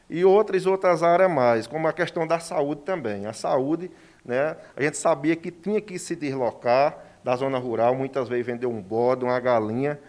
e 0.09 0.25
outras 0.25 0.65
outras 0.65 1.03
áreas 1.03 1.31
mais, 1.31 1.67
como 1.67 1.87
a 1.87 1.93
questão 1.93 2.25
da 2.25 2.39
saúde 2.39 2.81
também. 2.81 3.27
A 3.27 3.33
saúde, 3.33 3.91
né, 4.25 4.55
a 4.75 4.81
gente 4.81 4.97
sabia 4.97 5.35
que 5.35 5.51
tinha 5.51 5.79
que 5.79 5.99
se 5.99 6.15
deslocar 6.15 6.97
da 7.23 7.35
zona 7.35 7.57
rural, 7.57 7.93
muitas 7.95 8.27
vezes 8.27 8.45
vender 8.45 8.65
um 8.65 8.81
bode, 8.81 9.23
uma 9.23 9.39
galinha, 9.39 9.99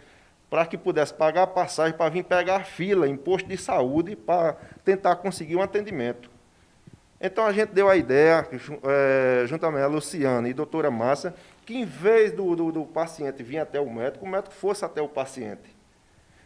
para 0.49 0.67
que 0.67 0.77
pudesse 0.77 1.15
pagar 1.15 1.43
a 1.43 1.47
passagem 1.47 1.97
para 1.97 2.11
vir 2.11 2.25
pegar 2.25 2.65
fila 2.65 3.07
em 3.09 3.17
posto 3.17 3.49
de 3.49 3.57
saúde 3.57 4.17
para 4.17 4.57
tentar 4.85 5.17
conseguir 5.17 5.57
um 5.57 5.63
atendimento. 5.63 6.29
Então 7.21 7.47
a 7.47 7.53
gente 7.53 7.69
deu 7.69 7.89
a 7.89 7.97
ideia, 7.97 8.49
é, 8.83 9.45
juntamente 9.47 9.83
a 9.83 9.87
Luciana 9.87 10.49
e 10.49 10.53
a 10.53 10.55
doutora 10.55 10.91
Márcia, 10.91 11.35
que 11.71 11.79
em 11.79 11.85
vez 11.85 12.33
do, 12.33 12.57
do, 12.57 12.73
do, 12.73 12.85
paciente 12.85 13.45
vir 13.45 13.59
até 13.59 13.79
o 13.79 13.89
médico, 13.89 14.25
o 14.25 14.29
médico 14.29 14.53
fosse 14.53 14.85
até 14.85 15.01
o 15.01 15.07
paciente. 15.07 15.77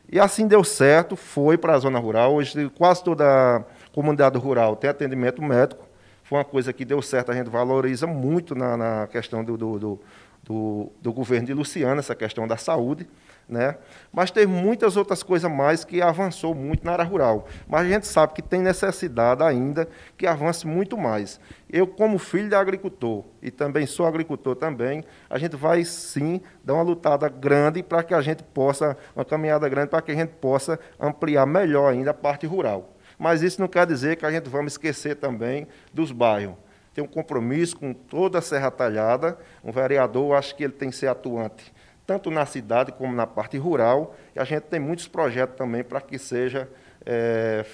E 0.07 0.21
assim 0.21 0.47
deu 0.47 0.63
certo, 0.63 1.17
foi 1.17 1.57
para 1.57 1.73
a 1.73 1.79
zona 1.79 1.99
rural. 1.99 2.35
Hoje 2.35 2.69
quase 2.77 3.03
toda 3.03 3.25
a 3.25 3.65
comunidade 3.91 4.37
rural 4.37 4.77
tem 4.77 4.91
atendimento 4.91 5.41
médico. 5.41 5.89
Foi 6.25 6.37
uma 6.37 6.45
coisa 6.45 6.75
que 6.75 6.85
deu 6.85 7.01
certo, 7.01 7.33
a 7.33 7.35
gente 7.35 7.49
valoriza 7.49 8.07
muito 8.07 8.55
na, 8.55 8.77
na 8.77 9.07
questão 9.07 9.43
do, 9.43 9.57
do, 9.57 9.99
do, 10.43 10.93
do 11.01 11.11
governo 11.11 11.47
de 11.47 11.55
Luciana, 11.55 12.01
essa 12.01 12.15
questão 12.15 12.47
da 12.47 12.59
saúde. 12.59 13.09
Né? 13.47 13.77
Mas 14.11 14.31
tem 14.31 14.47
muitas 14.47 14.97
outras 14.97 15.23
coisas 15.23 15.51
mais 15.51 15.85
que 15.85 16.01
avançou 16.01 16.55
muito 16.55 16.85
na 16.85 16.93
área 16.93 17.05
rural. 17.05 17.47
Mas 17.69 17.83
a 17.83 17.89
gente 17.89 18.07
sabe 18.07 18.33
que 18.33 18.41
tem 18.41 18.63
necessidade 18.63 19.43
ainda 19.43 19.87
que 20.17 20.27
avance 20.27 20.67
muito 20.67 20.97
mais. 20.97 21.39
Eu, 21.69 21.87
como 21.87 22.19
filho 22.19 22.49
de 22.49 22.55
agricultor, 22.55 23.25
e 23.43 23.51
também 23.51 23.87
sou 23.87 24.07
agricultor 24.07 24.57
também, 24.57 25.05
a 25.29 25.37
gente 25.37 25.57
vai 25.57 25.85
sim 25.85 26.41
dar 26.65 26.75
uma 26.75 26.83
lutada 26.83 27.29
grande 27.29 27.83
para 27.83 28.03
que 28.03 28.15
a 28.15 28.23
gente 28.23 28.43
possa, 28.43 28.97
uma 29.15 29.25
caminhada 29.25 29.69
grande 29.69 29.89
para 29.89 30.01
que 30.01 30.13
a 30.13 30.15
gente 30.15 30.31
possa 30.31 30.79
ampliar 30.99 31.45
melhor 31.45 31.93
ainda 31.93 32.13
a 32.13 32.15
parte 32.15 32.47
rural. 32.47 32.95
Mas 33.19 33.43
isso 33.43 33.61
não 33.61 33.69
quer 33.69 33.87
dizer 33.87 34.17
que 34.17 34.25
a 34.25 34.31
gente 34.31 34.49
vamos 34.49 34.73
esquecer 34.73 35.17
também 35.17 35.69
dos 35.93 36.11
bairros. 36.11 36.57
Tem 36.95 37.03
um 37.03 37.09
compromisso 37.09 37.77
com 37.77 37.93
toda 37.93 38.39
a 38.39 38.43
Serra 38.43 38.71
Talhada. 38.71 39.37
Um 39.65 39.73
vereador, 39.73 40.37
acho 40.37 40.55
que 40.55 40.63
ele 40.63 40.73
tem 40.73 40.91
que 40.91 40.97
ser 40.97 41.09
atuante 41.09 41.74
tanto 42.07 42.31
na 42.31 42.47
cidade 42.47 42.93
como 42.93 43.15
na 43.15 43.27
parte 43.27 43.57
rural. 43.57 44.15
E 44.35 44.39
a 44.39 44.45
gente 44.45 44.63
tem 44.65 44.81
muitos 44.81 45.09
projetos 45.09 45.57
também 45.57 45.83
para 45.83 46.01
que 46.01 46.19
seja 46.19 46.69
é, 47.05 47.65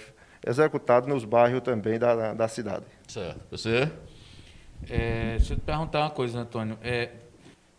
executado 0.46 1.08
nos 1.08 1.24
bairros 1.24 1.60
também 1.60 1.98
da, 1.98 2.34
da 2.34 2.48
cidade. 2.48 2.84
Certo. 3.06 3.40
Você? 3.50 3.90
É, 4.88 5.36
deixa 5.36 5.54
eu 5.54 5.58
te 5.58 5.62
perguntar 5.62 6.00
uma 6.00 6.10
coisa, 6.10 6.38
Antônio. 6.40 6.78
É, 6.82 7.10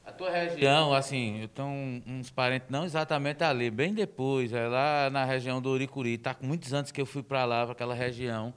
a 0.06 0.12
tua 0.12 0.30
região, 0.30 0.94
assim, 0.94 1.42
eu 1.42 1.48
tenho 1.48 2.04
uns 2.06 2.30
parentes 2.30 2.68
não 2.70 2.84
exatamente 2.84 3.44
ali, 3.44 3.72
bem 3.72 3.94
depois, 3.94 4.52
é 4.52 4.68
lá 4.68 5.10
na 5.10 5.24
região 5.24 5.62
do 5.62 5.70
Uricuri. 5.70 6.16
Está 6.16 6.34
com 6.34 6.46
muitos 6.46 6.74
anos 6.74 6.92
que 6.92 7.02
eu 7.02 7.06
fui 7.06 7.24
para 7.24 7.46
lá, 7.46 7.64
para 7.64 7.72
aquela 7.72 7.96
região. 7.96 8.54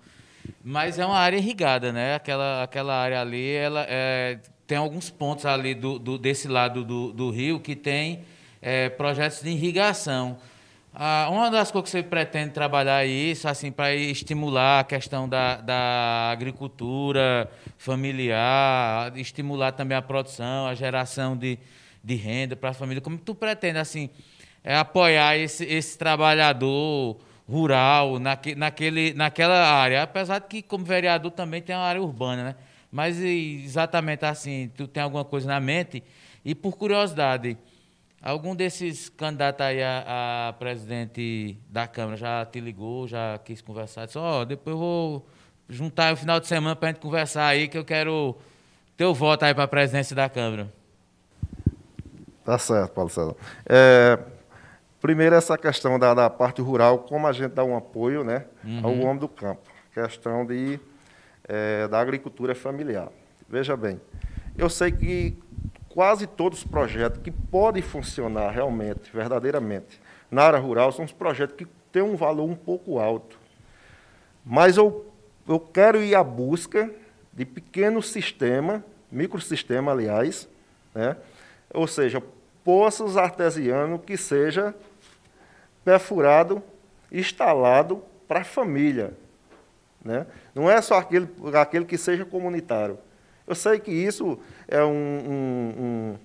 Mas 0.62 0.98
é 0.98 1.06
uma 1.06 1.16
área 1.16 1.36
irrigada, 1.36 1.92
né? 1.92 2.16
Aquela, 2.16 2.62
aquela 2.62 2.94
área 2.94 3.20
ali, 3.20 3.52
ela 3.52 3.86
é, 3.88 4.40
tem 4.66 4.78
alguns 4.78 5.10
pontos 5.10 5.44
ali 5.46 5.74
do, 5.74 5.98
do 5.98 6.18
desse 6.18 6.48
lado 6.48 6.84
do, 6.84 7.12
do, 7.12 7.30
rio 7.30 7.60
que 7.60 7.76
tem 7.76 8.24
é, 8.62 8.88
projetos 8.88 9.42
de 9.42 9.50
irrigação. 9.50 10.38
Ah, 10.94 11.28
uma 11.30 11.50
das 11.50 11.70
coisas 11.72 11.90
que 11.90 11.98
você 11.98 12.02
pretende 12.04 12.52
trabalhar 12.52 13.04
é 13.04 13.08
isso, 13.08 13.48
assim, 13.48 13.72
para 13.72 13.94
estimular 13.94 14.80
a 14.80 14.84
questão 14.84 15.28
da, 15.28 15.56
da 15.56 16.30
agricultura 16.30 17.50
familiar, 17.76 19.12
estimular 19.16 19.72
também 19.72 19.98
a 19.98 20.02
produção, 20.02 20.68
a 20.68 20.74
geração 20.74 21.36
de, 21.36 21.58
de 22.02 22.14
renda 22.14 22.54
para 22.54 22.70
a 22.70 22.72
família. 22.72 23.00
Como 23.00 23.18
tu 23.18 23.34
pretende, 23.34 23.78
assim, 23.78 24.08
é, 24.62 24.76
apoiar 24.76 25.36
esse, 25.36 25.64
esse 25.64 25.98
trabalhador 25.98 27.18
rural 27.46 28.20
naque, 28.20 28.54
naquele, 28.54 29.12
naquela 29.14 29.68
área? 29.68 30.04
Apesar 30.04 30.38
de 30.38 30.46
que, 30.46 30.62
como 30.62 30.84
vereador, 30.84 31.32
também 31.32 31.60
tem 31.60 31.74
uma 31.74 31.84
área 31.84 32.00
urbana, 32.00 32.44
né? 32.44 32.54
Mas 32.94 33.20
exatamente 33.20 34.24
assim, 34.24 34.70
tu 34.76 34.86
tem 34.86 35.02
alguma 35.02 35.24
coisa 35.24 35.48
na 35.48 35.58
mente? 35.58 36.00
E 36.44 36.54
por 36.54 36.76
curiosidade, 36.76 37.58
algum 38.22 38.54
desses 38.54 39.08
candidatos 39.08 39.66
aí 39.66 39.82
a, 39.82 40.50
a 40.50 40.52
presidente 40.52 41.58
da 41.68 41.88
Câmara 41.88 42.16
já 42.16 42.46
te 42.46 42.60
ligou, 42.60 43.08
já 43.08 43.36
quis 43.44 43.60
conversar? 43.60 44.06
Disse, 44.06 44.16
ó, 44.16 44.42
oh, 44.42 44.44
depois 44.44 44.74
eu 44.74 44.78
vou 44.78 45.26
juntar 45.68 46.14
o 46.14 46.16
final 46.16 46.38
de 46.38 46.46
semana 46.46 46.76
para 46.76 46.90
a 46.90 46.92
gente 46.92 47.00
conversar 47.00 47.46
aí, 47.46 47.66
que 47.66 47.76
eu 47.76 47.84
quero 47.84 48.36
teu 48.96 49.12
voto 49.12 49.44
aí 49.44 49.52
para 49.52 49.64
a 49.64 49.68
presidência 49.68 50.14
da 50.14 50.28
Câmara. 50.28 50.72
Tá 52.44 52.56
certo, 52.58 52.92
Paulo 52.92 53.10
César. 53.10 53.34
É, 53.66 54.20
primeiro, 55.00 55.34
essa 55.34 55.58
questão 55.58 55.98
da, 55.98 56.14
da, 56.14 56.30
parte 56.30 56.62
rural, 56.62 57.00
como 57.00 57.26
a 57.26 57.32
gente 57.32 57.54
dá 57.54 57.64
um 57.64 57.76
apoio 57.76 58.22
né, 58.22 58.44
uhum. 58.62 58.80
ao 58.84 58.92
homem 59.00 59.18
do 59.18 59.28
campo. 59.28 59.68
Questão 59.92 60.46
de 60.46 60.78
é, 61.48 61.86
da 61.88 62.00
agricultura 62.00 62.54
familiar. 62.54 63.08
Veja 63.48 63.76
bem, 63.76 64.00
eu 64.56 64.68
sei 64.68 64.90
que 64.92 65.36
quase 65.88 66.26
todos 66.26 66.58
os 66.58 66.64
projetos 66.64 67.20
que 67.22 67.30
podem 67.30 67.82
funcionar 67.82 68.50
realmente, 68.50 69.10
verdadeiramente, 69.12 70.00
na 70.30 70.42
área 70.42 70.58
rural, 70.58 70.90
são 70.90 71.04
os 71.04 71.12
projetos 71.12 71.56
que 71.56 71.66
têm 71.92 72.02
um 72.02 72.16
valor 72.16 72.48
um 72.48 72.56
pouco 72.56 72.98
alto. 72.98 73.38
Mas 74.44 74.76
eu, 74.76 75.06
eu 75.46 75.60
quero 75.60 76.02
ir 76.02 76.14
à 76.14 76.24
busca 76.24 76.90
de 77.32 77.44
pequenos 77.44 78.08
sistemas, 78.08 78.82
microsistema, 79.10 79.92
aliás, 79.92 80.48
né? 80.94 81.16
ou 81.72 81.86
seja, 81.86 82.22
poços 82.64 83.16
artesianos 83.16 84.00
que 84.04 84.16
seja 84.16 84.74
perfurado, 85.84 86.62
instalado 87.12 88.02
para 88.26 88.40
a 88.40 88.44
família, 88.44 89.12
né? 90.04 90.26
Não 90.54 90.70
é 90.70 90.80
só 90.82 90.98
aquele, 90.98 91.28
aquele 91.58 91.84
que 91.84 91.96
seja 91.96 92.24
comunitário. 92.24 92.98
Eu 93.46 93.54
sei 93.54 93.78
que 93.78 93.90
isso 93.90 94.38
é 94.68 94.82
um, 94.82 94.90
um, 94.90 95.74
um, 95.78 96.18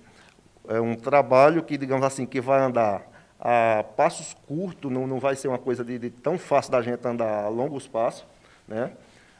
é 0.68 0.80
um 0.80 0.94
trabalho 0.94 1.62
que, 1.62 1.76
digamos 1.76 2.04
assim, 2.04 2.26
que 2.26 2.40
vai 2.40 2.60
andar 2.60 3.02
a 3.38 3.84
passos 3.96 4.36
curtos, 4.46 4.90
não, 4.90 5.06
não 5.06 5.18
vai 5.18 5.34
ser 5.34 5.48
uma 5.48 5.58
coisa 5.58 5.82
de, 5.82 5.98
de 5.98 6.10
tão 6.10 6.38
fácil 6.38 6.72
da 6.72 6.82
gente 6.82 7.06
andar 7.06 7.44
a 7.44 7.48
longos 7.48 7.88
passos, 7.88 8.26
né? 8.68 8.92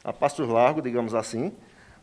a 0.03 0.11
passos 0.11 0.47
largos, 0.47 0.83
digamos 0.83 1.13
assim, 1.13 1.53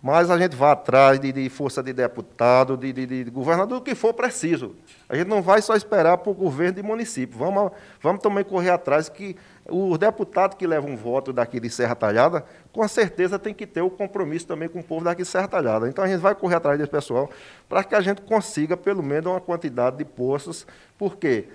mas 0.01 0.31
a 0.31 0.39
gente 0.39 0.55
vai 0.55 0.71
atrás 0.71 1.19
de, 1.19 1.33
de 1.33 1.49
força 1.49 1.83
de 1.83 1.93
deputado, 1.93 2.77
de, 2.77 2.93
de, 2.93 3.25
de, 3.25 3.31
governador, 3.31 3.79
o 3.79 3.83
que 3.83 3.97
for 3.97 4.15
preciso. 4.15 4.77
A 5.09 5.17
gente 5.17 5.27
não 5.27 5.43
vai 5.43 5.61
só 5.61 5.75
esperar 5.75 6.19
para 6.19 6.31
o 6.31 6.35
governo 6.35 6.75
de 6.75 6.83
município. 6.85 7.37
Vamos, 7.37 7.73
vamos 8.01 8.23
também 8.23 8.45
correr 8.45 8.71
atrás 8.71 9.09
que 9.09 9.37
o 9.69 9.99
deputado 9.99 10.57
que 10.57 10.67
leva 10.67 10.87
um 10.87 10.97
voto 10.97 11.33
daqui 11.33 11.61
de 11.61 11.69
Serra 11.69 11.95
Talhada, 11.95 12.45
com 12.73 12.87
certeza 12.89 13.39
tem 13.39 13.53
que 13.53 13.67
ter 13.67 13.83
o 13.83 13.91
compromisso 13.91 14.47
também 14.47 14.69
com 14.69 14.81
o 14.81 14.85
povo 14.85 15.05
daqui 15.05 15.23
de 15.23 15.29
Serra 15.29 15.49
Talhada. 15.49 15.89
Então 15.89 16.05
a 16.05 16.09
gente 16.09 16.21
vai 16.21 16.35
correr 16.35 16.57
atrás 16.57 16.79
desse 16.79 16.91
pessoal 16.91 17.31
para 17.69 17.85
que 17.85 17.95
a 17.95 18.01
gente 18.01 18.23
consiga 18.23 18.77
pelo 18.77 19.03
menos 19.03 19.27
uma 19.27 19.41
quantidade 19.41 19.99
de 19.99 20.05
poços. 20.05 20.67
Por 20.97 21.17
quê? 21.17 21.47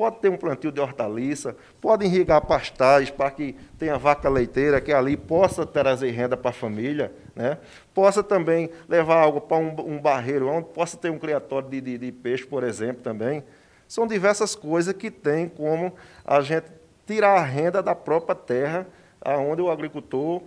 pode 0.00 0.16
ter 0.20 0.30
um 0.30 0.36
plantio 0.38 0.72
de 0.72 0.80
hortaliça, 0.80 1.54
pode 1.78 2.06
irrigar 2.06 2.40
pastagens 2.46 3.10
para 3.10 3.30
que 3.30 3.54
tenha 3.78 3.98
vaca 3.98 4.30
leiteira 4.30 4.80
que 4.80 4.94
ali 4.94 5.14
possa 5.14 5.66
trazer 5.66 6.10
renda 6.12 6.38
para 6.38 6.48
a 6.48 6.54
família, 6.54 7.12
né? 7.36 7.58
possa 7.92 8.22
também 8.22 8.70
levar 8.88 9.20
algo 9.20 9.42
para 9.42 9.58
um, 9.58 9.74
um, 9.80 10.00
barreiro, 10.00 10.48
onde 10.48 10.68
possa 10.68 10.96
ter 10.96 11.10
um 11.10 11.18
criatório 11.18 11.68
de, 11.68 11.82
de, 11.82 11.98
de 11.98 12.12
peixe, 12.12 12.46
por 12.46 12.64
exemplo, 12.64 13.02
também. 13.02 13.44
São 13.86 14.06
diversas 14.06 14.54
coisas 14.54 14.94
que 14.94 15.10
tem 15.10 15.46
como 15.46 15.92
a 16.24 16.40
gente 16.40 16.79
tirar 17.10 17.38
a 17.38 17.42
renda 17.42 17.82
da 17.82 17.92
própria 17.92 18.36
terra, 18.36 18.86
onde 19.24 19.60
o 19.60 19.68
agricultor 19.68 20.42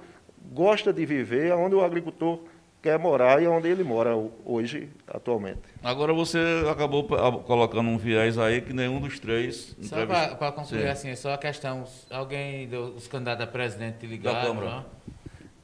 gosta 0.53 0.93
de 0.93 1.05
viver, 1.05 1.51
onde 1.53 1.75
o 1.75 1.83
agricultor 1.83 2.39
quer 2.81 2.97
morar 2.97 3.41
e 3.41 3.47
onde 3.47 3.67
ele 3.67 3.83
mora 3.83 4.11
hoje, 4.45 4.89
atualmente. 5.05 5.59
Agora 5.83 6.13
você 6.13 6.39
acabou 6.71 7.03
colocando 7.43 7.89
um 7.89 7.97
viés 7.97 8.37
aí 8.37 8.61
que 8.61 8.71
nenhum 8.71 9.01
dos 9.01 9.19
três. 9.19 9.75
Só 9.81 10.05
para 10.05 10.51
concluir 10.53 10.83
Sim. 10.83 10.87
assim, 10.87 11.09
é 11.09 11.15
só 11.15 11.33
a 11.33 11.37
questão: 11.37 11.83
alguém 12.09 12.67
dos 12.67 13.07
candidatos 13.07 13.43
a 13.43 13.47
presidente 13.47 14.05
ligaram? 14.05 14.55
Da? 14.55 14.85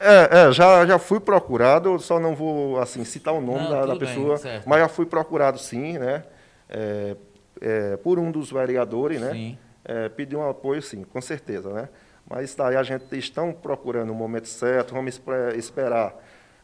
É, 0.01 0.47
é, 0.47 0.51
já, 0.51 0.85
já 0.85 0.99
fui 0.99 1.19
procurado, 1.19 1.97
só 1.99 2.19
não 2.19 2.35
vou 2.35 2.79
assim 2.79 3.03
citar 3.05 3.33
o 3.33 3.41
nome 3.41 3.63
não, 3.63 3.69
da, 3.69 3.85
da 3.85 3.95
pessoa, 3.97 4.37
bem, 4.37 4.61
mas 4.65 4.79
já 4.79 4.87
fui 4.87 5.05
procurado 5.05 5.59
sim, 5.59 5.97
né? 5.97 6.23
É, 6.69 7.15
é, 7.61 7.97
por 7.97 8.17
um 8.17 8.31
dos 8.31 8.49
vereadores, 8.49 9.19
né? 9.19 9.57
É, 9.91 10.07
pedir 10.07 10.35
um 10.35 10.47
apoio 10.47 10.83
sim, 10.83 11.03
com 11.03 11.19
certeza, 11.19 11.73
né? 11.73 11.89
Mas 12.29 12.53
daí 12.53 12.75
a 12.75 12.83
gente 12.83 13.17
estão 13.17 13.51
procurando 13.51 14.11
o 14.11 14.13
momento 14.13 14.47
certo, 14.47 14.93
vamos 14.93 15.19
esperar. 15.55 16.15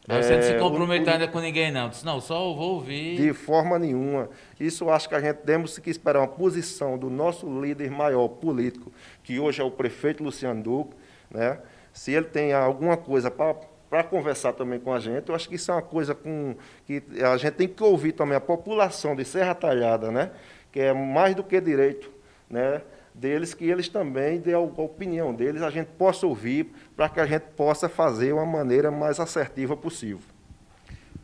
Mas 0.06 0.26
você 0.26 0.36
não 0.36 0.42
se 0.42 0.52
é, 0.52 0.58
comprometer 0.60 1.12
ainda 1.12 1.26
com 1.26 1.40
ninguém, 1.40 1.72
não. 1.72 1.88
Disse, 1.88 2.06
não, 2.06 2.20
só 2.20 2.36
vou 2.54 2.74
ouvir. 2.74 3.16
De 3.16 3.32
forma 3.32 3.80
nenhuma. 3.80 4.30
Isso 4.60 4.88
acho 4.88 5.08
que 5.08 5.16
a 5.16 5.20
gente 5.20 5.38
temos 5.38 5.76
que 5.76 5.90
esperar 5.90 6.20
uma 6.20 6.28
posição 6.28 6.96
do 6.96 7.10
nosso 7.10 7.48
líder 7.60 7.90
maior 7.90 8.28
político, 8.28 8.92
que 9.24 9.40
hoje 9.40 9.60
é 9.60 9.64
o 9.64 9.72
prefeito 9.72 10.22
Luciano 10.22 10.62
Duque, 10.62 10.94
né? 11.28 11.58
se 11.92 12.12
ele 12.12 12.26
tem 12.26 12.52
alguma 12.52 12.96
coisa 12.96 13.28
para 13.28 14.04
conversar 14.04 14.52
também 14.52 14.78
com 14.78 14.92
a 14.92 15.00
gente, 15.00 15.30
eu 15.30 15.34
acho 15.34 15.48
que 15.48 15.56
isso 15.56 15.72
é 15.72 15.74
uma 15.74 15.82
coisa 15.82 16.14
com, 16.14 16.54
que 16.86 17.02
a 17.20 17.36
gente 17.36 17.54
tem 17.54 17.66
que 17.66 17.82
ouvir 17.82 18.12
também 18.12 18.36
a 18.36 18.40
população 18.40 19.16
de 19.16 19.24
Serra 19.24 19.52
Talhada, 19.52 20.12
né? 20.12 20.30
que 20.70 20.78
é 20.78 20.92
mais 20.92 21.34
do 21.34 21.42
que 21.42 21.60
direito 21.60 22.14
né? 22.48 22.80
Deles, 23.16 23.54
que 23.54 23.64
eles 23.64 23.88
também 23.88 24.38
dê 24.38 24.52
a 24.52 24.60
opinião 24.60 25.34
deles, 25.34 25.62
a 25.62 25.70
gente 25.70 25.88
possa 25.98 26.26
ouvir, 26.26 26.72
para 26.96 27.08
que 27.08 27.18
a 27.18 27.26
gente 27.26 27.44
possa 27.56 27.88
fazer 27.88 28.32
uma 28.32 28.46
maneira 28.46 28.90
mais 28.90 29.18
assertiva 29.18 29.76
possível. 29.76 30.20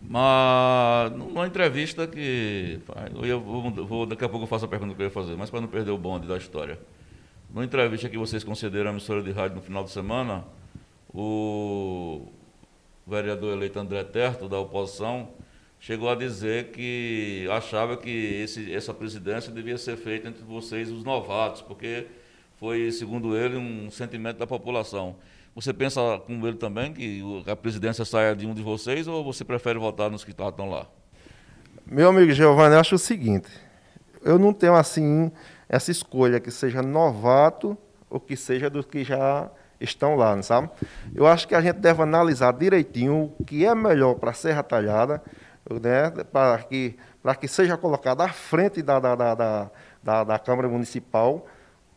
Mas 0.01 1.13
numa 1.13 1.47
entrevista 1.47 2.07
que. 2.07 2.81
Eu 3.23 3.41
vou, 3.41 4.05
daqui 4.05 4.25
a 4.25 4.29
pouco 4.29 4.45
eu 4.45 4.49
faço 4.49 4.65
a 4.65 4.69
pergunta 4.69 4.95
que 4.95 5.01
eu 5.01 5.07
ia 5.07 5.11
fazer, 5.11 5.37
mas 5.37 5.49
para 5.49 5.61
não 5.61 5.69
perder 5.69 5.91
o 5.91 5.99
bonde 5.99 6.27
da 6.27 6.37
história. 6.37 6.79
Numa 7.49 7.65
entrevista 7.65 8.09
que 8.09 8.19
vocês 8.19 8.43
concederam 8.43 8.89
à 8.89 8.93
emissora 8.93 9.23
de 9.23 9.31
rádio 9.31 9.57
no 9.57 9.63
final 9.63 9.85
de 9.85 9.91
semana, 9.91 10.45
o 11.15 12.27
vereador 13.07 13.53
eleito 13.53 13.79
André 13.79 14.03
Terto, 14.05 14.49
da 14.49 14.59
oposição, 14.59 15.29
chegou 15.83 16.09
a 16.09 16.15
dizer 16.15 16.71
que 16.71 17.45
achava 17.51 17.97
que 17.97 18.09
esse, 18.09 18.73
essa 18.73 18.95
presidência 18.95 19.53
devia 19.53 19.77
ser 19.77 19.97
feita 19.97 20.29
entre 20.29 20.45
vocês, 20.45 20.89
os 20.89 21.03
novatos, 21.03 21.61
porque 21.61 22.07
foi, 22.55 22.93
segundo 22.93 23.37
ele, 23.37 23.57
um 23.57 23.91
sentimento 23.91 24.39
da 24.39 24.47
população. 24.47 25.17
Você 25.57 25.73
pensa 25.73 26.23
como 26.25 26.47
ele 26.47 26.57
também, 26.57 26.93
que 26.93 27.21
a 27.49 27.57
presidência 27.57 28.05
saia 28.05 28.35
de 28.37 28.47
um 28.47 28.55
de 28.55 28.63
vocês, 28.63 29.09
ou 29.09 29.25
você 29.25 29.45
prefere 29.45 29.77
votar 29.77 30.09
nos 30.09 30.23
que 30.23 30.31
estão 30.31 30.71
lá? 30.71 30.87
Meu 31.85 32.11
amigo 32.11 32.31
Giovanni, 32.31 32.75
eu 32.77 32.81
acho 32.81 32.95
o 32.95 32.99
seguinte, 32.99 33.49
eu 34.23 34.39
não 34.39 34.53
tenho 34.53 34.77
assim 34.77 35.33
essa 35.69 35.91
escolha 35.91 36.39
que 36.39 36.53
seja 36.53 36.81
novato 36.81 37.77
ou 38.09 38.21
que 38.21 38.37
seja 38.37 38.71
dos 38.71 38.87
que 38.87 39.03
já 39.03 39.51
estão 39.81 40.15
lá, 40.15 40.37
não 40.37 40.45
sabe? 40.45 40.71
Eu 41.13 41.27
acho 41.27 41.49
que 41.49 41.57
a 41.57 41.61
gente 41.61 41.79
deve 41.79 42.01
analisar 42.03 42.53
direitinho 42.53 43.35
o 43.37 43.45
que 43.45 43.67
é 43.67 43.75
melhor 43.75 44.15
para 44.15 44.31
a 44.31 44.35
Serra 44.35 44.63
Talhada, 44.63 45.21
né, 45.71 46.11
para 46.33 46.59
que, 46.63 46.97
que 47.41 47.49
seja 47.49 47.77
colocado 47.77 48.21
à 48.21 48.29
frente 48.29 48.83
da, 48.83 48.99
da, 48.99 49.15
da, 49.15 49.71
da, 50.03 50.25
da 50.25 50.39
Câmara 50.39 50.69
Municipal, 50.69 51.47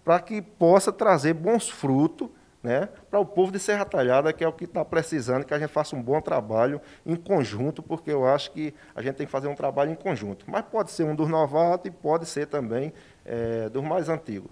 para 0.03 0.19
que 0.19 0.41
possa 0.41 0.91
trazer 0.91 1.33
bons 1.33 1.69
frutos 1.69 2.29
né, 2.61 2.89
para 3.09 3.19
o 3.19 3.25
povo 3.25 3.51
de 3.51 3.59
Serra 3.59 3.85
Talhada, 3.85 4.33
que 4.33 4.43
é 4.43 4.47
o 4.47 4.51
que 4.51 4.65
está 4.65 4.83
precisando, 4.83 5.45
que 5.45 5.53
a 5.53 5.59
gente 5.59 5.69
faça 5.69 5.95
um 5.95 6.01
bom 6.01 6.19
trabalho 6.19 6.81
em 7.05 7.15
conjunto, 7.15 7.83
porque 7.83 8.11
eu 8.11 8.25
acho 8.25 8.51
que 8.51 8.73
a 8.95 9.01
gente 9.01 9.15
tem 9.15 9.25
que 9.25 9.31
fazer 9.31 9.47
um 9.47 9.55
trabalho 9.55 9.91
em 9.91 9.95
conjunto. 9.95 10.45
Mas 10.47 10.63
pode 10.63 10.89
ser 10.89 11.03
um 11.03 11.15
dos 11.15 11.29
novatos 11.29 11.87
e 11.87 11.91
pode 11.91 12.25
ser 12.25 12.47
também 12.47 12.91
é, 13.23 13.69
dos 13.69 13.83
mais 13.83 14.09
antigos. 14.09 14.49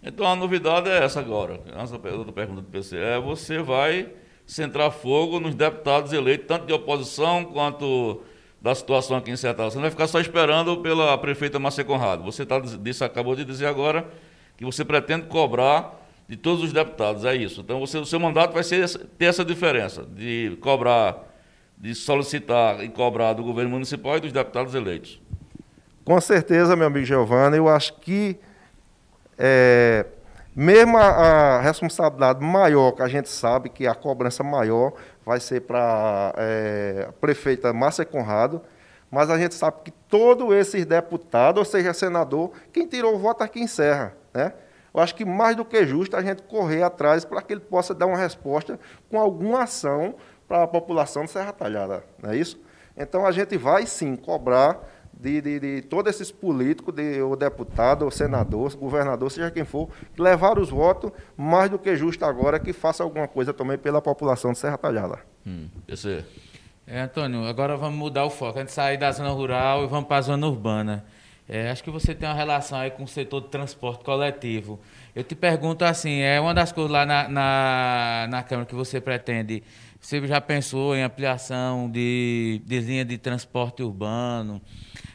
Então 0.00 0.24
a 0.24 0.36
novidade 0.36 0.88
é 0.88 1.02
essa 1.02 1.18
agora. 1.18 1.60
Essa 1.76 1.98
pergunta 1.98 2.60
do 2.60 2.62
PC. 2.62 2.96
É, 2.96 3.20
você 3.20 3.60
vai 3.60 4.12
centrar 4.46 4.92
fogo 4.92 5.40
nos 5.40 5.54
deputados 5.54 6.12
eleitos, 6.12 6.46
tanto 6.46 6.64
de 6.66 6.72
oposição 6.72 7.44
quanto 7.44 8.22
da 8.60 8.74
situação 8.74 9.16
aqui 9.16 9.30
em 9.30 9.36
Sertal. 9.36 9.70
Você 9.70 9.76
não 9.76 9.82
vai 9.82 9.90
ficar 9.90 10.06
só 10.06 10.20
esperando 10.20 10.78
pela 10.78 11.16
prefeita 11.18 11.58
Márcia 11.58 11.84
Conrado. 11.84 12.24
Você 12.24 12.44
tá, 12.44 12.58
disse, 12.58 13.04
acabou 13.04 13.36
de 13.36 13.44
dizer 13.44 13.66
agora 13.66 14.06
que 14.56 14.64
você 14.64 14.84
pretende 14.84 15.26
cobrar 15.26 15.94
de 16.28 16.36
todos 16.36 16.62
os 16.62 16.72
deputados, 16.72 17.24
é 17.24 17.34
isso. 17.34 17.62
Então 17.62 17.80
você, 17.80 17.96
o 17.96 18.04
seu 18.04 18.20
mandato 18.20 18.52
vai 18.52 18.62
ser, 18.62 18.86
ter 19.16 19.26
essa 19.26 19.44
diferença 19.44 20.04
de 20.04 20.58
cobrar, 20.60 21.16
de 21.76 21.94
solicitar 21.94 22.84
e 22.84 22.88
cobrar 22.88 23.32
do 23.32 23.42
governo 23.42 23.70
municipal 23.70 24.18
e 24.18 24.20
dos 24.20 24.32
deputados 24.32 24.74
eleitos. 24.74 25.20
Com 26.04 26.20
certeza, 26.20 26.76
meu 26.76 26.86
amigo 26.88 27.06
Giovanni, 27.06 27.56
eu 27.56 27.68
acho 27.68 27.94
que 27.94 28.38
é, 29.38 30.04
mesmo 30.54 30.98
a, 30.98 31.06
a, 31.06 31.60
responsabilidade 31.60 32.44
maior, 32.44 32.92
que 32.92 33.02
a 33.02 33.08
gente 33.08 33.28
sabe 33.28 33.68
que 33.68 33.86
a 33.86 33.94
cobrança 33.94 34.42
maior 34.42 34.92
vai 35.28 35.40
ser 35.40 35.60
para 35.60 36.32
é, 36.38 37.04
a 37.06 37.12
prefeita 37.12 37.70
Márcia 37.70 38.02
Conrado, 38.02 38.62
mas 39.10 39.28
a 39.28 39.36
gente 39.36 39.54
sabe 39.54 39.76
que 39.84 39.90
todos 39.90 40.54
esses 40.54 40.86
deputados, 40.86 41.58
ou 41.58 41.64
seja, 41.66 41.92
senador, 41.92 42.50
quem 42.72 42.86
tirou 42.86 43.14
o 43.14 43.18
voto 43.18 43.44
aqui 43.44 43.60
em 43.60 43.66
Serra. 43.66 44.16
Né? 44.32 44.54
Eu 44.92 45.00
acho 45.02 45.14
que 45.14 45.26
mais 45.26 45.54
do 45.54 45.66
que 45.66 45.86
justo 45.86 46.16
a 46.16 46.22
gente 46.22 46.40
correr 46.44 46.82
atrás 46.82 47.26
para 47.26 47.42
que 47.42 47.52
ele 47.52 47.60
possa 47.60 47.94
dar 47.94 48.06
uma 48.06 48.16
resposta 48.16 48.80
com 49.10 49.20
alguma 49.20 49.64
ação 49.64 50.14
para 50.48 50.62
a 50.62 50.66
população 50.66 51.26
de 51.26 51.30
Serra 51.30 51.52
Talhada. 51.52 52.02
Não 52.22 52.30
é 52.30 52.36
isso? 52.38 52.58
Então 52.96 53.26
a 53.26 53.30
gente 53.30 53.54
vai 53.58 53.84
sim 53.84 54.16
cobrar 54.16 54.80
de, 55.20 55.40
de, 55.40 55.60
de 55.60 55.82
todos 55.82 56.14
esses 56.14 56.30
políticos, 56.30 56.94
de, 56.94 57.20
o 57.20 57.34
deputado, 57.34 58.06
o 58.06 58.10
senador, 58.10 58.72
o 58.74 58.76
governador, 58.76 59.30
seja 59.30 59.50
quem 59.50 59.64
for, 59.64 59.88
levar 60.16 60.58
os 60.58 60.70
votos, 60.70 61.10
mais 61.36 61.70
do 61.70 61.78
que 61.78 61.94
justo 61.96 62.24
agora, 62.24 62.60
que 62.60 62.72
faça 62.72 63.02
alguma 63.02 63.26
coisa 63.26 63.52
também 63.52 63.76
pela 63.76 64.00
população 64.00 64.52
de 64.52 64.58
Serra 64.58 64.78
Talhada. 64.78 65.18
Hum, 65.46 65.68
esse... 65.88 66.24
É, 66.86 67.00
Antônio, 67.00 67.44
agora 67.44 67.76
vamos 67.76 67.98
mudar 67.98 68.24
o 68.24 68.30
foco. 68.30 68.58
A 68.58 68.62
gente 68.62 68.72
sair 68.72 68.96
da 68.96 69.12
zona 69.12 69.30
rural 69.30 69.84
e 69.84 69.86
vamos 69.86 70.08
para 70.08 70.16
a 70.16 70.22
zona 70.22 70.46
urbana. 70.46 71.04
É, 71.46 71.70
acho 71.70 71.82
que 71.82 71.90
você 71.90 72.14
tem 72.14 72.28
uma 72.28 72.34
relação 72.34 72.78
aí 72.78 72.90
com 72.90 73.04
o 73.04 73.08
setor 73.08 73.40
de 73.40 73.48
transporte 73.48 74.04
coletivo. 74.04 74.78
Eu 75.14 75.24
te 75.24 75.34
pergunto 75.34 75.82
assim, 75.84 76.20
é 76.20 76.38
uma 76.38 76.52
das 76.52 76.72
coisas 76.72 76.92
lá 76.92 77.06
na, 77.06 77.26
na, 77.28 78.26
na 78.28 78.42
Câmara 78.42 78.66
que 78.66 78.74
você 78.74 79.00
pretende, 79.00 79.62
você 80.00 80.26
já 80.26 80.40
pensou 80.40 80.94
em 80.94 81.02
ampliação 81.02 81.90
de, 81.90 82.62
de 82.64 82.80
linha 82.80 83.04
de 83.04 83.18
transporte 83.18 83.82
urbano? 83.82 84.62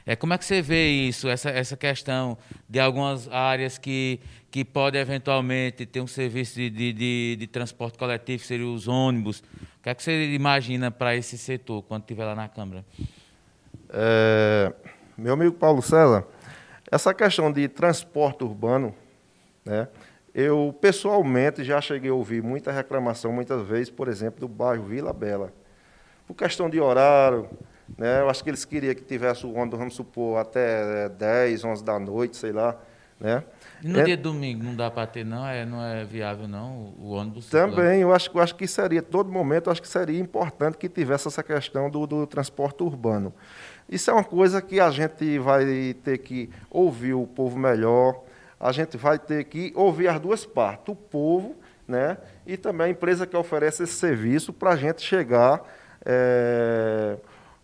É, 0.06 0.16
como 0.16 0.34
é 0.34 0.38
que 0.38 0.44
você 0.44 0.62
vê 0.62 0.90
isso, 0.90 1.30
essa, 1.30 1.50
essa 1.50 1.78
questão 1.78 2.38
de 2.68 2.80
algumas 2.80 3.30
áreas 3.30 3.78
que, 3.78 4.20
que 4.52 4.66
podem 4.66 5.00
eventualmente 5.00 5.86
ter 5.86 6.02
um 6.02 6.08
serviço 6.08 6.56
de, 6.56 6.70
de, 6.70 6.94
de, 6.94 7.36
de 7.40 7.48
transporte 7.48 7.98
coletivo, 7.98 8.44
seriam 8.44 8.74
os 8.74 8.88
ônibus? 8.88 9.40
O 9.40 9.84
que 9.84 9.90
é 9.90 9.96
que 9.96 10.04
você 10.04 10.34
imagina 10.34 10.92
para 10.92 11.16
esse 11.16 11.38
setor 11.38 11.82
quando 11.84 12.02
estiver 12.02 12.26
lá 12.26 12.36
na 12.36 12.50
Câmara? 12.50 12.86
É, 13.90 14.74
meu 15.18 15.34
amigo 15.34 15.54
Paulo 15.54 15.82
César, 15.82 16.26
essa 16.92 17.14
questão 17.14 17.52
de 17.52 17.70
transporte 17.70 18.44
urbano, 18.44 18.94
né, 19.64 19.88
eu 20.34 20.76
pessoalmente 20.82 21.64
já 21.64 21.80
cheguei 21.80 22.10
a 22.10 22.14
ouvir 22.14 22.42
muita 22.42 22.72
reclamação, 22.72 23.32
muitas 23.32 23.62
vezes, 23.68 23.90
por 23.90 24.08
exemplo, 24.08 24.40
do 24.40 24.48
bairro 24.48 24.84
Vila 24.84 25.14
Bela. 25.14 25.54
Por 26.26 26.36
questão 26.36 26.70
de 26.70 26.80
horário, 26.80 27.50
né? 27.98 28.22
Eu 28.22 28.30
acho 28.30 28.44
que 28.44 28.50
eles 28.50 28.66
queriam 28.66 28.96
que 28.96 29.04
tivesse 29.04 29.46
o 29.46 29.54
ônibus, 29.54 29.78
vamos 29.78 29.96
supor, 29.96 30.40
até 30.40 31.10
10, 31.10 31.64
11 31.64 31.84
da 31.84 32.00
noite, 32.00 32.38
sei 32.38 32.52
lá. 32.52 32.78
Né? 33.20 33.44
E 33.82 33.88
no 33.88 34.00
é, 34.00 34.04
dia 34.04 34.18
de 34.18 34.24
domingo 34.24 34.64
não 34.64 34.76
dá 34.76 34.90
para 34.90 35.06
ter, 35.06 35.24
não? 35.24 35.48
É, 35.48 35.66
não 35.66 35.82
é 35.82 36.04
viável, 36.04 36.48
não, 36.48 36.94
o 37.00 37.12
ônibus? 37.12 37.50
Também, 37.50 38.02
eu 38.02 38.14
acho, 38.14 38.30
eu 38.34 38.42
acho 38.42 38.56
que 38.56 38.68
seria, 38.68 39.02
todo 39.02 39.32
momento, 39.32 39.68
eu 39.68 39.72
acho 39.72 39.82
que 39.82 39.88
seria 39.88 40.20
importante 40.20 40.78
que 40.78 40.90
tivesse 40.90 41.28
essa 41.28 41.44
questão 41.44 41.90
do, 41.90 42.08
do 42.08 42.26
transporte 42.26 42.84
urbano. 42.84 43.34
Isso 43.88 44.10
é 44.10 44.14
uma 44.14 44.24
coisa 44.24 44.62
que 44.62 44.80
a 44.80 44.90
gente 44.90 45.38
vai 45.40 45.94
ter 46.04 46.18
que 46.18 46.50
ouvir 46.70 47.14
o 47.14 47.28
povo 47.28 47.58
melhor, 47.58 48.24
a 48.64 48.72
gente 48.72 48.96
vai 48.96 49.20
ter 49.20 49.44
que 49.44 49.74
ouvir 49.76 50.08
as 50.08 50.20
duas 50.20 50.46
partes, 50.46 50.88
o 50.88 50.96
povo 50.96 51.56
né, 51.86 52.18
e 52.48 52.56
também 52.56 52.88
a 52.88 52.90
empresa 52.90 53.28
que 53.28 53.36
oferece 53.36 53.84
esse 53.84 53.94
serviço 53.94 54.54
para 54.54 54.72
a 54.72 54.76
gente 54.76 55.02
chegar... 55.02 55.62
É, 56.06 57.18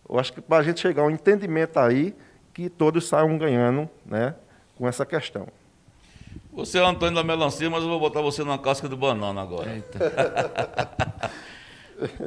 eu 0.08 0.18
acho 0.18 0.32
que 0.32 0.40
para 0.40 0.58
a 0.58 0.62
gente 0.62 0.80
chegar 0.80 1.02
a 1.02 1.06
um 1.06 1.10
entendimento 1.10 1.78
aí 1.78 2.14
que 2.52 2.68
todos 2.68 3.06
saiam 3.06 3.38
ganhando 3.38 3.88
né, 4.04 4.34
com 4.76 4.88
essa 4.88 5.06
questão. 5.06 5.46
Você 6.52 6.78
é 6.78 6.82
o 6.82 6.86
Antônio 6.86 7.14
da 7.14 7.22
Melancia, 7.22 7.70
mas 7.70 7.82
eu 7.82 7.88
vou 7.88 8.00
botar 8.00 8.20
você 8.20 8.42
numa 8.42 8.58
casca 8.58 8.88
de 8.88 8.96
banana 8.96 9.40
agora. 9.40 9.70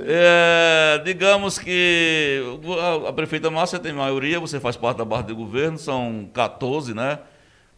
é, 0.06 1.02
digamos 1.04 1.60
que 1.60 2.42
a, 3.06 3.10
a 3.10 3.14
prefeita 3.14 3.52
Márcia 3.52 3.80
tem 3.80 3.92
maioria, 3.92 4.40
você 4.40 4.62
faz 4.62 4.78
parte 4.78 4.98
da 4.98 5.06
barra 5.06 5.24
de 5.24 5.34
governo, 5.34 5.78
são 5.78 6.30
14, 6.34 6.94
né? 6.94 7.20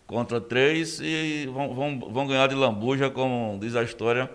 Contra 0.07 0.39
3 0.39 0.99
e 1.01 1.49
vão, 1.51 1.73
vão, 1.73 1.99
vão 1.99 2.27
ganhar 2.27 2.47
de 2.47 2.55
lambuja, 2.55 3.09
como 3.09 3.57
diz 3.59 3.75
a 3.75 3.83
história, 3.83 4.29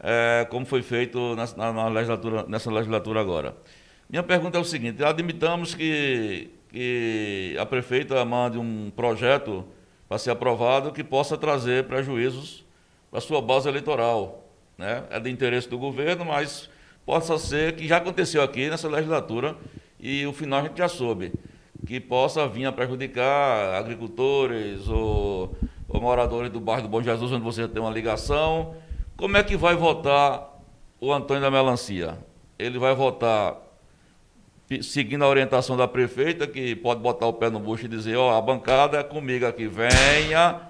é, 0.00 0.46
como 0.48 0.64
foi 0.64 0.82
feito 0.82 1.34
na, 1.34 1.72
na 1.72 1.88
legislatura, 1.88 2.44
nessa 2.48 2.70
legislatura 2.70 3.20
agora. 3.20 3.56
Minha 4.08 4.22
pergunta 4.22 4.58
é 4.58 4.60
o 4.60 4.64
seguinte: 4.64 5.04
admitamos 5.04 5.74
que, 5.74 6.50
que 6.68 7.56
a 7.58 7.66
prefeita 7.66 8.24
mande 8.24 8.58
um 8.58 8.90
projeto 8.94 9.64
para 10.08 10.18
ser 10.18 10.30
aprovado 10.30 10.92
que 10.92 11.04
possa 11.04 11.36
trazer 11.36 11.84
prejuízos 11.84 12.64
para 13.10 13.18
a 13.18 13.22
sua 13.22 13.40
base 13.40 13.68
eleitoral. 13.68 14.44
Né? 14.76 15.04
É 15.10 15.20
de 15.20 15.30
interesse 15.30 15.68
do 15.68 15.78
governo, 15.78 16.24
mas 16.24 16.70
possa 17.04 17.38
ser 17.38 17.76
que 17.76 17.86
já 17.86 17.98
aconteceu 17.98 18.42
aqui 18.42 18.68
nessa 18.68 18.88
legislatura 18.88 19.56
e 19.98 20.26
o 20.26 20.32
final 20.32 20.60
a 20.60 20.62
gente 20.62 20.78
já 20.78 20.88
soube, 20.88 21.32
que 21.86 22.00
possa 22.00 22.46
vir 22.46 22.66
a 22.66 22.72
prejudicar 22.72 23.74
agricultores 23.74 24.88
ou, 24.88 25.56
ou 25.88 26.00
moradores 26.00 26.50
do 26.50 26.60
bairro 26.60 26.82
do 26.82 26.88
Bom 26.88 27.02
Jesus, 27.02 27.32
onde 27.32 27.44
você 27.44 27.66
tem 27.66 27.80
uma 27.80 27.90
ligação. 27.90 28.74
Como 29.16 29.36
é 29.36 29.42
que 29.42 29.56
vai 29.56 29.74
votar 29.74 30.60
o 31.00 31.12
Antônio 31.12 31.42
da 31.42 31.50
Melancia? 31.50 32.18
Ele 32.58 32.78
vai 32.78 32.94
votar 32.94 33.56
seguindo 34.82 35.24
a 35.24 35.28
orientação 35.28 35.76
da 35.76 35.88
prefeita, 35.88 36.46
que 36.46 36.76
pode 36.76 37.00
botar 37.00 37.26
o 37.26 37.32
pé 37.32 37.50
no 37.50 37.58
bucho 37.58 37.86
e 37.86 37.88
dizer, 37.88 38.16
ó, 38.16 38.28
oh, 38.32 38.36
a 38.36 38.40
bancada 38.40 38.98
é 38.98 39.02
comigo 39.02 39.44
aqui, 39.44 39.66
venha, 39.66 40.60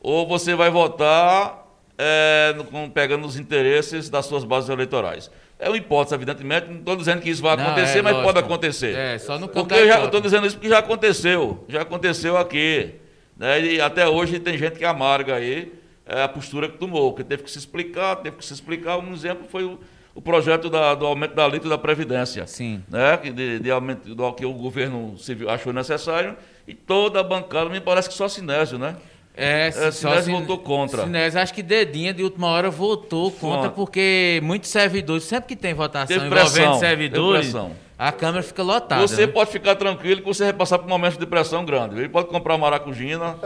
ou 0.00 0.26
você 0.26 0.54
vai 0.54 0.70
votar 0.70 1.66
é, 1.98 2.54
pegando 2.94 3.26
os 3.26 3.38
interesses 3.38 4.08
das 4.08 4.24
suas 4.24 4.44
bases 4.44 4.70
eleitorais. 4.70 5.30
É 5.62 5.68
uma 5.68 5.76
hipótese, 5.76 6.16
evidentemente, 6.16 6.66
não 6.66 6.78
estou 6.78 6.96
dizendo 6.96 7.22
que 7.22 7.30
isso 7.30 7.40
vai 7.40 7.54
acontecer, 7.54 8.00
é, 8.00 8.02
mas 8.02 8.14
lógico. 8.14 8.32
pode 8.32 8.44
acontecer. 8.44 8.96
É, 8.96 9.16
só 9.16 9.38
no 9.38 9.48
Porque 9.48 9.74
eu 9.74 10.04
estou 10.06 10.20
dizendo 10.20 10.44
isso 10.44 10.56
porque 10.56 10.68
já 10.68 10.78
aconteceu, 10.78 11.64
já 11.68 11.82
aconteceu 11.82 12.36
aqui. 12.36 12.96
Né? 13.36 13.60
E 13.60 13.80
até 13.80 14.08
hoje 14.08 14.40
tem 14.40 14.58
gente 14.58 14.76
que 14.76 14.84
amarga 14.84 15.36
aí 15.36 15.72
é, 16.04 16.24
a 16.24 16.28
postura 16.28 16.68
que 16.68 16.78
tomou, 16.78 17.14
que 17.14 17.22
teve 17.22 17.44
que 17.44 17.50
se 17.50 17.58
explicar, 17.58 18.16
teve 18.16 18.38
que 18.38 18.44
se 18.44 18.52
explicar. 18.52 18.98
Um 18.98 19.12
exemplo 19.12 19.46
foi 19.48 19.62
o, 19.62 19.78
o 20.16 20.20
projeto 20.20 20.68
da, 20.68 20.96
do 20.96 21.06
aumento 21.06 21.36
da 21.36 21.44
alíquota 21.44 21.68
da 21.68 21.78
Previdência. 21.78 22.44
Sim. 22.48 22.82
Né? 22.88 23.16
De, 23.18 23.60
de 23.60 23.70
aumento 23.70 24.12
do 24.12 24.32
que 24.32 24.44
o 24.44 24.52
governo 24.52 25.16
civil 25.16 25.48
achou 25.48 25.72
necessário. 25.72 26.36
E 26.66 26.74
toda 26.74 27.20
a 27.20 27.22
bancada, 27.22 27.70
me 27.70 27.80
parece 27.80 28.08
que 28.08 28.16
só 28.16 28.28
Sinésio, 28.28 28.78
né? 28.78 28.96
É, 29.34 29.68
é 29.68 29.90
Sinésio 29.90 30.40
votou 30.40 30.58
contra. 30.58 31.04
Sinésio, 31.04 31.40
acho 31.40 31.54
que 31.54 31.62
Dedinha 31.62 32.12
de 32.12 32.22
última 32.22 32.48
hora 32.48 32.70
votou 32.70 33.30
contra, 33.30 33.70
porque 33.70 34.40
muitos 34.42 34.70
servidores, 34.70 35.24
sempre 35.24 35.48
que 35.48 35.56
tem 35.56 35.72
votação 35.72 36.08
Teve 36.08 36.26
envolvendo 36.26 36.52
pressão, 36.52 36.78
servidores, 36.78 37.54
a 37.98 38.12
Câmara 38.12 38.42
fica 38.42 38.62
lotada. 38.62 39.00
Você 39.00 39.26
né? 39.26 39.32
pode 39.32 39.50
ficar 39.50 39.76
tranquilo 39.76 40.20
que 40.20 40.26
você 40.26 40.44
vai 40.44 40.52
passar 40.52 40.78
por 40.78 40.86
um 40.86 40.90
momento 40.90 41.18
de 41.18 41.26
pressão 41.26 41.64
grande. 41.64 41.98
Ele 41.98 42.08
pode 42.08 42.28
comprar 42.28 42.58
maracujina, 42.58 43.36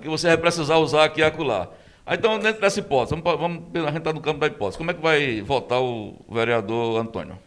que 0.00 0.08
você 0.08 0.28
vai 0.28 0.36
precisar 0.36 0.76
usar 0.76 1.04
aqui 1.04 1.20
e 1.20 1.24
acolá. 1.24 1.68
Então, 2.06 2.38
dentro 2.38 2.60
dessa 2.60 2.80
hipótese, 2.80 3.20
vamos, 3.20 3.40
vamos, 3.40 3.62
a 3.74 3.90
gente 3.90 3.98
está 3.98 4.12
no 4.12 4.20
campo 4.20 4.40
da 4.40 4.48
hipótese. 4.48 4.76
Como 4.76 4.90
é 4.90 4.94
que 4.94 5.00
vai 5.00 5.40
votar 5.40 5.80
o 5.80 6.16
vereador 6.28 7.00
Antônio? 7.00 7.38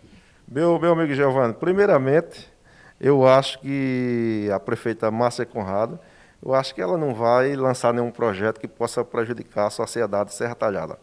Meu, 0.48 0.80
meu 0.80 0.93
amigo 0.93 1.14
Giovanni, 1.14 1.54
primeiramente, 1.54 2.48
eu 3.00 3.28
acho 3.28 3.60
que 3.60 4.50
a 4.54 4.60
prefeita 4.60 5.12
Márcia 5.12 5.46
Conrado, 5.46 6.00
eu 6.44 6.54
acho 6.54 6.74
que 6.74 6.82
ela 6.82 6.98
não 6.98 7.14
vai 7.14 7.56
lançar 7.56 7.94
nenhum 7.94 8.12
projeto 8.12 8.60
que 8.60 8.68
possa 8.68 9.04
prejudicar 9.04 9.68
a 9.68 9.70
sociedade 9.70 10.30
de 10.30 10.36
Serra 10.36 10.56
Talhada. 10.56 10.98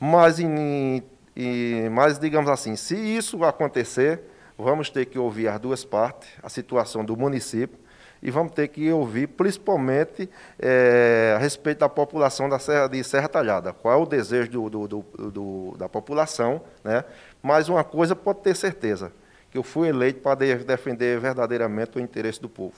Mas, 0.00 0.38
em, 0.38 1.02
em, 1.36 1.88
mas, 1.90 2.18
digamos 2.18 2.50
assim, 2.50 2.76
se 2.76 2.94
isso 2.94 3.42
acontecer, 3.44 4.20
vamos 4.56 4.90
ter 4.90 5.06
que 5.06 5.18
ouvir 5.18 5.48
as 5.48 5.60
duas 5.60 5.84
partes, 5.84 6.28
a 6.42 6.48
situação 6.48 7.04
do 7.04 7.16
município, 7.16 7.78
e 8.22 8.30
vamos 8.30 8.52
ter 8.52 8.68
que 8.68 8.90
ouvir 8.90 9.28
principalmente 9.28 10.28
é, 10.58 11.34
a 11.36 11.38
respeito 11.38 11.78
da 11.78 11.88
população 11.88 12.48
da 12.48 12.58
Serra, 12.58 12.88
de 12.88 13.02
Serra 13.04 13.28
Talhada. 13.28 13.72
Qual 13.72 13.94
é 13.94 14.02
o 14.02 14.06
desejo 14.06 14.50
do, 14.50 14.88
do, 14.88 15.04
do, 15.30 15.76
da 15.78 15.88
população, 15.88 16.60
né? 16.82 17.04
Mas 17.40 17.68
uma 17.68 17.84
coisa 17.84 18.16
pode 18.16 18.40
ter 18.40 18.56
certeza, 18.56 19.12
que 19.50 19.56
eu 19.56 19.62
fui 19.62 19.88
eleito 19.88 20.20
para 20.20 20.34
defender 20.34 21.20
verdadeiramente 21.20 21.96
o 21.96 22.00
interesse 22.00 22.40
do 22.40 22.48
povo. 22.48 22.74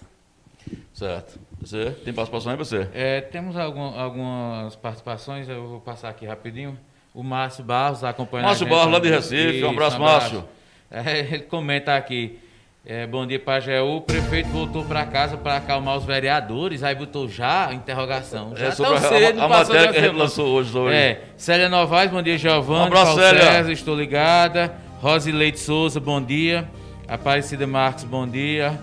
Certo. 0.93 1.39
Você 1.61 1.91
tem 2.05 2.13
participação 2.13 2.53
aí, 2.53 2.59
você? 2.59 2.89
É, 2.95 3.21
temos 3.21 3.57
algum, 3.57 3.99
algumas 3.99 4.77
participações, 4.77 5.49
eu 5.49 5.67
vou 5.67 5.81
passar 5.81 6.09
aqui 6.09 6.27
rapidinho. 6.27 6.79
O 7.15 7.23
Márcio 7.23 7.65
Barros 7.65 8.05
acompanhando 8.05 8.47
Márcio 8.47 8.67
Barros, 8.67 8.93
lá 8.93 8.99
de 8.99 9.09
Recife. 9.09 9.57
Isso, 9.57 9.67
um 9.67 9.71
abraço, 9.71 9.99
um 9.99 10.07
abraço. 10.07 10.35
Márcio. 10.35 10.49
É, 10.91 11.19
ele 11.35 11.43
comenta 11.45 11.97
aqui. 11.97 12.39
É, 12.85 13.07
bom 13.07 13.27
dia, 13.27 13.39
Pajeú. 13.39 13.97
O 13.97 14.01
prefeito 14.01 14.49
voltou 14.49 14.85
para 14.85 15.05
casa 15.05 15.37
para 15.37 15.57
acalmar 15.57 15.97
os 15.97 16.05
vereadores, 16.05 16.83
aí 16.83 16.95
botou 16.95 17.29
já 17.29 17.73
interrogação. 17.75 18.57
Já 18.57 18.67
é 18.67 18.71
sobre 18.71 18.95
a, 18.95 19.01
cedo, 19.01 19.41
a, 19.41 19.45
a 19.45 19.49
matéria 19.49 19.93
que 19.93 19.99
a 19.99 20.03
gente 20.03 20.17
lançou 20.17 20.49
hoje. 20.49 20.71
Sobre... 20.71 20.95
É, 20.95 21.25
Célia 21.37 21.69
Novaes, 21.69 22.11
bom 22.11 22.23
dia, 22.23 22.39
Giovanni. 22.39 22.81
Um 22.81 22.85
abraço, 22.85 23.17
Célia. 23.17 23.43
César, 23.43 23.73
estou 23.73 23.95
ligada. 23.95 24.75
Rosileide 25.01 25.59
Souza, 25.59 26.01
bom 26.01 26.23
dia. 26.23 26.69
Aparecida 27.07 27.67
Marques, 27.67 28.05
bom 28.05 28.27
dia. 28.27 28.81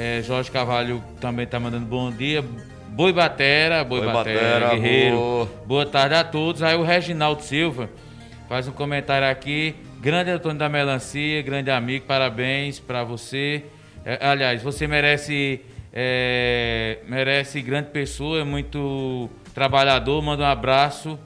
É, 0.00 0.22
Jorge 0.22 0.48
Carvalho 0.48 1.02
também 1.20 1.44
está 1.44 1.58
mandando 1.58 1.84
bom 1.84 2.08
dia. 2.08 2.44
Boi 2.90 3.12
Batera, 3.12 3.82
Boi, 3.82 4.00
Boi 4.00 4.12
Batera, 4.12 4.60
Batera, 4.60 4.74
Guerreiro. 4.76 5.16
Boa. 5.16 5.48
boa 5.66 5.86
tarde 5.86 6.14
a 6.14 6.22
todos. 6.22 6.62
Aí 6.62 6.76
o 6.76 6.84
Reginaldo 6.84 7.42
Silva 7.42 7.90
faz 8.48 8.68
um 8.68 8.70
comentário 8.70 9.28
aqui. 9.28 9.74
Grande 10.00 10.30
Antônio 10.30 10.56
da 10.56 10.68
Melancia, 10.68 11.42
grande 11.42 11.72
amigo, 11.72 12.06
parabéns 12.06 12.78
para 12.78 13.02
você. 13.02 13.64
É, 14.04 14.24
aliás, 14.24 14.62
você 14.62 14.86
merece 14.86 15.62
é, 15.92 16.98
merece 17.08 17.60
grande 17.60 17.88
pessoa, 17.90 18.42
é 18.42 18.44
muito 18.44 19.28
trabalhador. 19.52 20.22
Manda 20.22 20.44
um 20.44 20.46
abraço 20.46 21.18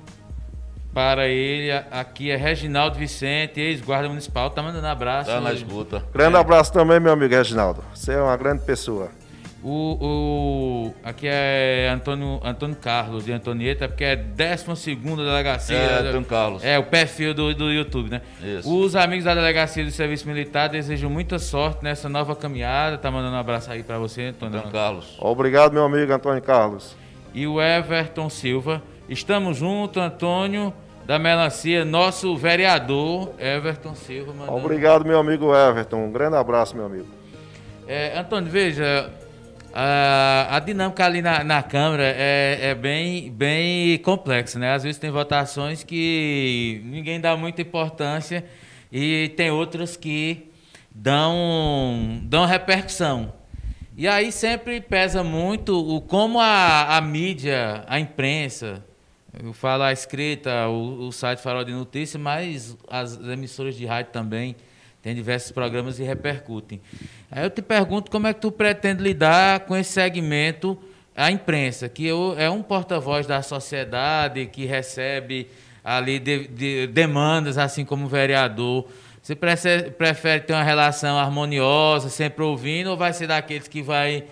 para 0.92 1.26
ele. 1.26 1.70
Aqui 1.90 2.30
é 2.30 2.36
Reginaldo 2.36 2.98
Vicente, 2.98 3.60
ex-guarda 3.60 4.08
municipal. 4.08 4.50
Tá 4.50 4.62
mandando 4.62 4.86
abraço. 4.86 5.30
Tá 5.30 5.40
na 5.40 5.52
escuta. 5.52 6.04
Grande 6.12 6.36
é. 6.36 6.40
abraço 6.40 6.72
também, 6.72 7.00
meu 7.00 7.12
amigo 7.12 7.34
Reginaldo. 7.34 7.84
Você 7.94 8.12
é 8.12 8.20
uma 8.20 8.36
grande 8.36 8.62
pessoa. 8.64 9.10
O, 9.64 9.96
o, 10.00 10.94
aqui 11.04 11.28
é 11.28 11.88
Antônio, 11.88 12.40
Antônio 12.42 12.74
Carlos 12.74 13.24
de 13.24 13.32
Antonieta, 13.32 13.86
porque 13.86 14.02
é 14.02 14.16
12 14.16 14.96
delegacia. 14.96 15.76
É, 15.76 15.98
Antônio 16.00 16.24
Carlos. 16.24 16.64
É, 16.64 16.78
o 16.80 16.82
perfil 16.82 17.32
do, 17.32 17.54
do 17.54 17.70
YouTube, 17.70 18.10
né? 18.10 18.22
Isso. 18.42 18.68
Os 18.68 18.96
amigos 18.96 19.24
da 19.24 19.36
delegacia 19.36 19.84
do 19.84 19.92
Serviço 19.92 20.26
Militar 20.26 20.68
desejam 20.68 21.08
muita 21.08 21.38
sorte 21.38 21.84
nessa 21.84 22.08
nova 22.08 22.34
caminhada. 22.34 22.98
Tá 22.98 23.08
mandando 23.08 23.36
um 23.36 23.38
abraço 23.38 23.70
aí 23.70 23.84
para 23.84 23.98
você, 23.98 24.26
Antônio. 24.26 24.58
Antônio 24.58 24.72
Carlos. 24.74 25.16
Obrigado, 25.20 25.72
meu 25.72 25.84
amigo 25.84 26.12
Antônio 26.12 26.42
Carlos. 26.42 26.96
E 27.32 27.46
o 27.46 27.62
Everton 27.62 28.28
Silva. 28.28 28.82
Estamos 29.08 29.58
juntos, 29.58 30.02
Antônio 30.02 30.72
da 31.04 31.18
Melancia, 31.18 31.84
nosso 31.84 32.36
vereador 32.36 33.32
Everton 33.38 33.94
Silva. 33.94 34.32
Mandando... 34.32 34.56
Obrigado, 34.56 35.04
meu 35.04 35.18
amigo 35.18 35.54
Everton. 35.54 36.04
Um 36.04 36.12
grande 36.12 36.36
abraço, 36.36 36.76
meu 36.76 36.86
amigo. 36.86 37.06
É, 37.86 38.18
Antônio, 38.18 38.50
veja, 38.50 39.10
a, 39.74 40.56
a 40.56 40.60
dinâmica 40.60 41.04
ali 41.04 41.20
na, 41.20 41.42
na 41.42 41.62
Câmara 41.62 42.04
é, 42.04 42.58
é, 42.60 42.74
bem, 42.74 43.30
bem 43.30 43.98
complexa, 43.98 44.58
né? 44.58 44.74
Às 44.74 44.82
vezes 44.82 44.98
tem 44.98 45.10
votações 45.10 45.82
que 45.82 46.80
ninguém 46.84 47.20
dá 47.20 47.36
muita 47.36 47.62
importância 47.62 48.44
e 48.90 49.32
tem 49.36 49.50
outras 49.50 49.96
que 49.96 50.50
dão, 50.90 52.20
dão 52.24 52.44
repercussão. 52.44 53.32
E 53.96 54.06
aí 54.06 54.30
sempre 54.30 54.80
pesa 54.80 55.22
muito 55.22 55.76
o 55.76 56.00
como 56.00 56.40
a, 56.40 56.96
a 56.96 57.00
mídia, 57.00 57.84
a 57.86 57.98
imprensa, 57.98 58.84
eu 59.40 59.52
falo 59.52 59.82
a 59.82 59.92
escrita, 59.92 60.68
o, 60.68 61.06
o 61.06 61.12
site 61.12 61.38
Farol 61.40 61.64
de 61.64 61.72
Notícias, 61.72 62.20
mas 62.20 62.76
as 62.88 63.18
emissoras 63.18 63.76
de 63.76 63.86
rádio 63.86 64.12
também 64.12 64.56
tem 65.00 65.14
diversos 65.14 65.50
programas 65.50 65.98
e 65.98 66.02
repercutem. 66.02 66.80
Aí 67.30 67.42
eu 67.42 67.50
te 67.50 67.62
pergunto 67.62 68.10
como 68.10 68.26
é 68.26 68.34
que 68.34 68.40
tu 68.40 68.52
pretende 68.52 69.02
lidar 69.02 69.60
com 69.60 69.74
esse 69.74 69.92
segmento, 69.92 70.78
a 71.16 71.30
imprensa, 71.30 71.88
que 71.88 72.08
é 72.36 72.50
um 72.50 72.62
porta-voz 72.62 73.26
da 73.26 73.42
sociedade, 73.42 74.46
que 74.46 74.64
recebe 74.64 75.48
ali 75.84 76.18
de, 76.18 76.46
de, 76.48 76.86
demandas, 76.86 77.58
assim 77.58 77.84
como 77.84 78.06
vereador. 78.06 78.86
Você 79.22 79.34
prefere 79.34 80.40
ter 80.40 80.52
uma 80.52 80.62
relação 80.62 81.18
harmoniosa, 81.18 82.08
sempre 82.08 82.44
ouvindo, 82.44 82.90
ou 82.90 82.96
vai 82.96 83.12
ser 83.12 83.26
daqueles 83.26 83.68
que 83.68 83.82
vai 83.82 84.24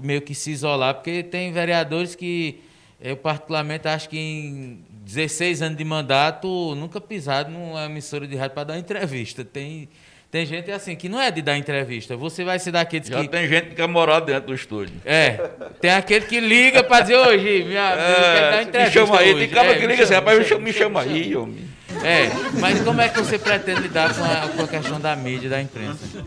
meio 0.00 0.20
que 0.20 0.34
se 0.34 0.50
isolar? 0.50 0.94
Porque 0.94 1.22
tem 1.22 1.52
vereadores 1.52 2.14
que 2.14 2.60
eu 3.00 3.16
particularmente 3.16 3.86
acho 3.88 4.08
que 4.08 4.18
em 4.18 4.84
16 5.04 5.62
anos 5.62 5.78
de 5.78 5.84
mandato, 5.84 6.74
nunca 6.74 7.00
pisado 7.00 7.50
numa 7.50 7.84
emissora 7.84 8.26
de 8.26 8.36
rádio 8.36 8.54
para 8.54 8.64
dar 8.64 8.78
entrevista. 8.78 9.44
Tem, 9.44 9.88
tem 10.30 10.44
gente 10.44 10.70
assim 10.70 10.96
que 10.96 11.08
não 11.08 11.20
é 11.20 11.30
de 11.30 11.42
dar 11.42 11.56
entrevista. 11.56 12.16
Você 12.16 12.42
vai 12.42 12.58
ser 12.58 12.72
daqueles 12.72 13.08
Já 13.08 13.20
que. 13.20 13.28
tem 13.28 13.46
gente 13.46 13.68
que 13.68 13.74
quer 13.74 13.86
morar 13.86 14.20
dentro 14.20 14.48
do 14.48 14.54
estúdio. 14.54 14.94
É. 15.04 15.32
Tem 15.80 15.90
aquele 15.92 16.26
que 16.26 16.40
liga 16.40 16.82
para 16.82 17.02
dizer, 17.02 17.16
hoje, 17.16 17.64
minha 17.64 17.92
é, 17.92 18.34
quer 18.34 18.50
dar 18.50 18.62
entrevista. 18.62 19.00
Me 19.00 19.06
chama 19.06 19.18
aí, 19.20 19.34
hoje. 19.34 19.46
tem 19.46 19.48
cara 19.54 19.68
é, 19.68 19.78
que 19.78 19.86
liga 19.86 20.02
assim, 20.02 20.14
rapaz, 20.14 20.38
me 20.38 20.44
chama, 20.44 20.60
me 20.60 20.72
chama 20.72 21.00
aí, 21.02 21.36
homem. 21.36 21.76
É, 22.02 22.28
mas 22.60 22.82
como 22.82 23.00
é 23.00 23.08
que 23.08 23.18
você 23.18 23.38
pretende 23.38 23.82
lidar 23.82 24.14
com 24.14 24.24
a, 24.24 24.48
com 24.48 24.62
a 24.62 24.68
questão 24.68 25.00
da 25.00 25.14
mídia, 25.14 25.48
da 25.48 25.60
imprensa? 25.60 26.24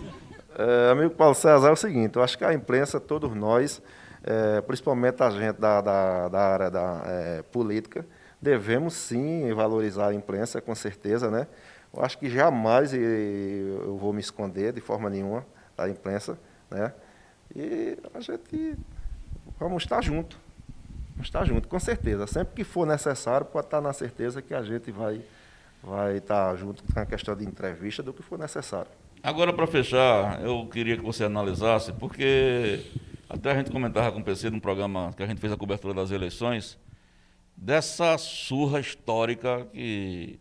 É, 0.57 0.91
amigo 0.91 1.11
Paulo 1.11 1.35
César, 1.35 1.69
é 1.69 1.71
o 1.71 1.75
seguinte, 1.75 2.15
eu 2.15 2.23
acho 2.23 2.37
que 2.37 2.43
a 2.43 2.53
imprensa, 2.53 2.99
todos 2.99 3.33
nós, 3.35 3.81
é, 4.23 4.61
principalmente 4.61 5.21
a 5.23 5.29
gente 5.29 5.57
da, 5.57 5.81
da, 5.81 6.27
da 6.27 6.39
área 6.39 6.71
da 6.71 7.01
é, 7.05 7.41
política, 7.43 8.05
devemos 8.41 8.93
sim 8.93 9.53
valorizar 9.53 10.09
a 10.09 10.13
imprensa, 10.13 10.61
com 10.61 10.73
certeza, 10.75 11.29
né? 11.29 11.47
Eu 11.93 12.03
acho 12.03 12.17
que 12.17 12.29
jamais 12.29 12.93
eu 12.93 13.97
vou 13.97 14.13
me 14.13 14.21
esconder 14.21 14.73
de 14.73 14.81
forma 14.81 15.09
nenhuma 15.09 15.45
da 15.75 15.89
imprensa, 15.89 16.37
né? 16.69 16.93
E 17.55 17.97
a 18.13 18.19
gente 18.19 18.77
vamos 19.59 19.83
estar 19.83 20.01
junto. 20.01 20.37
Vamos 21.11 21.27
estar 21.27 21.43
junto, 21.45 21.67
com 21.67 21.79
certeza. 21.79 22.27
Sempre 22.27 22.55
que 22.55 22.63
for 22.63 22.85
necessário, 22.85 23.45
pode 23.45 23.67
estar 23.67 23.81
na 23.81 23.91
certeza 23.91 24.41
que 24.41 24.53
a 24.53 24.61
gente 24.61 24.91
vai, 24.91 25.21
vai 25.83 26.17
estar 26.17 26.55
junto 26.55 26.83
com 26.83 26.99
a 26.99 27.05
questão 27.05 27.35
de 27.35 27.43
entrevista 27.43 28.03
do 28.03 28.13
que 28.13 28.21
for 28.21 28.37
necessário. 28.37 28.91
Agora, 29.21 29.51
para 29.51 29.67
fechar, 29.67 30.41
eu 30.41 30.65
queria 30.71 30.95
que 30.95 31.03
você 31.03 31.25
analisasse, 31.25 31.91
porque 31.91 32.85
até 33.29 33.51
a 33.51 33.55
gente 33.55 33.69
comentava 33.69 34.11
com 34.11 34.19
o 34.19 34.23
PC 34.23 34.49
num 34.49 34.59
programa 34.59 35.13
que 35.15 35.21
a 35.21 35.27
gente 35.27 35.39
fez 35.39 35.53
a 35.53 35.57
cobertura 35.57 35.93
das 35.93 36.09
eleições, 36.09 36.79
dessa 37.55 38.17
surra 38.17 38.79
histórica 38.79 39.67
que 39.71 40.39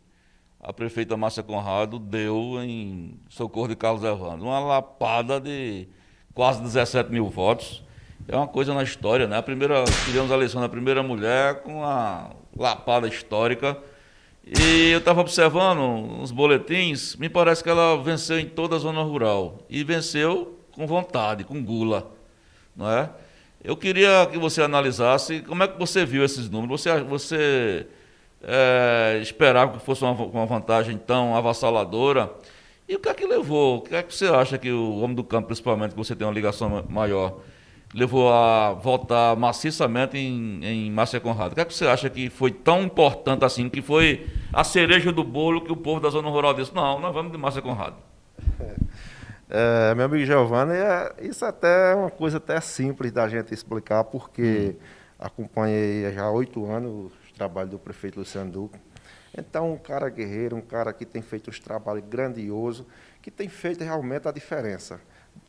a 0.58 0.72
prefeita 0.72 1.14
Márcia 1.14 1.42
Conrado 1.42 1.98
deu 1.98 2.62
em 2.62 3.20
socorro 3.28 3.68
de 3.68 3.76
Carlos 3.76 4.02
Evandro. 4.02 4.46
Uma 4.46 4.58
lapada 4.58 5.38
de 5.38 5.86
quase 6.32 6.62
17 6.62 7.12
mil 7.12 7.28
votos. 7.28 7.84
É 8.26 8.34
uma 8.34 8.48
coisa 8.48 8.72
na 8.72 8.82
história, 8.82 9.26
né? 9.26 9.36
A 9.36 9.42
primeira, 9.42 9.84
tivemos 10.06 10.32
a 10.32 10.34
eleição 10.34 10.60
da 10.60 10.68
primeira 10.68 11.02
mulher 11.02 11.62
com 11.62 11.80
uma 11.80 12.30
lapada 12.56 13.06
histórica. 13.06 13.78
E 14.44 14.90
eu 14.90 14.98
estava 14.98 15.20
observando 15.20 15.80
uns 15.80 16.32
boletins, 16.32 17.16
me 17.16 17.28
parece 17.28 17.62
que 17.62 17.68
ela 17.68 18.02
venceu 18.02 18.38
em 18.38 18.46
toda 18.46 18.76
a 18.76 18.78
zona 18.78 19.02
rural. 19.02 19.58
E 19.68 19.84
venceu 19.84 20.58
com 20.72 20.86
vontade, 20.86 21.44
com 21.44 21.62
gula. 21.62 22.17
Não 22.78 22.88
é? 22.88 23.10
Eu 23.62 23.76
queria 23.76 24.24
que 24.30 24.38
você 24.38 24.62
analisasse 24.62 25.40
como 25.40 25.64
é 25.64 25.68
que 25.68 25.76
você 25.76 26.06
viu 26.06 26.24
esses 26.24 26.48
números. 26.48 26.80
Você, 26.80 27.00
você 27.02 27.86
é, 28.40 29.18
esperava 29.20 29.72
que 29.76 29.84
fosse 29.84 30.04
uma, 30.04 30.12
uma, 30.12 30.46
vantagem 30.46 30.96
tão 30.96 31.34
avassaladora? 31.34 32.32
E 32.88 32.94
o 32.94 33.00
que 33.00 33.08
é 33.08 33.14
que 33.14 33.26
levou? 33.26 33.78
O 33.78 33.80
que 33.80 33.96
é 33.96 34.02
que 34.02 34.14
você 34.14 34.26
acha 34.26 34.56
que 34.56 34.70
o 34.70 35.00
homem 35.00 35.16
do 35.16 35.24
campo, 35.24 35.48
principalmente, 35.48 35.90
que 35.90 35.96
você 35.96 36.14
tem 36.14 36.24
uma 36.24 36.32
ligação 36.32 36.84
maior, 36.88 37.40
levou 37.92 38.32
a 38.32 38.74
votar 38.74 39.36
maciçamente 39.36 40.16
em, 40.16 40.64
em 40.64 40.90
Márcia 40.92 41.18
Conrado? 41.18 41.52
O 41.52 41.54
que 41.56 41.60
é 41.60 41.64
que 41.64 41.74
você 41.74 41.86
acha 41.86 42.08
que 42.08 42.30
foi 42.30 42.52
tão 42.52 42.84
importante 42.84 43.44
assim, 43.44 43.68
que 43.68 43.82
foi 43.82 44.24
a 44.52 44.62
cereja 44.62 45.10
do 45.10 45.24
bolo 45.24 45.62
que 45.62 45.72
o 45.72 45.76
povo 45.76 46.00
da 46.00 46.10
zona 46.10 46.28
rural 46.28 46.54
disse? 46.54 46.72
Não, 46.72 47.00
nós 47.00 47.12
vamos 47.12 47.32
de 47.32 47.38
Márcia 47.38 47.60
Conrado. 47.60 47.96
É, 48.60 48.76
meu 49.96 50.04
amigo 50.04 50.24
Giovanni, 50.24 50.74
é, 50.74 51.14
isso 51.22 51.44
até 51.44 51.92
é 51.92 51.94
uma 51.94 52.10
coisa 52.10 52.36
até 52.36 52.60
simples 52.60 53.12
da 53.12 53.28
gente 53.28 53.54
explicar, 53.54 54.04
porque 54.04 54.76
hum. 54.76 54.82
acompanhei 55.18 56.12
já 56.12 56.24
há 56.24 56.30
oito 56.30 56.66
anos 56.66 57.12
trabalho 57.38 57.70
do 57.70 57.78
prefeito 57.78 58.18
Luciano 58.18 58.50
Duque. 58.50 58.78
Então, 59.36 59.72
um 59.72 59.78
cara 59.78 60.08
guerreiro, 60.08 60.56
um 60.56 60.60
cara 60.60 60.92
que 60.92 61.06
tem 61.06 61.22
feito 61.22 61.48
uns 61.48 61.60
trabalhos 61.60 62.04
grandiosos, 62.04 62.84
que 63.22 63.30
tem 63.30 63.48
feito 63.48 63.84
realmente 63.84 64.26
a 64.26 64.32
diferença. 64.32 65.00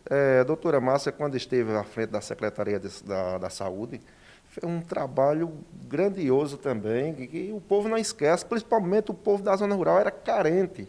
É, 0.08 0.40
a 0.42 0.44
doutora 0.44 0.80
Márcia, 0.80 1.12
quando 1.12 1.36
esteve 1.36 1.76
à 1.76 1.84
frente 1.84 2.12
da 2.12 2.22
Secretaria 2.22 2.80
de, 2.80 3.04
da, 3.04 3.40
da 3.40 3.50
Saúde, 3.50 4.00
fez 4.48 4.64
um 4.64 4.82
trabalho 4.82 5.52
grandioso 5.88 6.58
também, 6.58 7.14
que, 7.14 7.28
que 7.28 7.52
o 7.52 7.60
povo 7.60 7.90
não 7.90 7.98
esquece, 7.98 8.46
principalmente 8.46 9.10
o 9.10 9.14
povo 9.14 9.42
da 9.42 9.56
zona 9.56 9.74
rural 9.74 10.00
era 10.00 10.12
carente. 10.12 10.88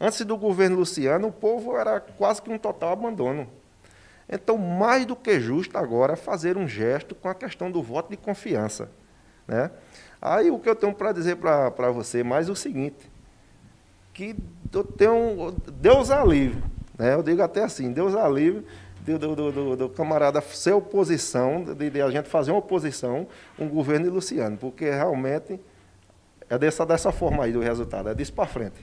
Antes 0.00 0.24
do 0.24 0.36
governo 0.36 0.76
Luciano, 0.76 1.28
o 1.28 1.32
povo 1.32 1.76
era 1.76 2.00
quase 2.00 2.42
que 2.42 2.50
um 2.50 2.58
total 2.58 2.92
abandono. 2.92 3.48
Então, 4.28 4.56
mais 4.56 5.04
do 5.04 5.14
que 5.14 5.38
justo 5.38 5.76
agora 5.76 6.16
fazer 6.16 6.56
um 6.56 6.66
gesto 6.66 7.14
com 7.14 7.28
a 7.28 7.34
questão 7.34 7.70
do 7.70 7.82
voto 7.82 8.10
de 8.10 8.16
confiança. 8.16 8.90
Né? 9.46 9.70
Aí 10.20 10.50
o 10.50 10.58
que 10.58 10.68
eu 10.68 10.74
tenho 10.74 10.94
para 10.94 11.12
dizer 11.12 11.36
para 11.36 11.90
você 11.90 12.24
mais 12.24 12.48
é 12.48 12.52
o 12.52 12.56
seguinte, 12.56 13.10
que 14.12 14.34
eu 14.72 14.82
tenho, 14.82 15.54
Deus 15.74 16.10
alívio, 16.10 16.62
né? 16.98 17.14
eu 17.14 17.22
digo 17.22 17.42
até 17.42 17.62
assim, 17.62 17.92
Deus 17.92 18.14
alívio 18.14 18.64
do, 19.04 19.18
do, 19.18 19.52
do, 19.52 19.76
do 19.76 19.88
camarada 19.90 20.40
ser 20.40 20.72
oposição, 20.72 21.62
de, 21.62 21.90
de, 21.90 22.00
a 22.00 22.10
gente 22.10 22.28
fazer 22.28 22.52
uma 22.52 22.58
oposição, 22.58 23.26
um 23.58 23.68
governo 23.68 24.06
de 24.06 24.10
Luciano, 24.10 24.56
porque 24.56 24.88
realmente 24.88 25.60
é 26.48 26.58
dessa, 26.58 26.86
dessa 26.86 27.12
forma 27.12 27.44
aí 27.44 27.52
do 27.52 27.60
resultado, 27.60 28.08
é 28.08 28.14
disso 28.14 28.32
para 28.32 28.46
frente. 28.46 28.82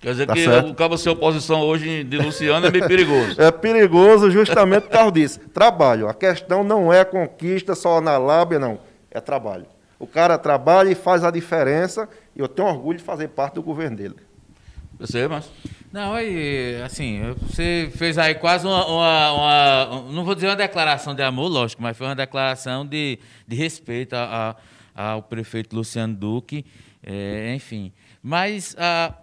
Quer 0.00 0.12
dizer 0.12 0.26
tá 0.26 0.32
que 0.32 0.44
certo? 0.44 0.70
o 0.70 0.74
cabo 0.74 0.96
ser 0.96 1.10
oposição 1.10 1.60
hoje 1.60 2.02
de 2.04 2.16
Luciano 2.16 2.66
é 2.66 2.70
meio 2.70 2.88
perigoso. 2.88 3.40
é 3.40 3.50
perigoso 3.50 4.30
justamente 4.30 4.84
por 4.84 4.90
causa 4.90 5.12
disso. 5.12 5.40
Trabalho. 5.52 6.08
A 6.08 6.14
questão 6.14 6.64
não 6.64 6.90
é 6.90 7.04
conquista 7.04 7.74
só 7.74 8.00
na 8.00 8.16
lábia, 8.16 8.58
não. 8.58 8.78
É 9.10 9.20
trabalho. 9.20 9.66
O 9.98 10.06
cara 10.06 10.38
trabalha 10.38 10.90
e 10.90 10.94
faz 10.94 11.22
a 11.22 11.30
diferença, 11.30 12.08
e 12.34 12.40
eu 12.40 12.48
tenho 12.48 12.66
orgulho 12.68 12.96
de 12.96 13.04
fazer 13.04 13.28
parte 13.28 13.54
do 13.54 13.62
governo 13.62 13.98
dele. 13.98 14.14
Você, 14.98 15.28
mas 15.28 15.50
Não, 15.92 16.14
aí, 16.14 16.80
assim, 16.82 17.20
você 17.42 17.90
fez 17.94 18.16
aí 18.16 18.34
quase 18.34 18.66
uma, 18.66 18.86
uma, 18.86 19.32
uma, 19.32 20.12
Não 20.12 20.24
vou 20.24 20.34
dizer 20.34 20.48
uma 20.48 20.56
declaração 20.56 21.14
de 21.14 21.22
amor, 21.22 21.48
lógico, 21.48 21.82
mas 21.82 21.96
foi 21.96 22.06
uma 22.06 22.14
declaração 22.14 22.86
de, 22.86 23.18
de 23.46 23.56
respeito 23.56 24.14
a, 24.14 24.56
a, 24.94 25.10
ao 25.12 25.22
prefeito 25.22 25.76
Luciano 25.76 26.14
Duque, 26.14 26.64
é, 27.02 27.54
enfim. 27.54 27.92
Mas 28.22 28.74
a, 28.78 29.14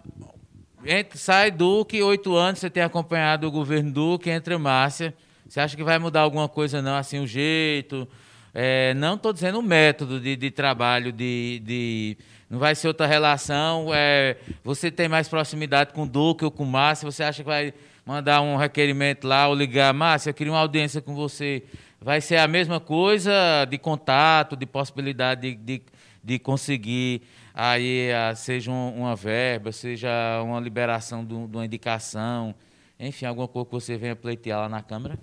entre, 0.84 1.18
sai 1.18 1.50
Duque, 1.50 2.02
oito 2.02 2.34
anos, 2.36 2.60
você 2.60 2.70
tem 2.70 2.82
acompanhado 2.82 3.46
o 3.46 3.50
governo 3.50 3.90
Duque, 3.90 4.30
entra 4.30 4.58
Márcia. 4.58 5.14
Você 5.48 5.60
acha 5.60 5.76
que 5.76 5.82
vai 5.82 5.98
mudar 5.98 6.20
alguma 6.20 6.48
coisa, 6.48 6.82
não? 6.82 6.96
Assim, 6.96 7.18
o 7.18 7.26
jeito, 7.26 8.06
é, 8.54 8.94
não 8.94 9.14
estou 9.14 9.32
dizendo 9.32 9.58
o 9.58 9.62
método 9.62 10.20
de, 10.20 10.36
de 10.36 10.50
trabalho, 10.50 11.12
de, 11.12 11.62
de, 11.64 12.16
não 12.50 12.58
vai 12.58 12.74
ser 12.74 12.88
outra 12.88 13.06
relação. 13.06 13.88
É, 13.92 14.36
você 14.62 14.90
tem 14.90 15.08
mais 15.08 15.28
proximidade 15.28 15.92
com 15.92 16.02
o 16.02 16.06
Duque 16.06 16.44
ou 16.44 16.50
com 16.50 16.64
Márcia, 16.64 17.10
você 17.10 17.22
acha 17.22 17.42
que 17.42 17.48
vai 17.48 17.72
mandar 18.04 18.40
um 18.40 18.56
requerimento 18.56 19.26
lá 19.26 19.48
ou 19.48 19.54
ligar, 19.54 19.92
Márcia, 19.92 20.30
eu 20.30 20.34
queria 20.34 20.52
uma 20.52 20.60
audiência 20.60 21.00
com 21.00 21.14
você. 21.14 21.62
Vai 22.00 22.20
ser 22.20 22.36
a 22.36 22.46
mesma 22.46 22.78
coisa 22.78 23.64
de 23.68 23.76
contato, 23.76 24.56
de 24.56 24.64
possibilidade 24.64 25.40
de, 25.40 25.54
de, 25.56 25.82
de 26.22 26.38
conseguir 26.38 27.22
aí, 27.58 28.08
seja 28.36 28.70
uma 28.70 29.16
verba, 29.16 29.72
seja 29.72 30.08
uma 30.44 30.60
liberação 30.60 31.24
de 31.24 31.34
uma 31.34 31.64
indicação, 31.64 32.54
enfim, 33.00 33.26
alguma 33.26 33.48
coisa 33.48 33.66
que 33.66 33.74
você 33.74 33.96
venha 33.96 34.14
pleitear 34.14 34.60
lá 34.60 34.68
na 34.68 34.80
Câmara? 34.80 35.18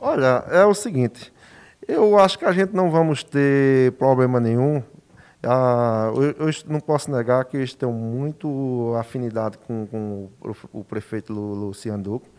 Olha, 0.00 0.42
é 0.50 0.64
o 0.64 0.72
seguinte, 0.72 1.30
eu 1.86 2.18
acho 2.18 2.38
que 2.38 2.46
a 2.46 2.52
gente 2.52 2.74
não 2.74 2.90
vamos 2.90 3.22
ter 3.22 3.92
problema 3.92 4.40
nenhum. 4.40 4.82
Ah, 5.42 6.10
eu, 6.14 6.46
eu, 6.46 6.50
não 6.66 6.80
posso 6.80 7.10
negar 7.10 7.44
que 7.44 7.58
eles 7.58 7.74
têm 7.74 7.90
muito 7.90 8.94
afinidade 8.98 9.58
com, 9.58 9.86
com 9.86 10.30
o 10.72 10.82
prefeito 10.82 11.32
Luciano 11.32 12.02
Duque, 12.02 12.30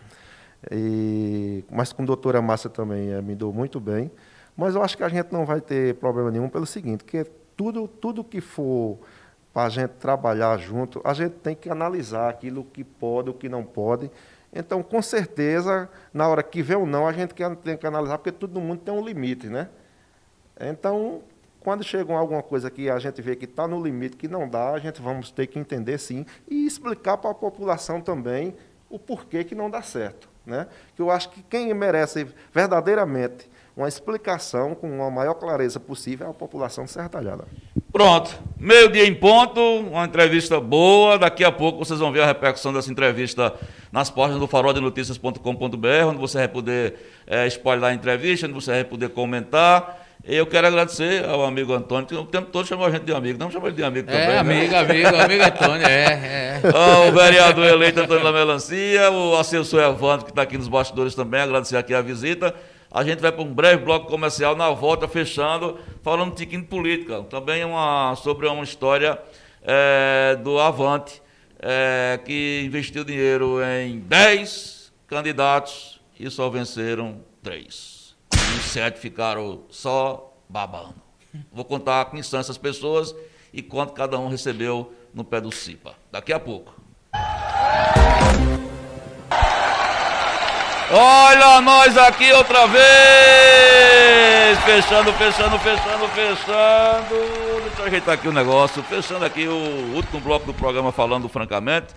e, 0.72 1.64
mas 1.72 1.94
com 1.94 2.02
a 2.02 2.06
doutora 2.06 2.42
Márcia 2.42 2.70
também 2.72 3.12
é, 3.12 3.22
me 3.22 3.36
dou 3.36 3.54
muito 3.54 3.80
bem. 3.80 4.10
Mas 4.56 4.76
eu 4.76 4.84
acho 4.84 4.98
que 4.98 5.04
a 5.04 5.10
gente 5.10 5.32
não 5.32 5.46
vai 5.46 5.62
ter 5.62 5.96
problema 5.96 6.32
nenhum 6.32 6.48
pelo 6.48 6.66
seguinte, 6.66 7.04
que 7.04 7.26
tudo, 7.56 7.88
tudo 7.88 8.24
que 8.24 8.42
for 8.42 8.98
para 9.54 9.68
a 9.68 9.70
gente 9.70 9.92
trabalhar 9.92 10.58
junto, 10.58 11.00
a 11.04 11.14
gente 11.14 11.34
tem 11.34 11.56
que 11.56 11.70
analisar 11.70 12.30
aquilo 12.30 12.64
que 12.64 12.84
pode, 12.84 13.30
o 13.30 13.34
que 13.34 13.48
não 13.48 13.64
pode, 13.64 14.10
então, 14.54 14.84
com 14.84 15.02
certeza, 15.02 15.90
na 16.14 16.28
hora 16.28 16.44
que 16.44 16.62
vê 16.62 16.76
ou 16.76 16.86
não, 16.86 17.08
a 17.08 17.12
gente 17.12 17.34
tem 17.64 17.76
que 17.76 17.88
analisar, 17.88 18.20
porque 18.20 18.32
todo 18.32 18.62
mundo 18.62 18.82
tem 18.82 18.94
um 18.94 19.04
limite, 19.04 19.48
né? 19.48 19.68
Então, 20.60 21.24
quando 21.60 21.84
chega 21.84 22.14
alguma 22.14 22.44
coisa 22.44 22.70
que 22.70 22.88
a 22.90 23.00
gente 23.00 23.20
vê 23.22 23.36
que 23.36 23.46
está 23.46 23.68
no 23.68 23.82
limite, 23.82 24.16
que 24.16 24.28
não 24.28 24.48
dá, 24.48 24.72
a 24.74 24.80
gente 24.80 25.02
vamos 25.02 25.32
ter 25.32 25.48
que 25.48 25.58
entender 25.58 25.98
sim 25.98 26.24
e 26.48 26.68
explicar 26.68 27.18
para 27.18 27.32
a 27.32 27.34
população 27.34 28.00
também 28.00 28.56
o 28.90 29.00
porquê 29.00 29.44
que 29.44 29.56
não 29.56 29.72
dá 29.72 29.82
certo. 29.82 30.30
Né? 30.46 30.68
Que 30.96 31.02
eu 31.02 31.10
acho 31.10 31.30
que 31.32 31.42
quem 31.42 31.74
merece 31.74 32.28
verdadeiramente 32.54 33.50
uma 33.76 33.88
explicação 33.88 34.76
com 34.76 35.04
a 35.04 35.10
maior 35.10 35.34
clareza 35.34 35.80
possível 35.80 36.30
à 36.30 36.34
população 36.34 36.86
de 36.86 36.92
Serra 36.92 37.10
Talhada. 37.10 37.46
Pronto, 37.92 38.40
meio-dia 38.58 39.06
em 39.06 39.14
ponto, 39.14 39.60
uma 39.62 40.06
entrevista 40.06 40.60
boa. 40.60 41.18
Daqui 41.18 41.44
a 41.44 41.52
pouco 41.52 41.80
vocês 41.84 42.00
vão 42.00 42.12
ver 42.12 42.22
a 42.22 42.26
repercussão 42.26 42.74
dessa 42.74 42.92
entrevista 42.92 43.54
nas 43.92 44.10
páginas 44.10 44.40
do 44.40 44.48
faroldenoticias.com.br, 44.48 45.88
onde 46.08 46.18
você 46.18 46.40
vai 46.40 46.48
poder 46.48 46.96
é, 47.28 47.48
spoiler 47.48 47.90
a 47.90 47.94
entrevista, 47.94 48.48
onde 48.48 48.56
você 48.56 48.72
vai 48.72 48.84
poder 48.84 49.10
comentar. 49.10 50.02
Eu 50.26 50.48
quero 50.48 50.68
agradecer 50.68 51.26
ao 51.26 51.44
amigo 51.44 51.74
Antônio, 51.74 52.08
que 52.08 52.16
o 52.16 52.24
tempo 52.24 52.50
todo 52.50 52.66
chamou 52.66 52.86
a 52.86 52.92
gente 52.92 53.04
de 53.04 53.14
amigo. 53.14 53.38
Não 53.38 53.52
chamou 53.52 53.68
ele 53.68 53.76
de 53.76 53.84
amigo 53.84 54.08
também. 54.08 54.22
É, 54.22 54.38
amigo, 54.38 54.72
né? 54.72 54.80
amigo, 54.80 55.16
amigo 55.16 55.44
Antônio, 55.44 55.86
é. 55.86 56.62
é. 56.64 57.10
o 57.10 57.12
vereador 57.12 57.66
eleito 57.66 58.00
Antônio 58.00 58.24
da 58.24 58.32
Melancia, 58.32 59.12
o 59.12 59.36
assessor 59.36 59.82
Evandro, 59.82 60.26
que 60.26 60.32
está 60.32 60.44
aqui 60.44 60.58
nos 60.58 60.70
bastidores 60.70 61.14
também, 61.14 61.42
agradecer 61.42 61.76
aqui 61.76 61.94
a 61.94 62.02
visita. 62.02 62.56
A 62.94 63.04
gente 63.04 63.20
vai 63.20 63.32
para 63.32 63.42
um 63.42 63.52
breve 63.52 63.84
bloco 63.84 64.06
comercial 64.06 64.56
na 64.56 64.70
volta, 64.70 65.08
fechando, 65.08 65.80
falando 66.04 66.32
um 66.32 66.36
tiquinho 66.36 66.62
de 66.62 66.68
política. 66.68 67.24
Também 67.24 67.66
uma, 67.66 68.16
sobre 68.16 68.48
uma 68.48 68.64
história 68.64 69.20
é, 69.64 70.38
do 70.44 70.60
Avante, 70.60 71.20
é, 71.58 72.20
que 72.24 72.62
investiu 72.64 73.04
dinheiro 73.04 73.58
em 73.64 74.00
10 74.00 74.94
candidatos 75.08 76.00
e 76.20 76.30
só 76.30 76.48
venceram 76.52 77.22
3. 77.42 78.16
Os 78.32 78.66
sete 78.66 79.00
ficaram 79.00 79.64
só 79.70 80.32
babando. 80.48 81.02
Vou 81.52 81.66
contar 81.66 82.06
quem 82.12 82.22
são 82.22 82.40
essas 82.40 82.60
pessoas 82.60 83.16
e 83.52 83.64
quanto 83.64 83.94
cada 83.94 84.20
um 84.20 84.28
recebeu 84.28 84.94
no 85.12 85.24
pé 85.24 85.42
do 85.42 85.52
CIPA. 85.52 85.96
Daqui 86.12 86.32
a 86.32 86.40
pouco. 86.40 86.76
Olha 90.96 91.60
nós 91.62 91.98
aqui 91.98 92.32
outra 92.34 92.68
vez! 92.68 92.84
Fechando, 94.64 95.12
fechando, 95.14 95.58
fechando, 95.60 96.08
fechando. 96.10 97.16
Deixa 97.64 97.80
eu 97.82 97.86
ajeitar 97.88 98.14
aqui 98.14 98.28
o 98.28 98.32
negócio. 98.32 98.84
Fechando 98.84 99.26
aqui 99.26 99.48
o 99.48 99.96
último 99.96 100.20
bloco 100.20 100.46
do 100.46 100.54
programa 100.54 100.92
Falando 100.92 101.28
Francamente. 101.28 101.88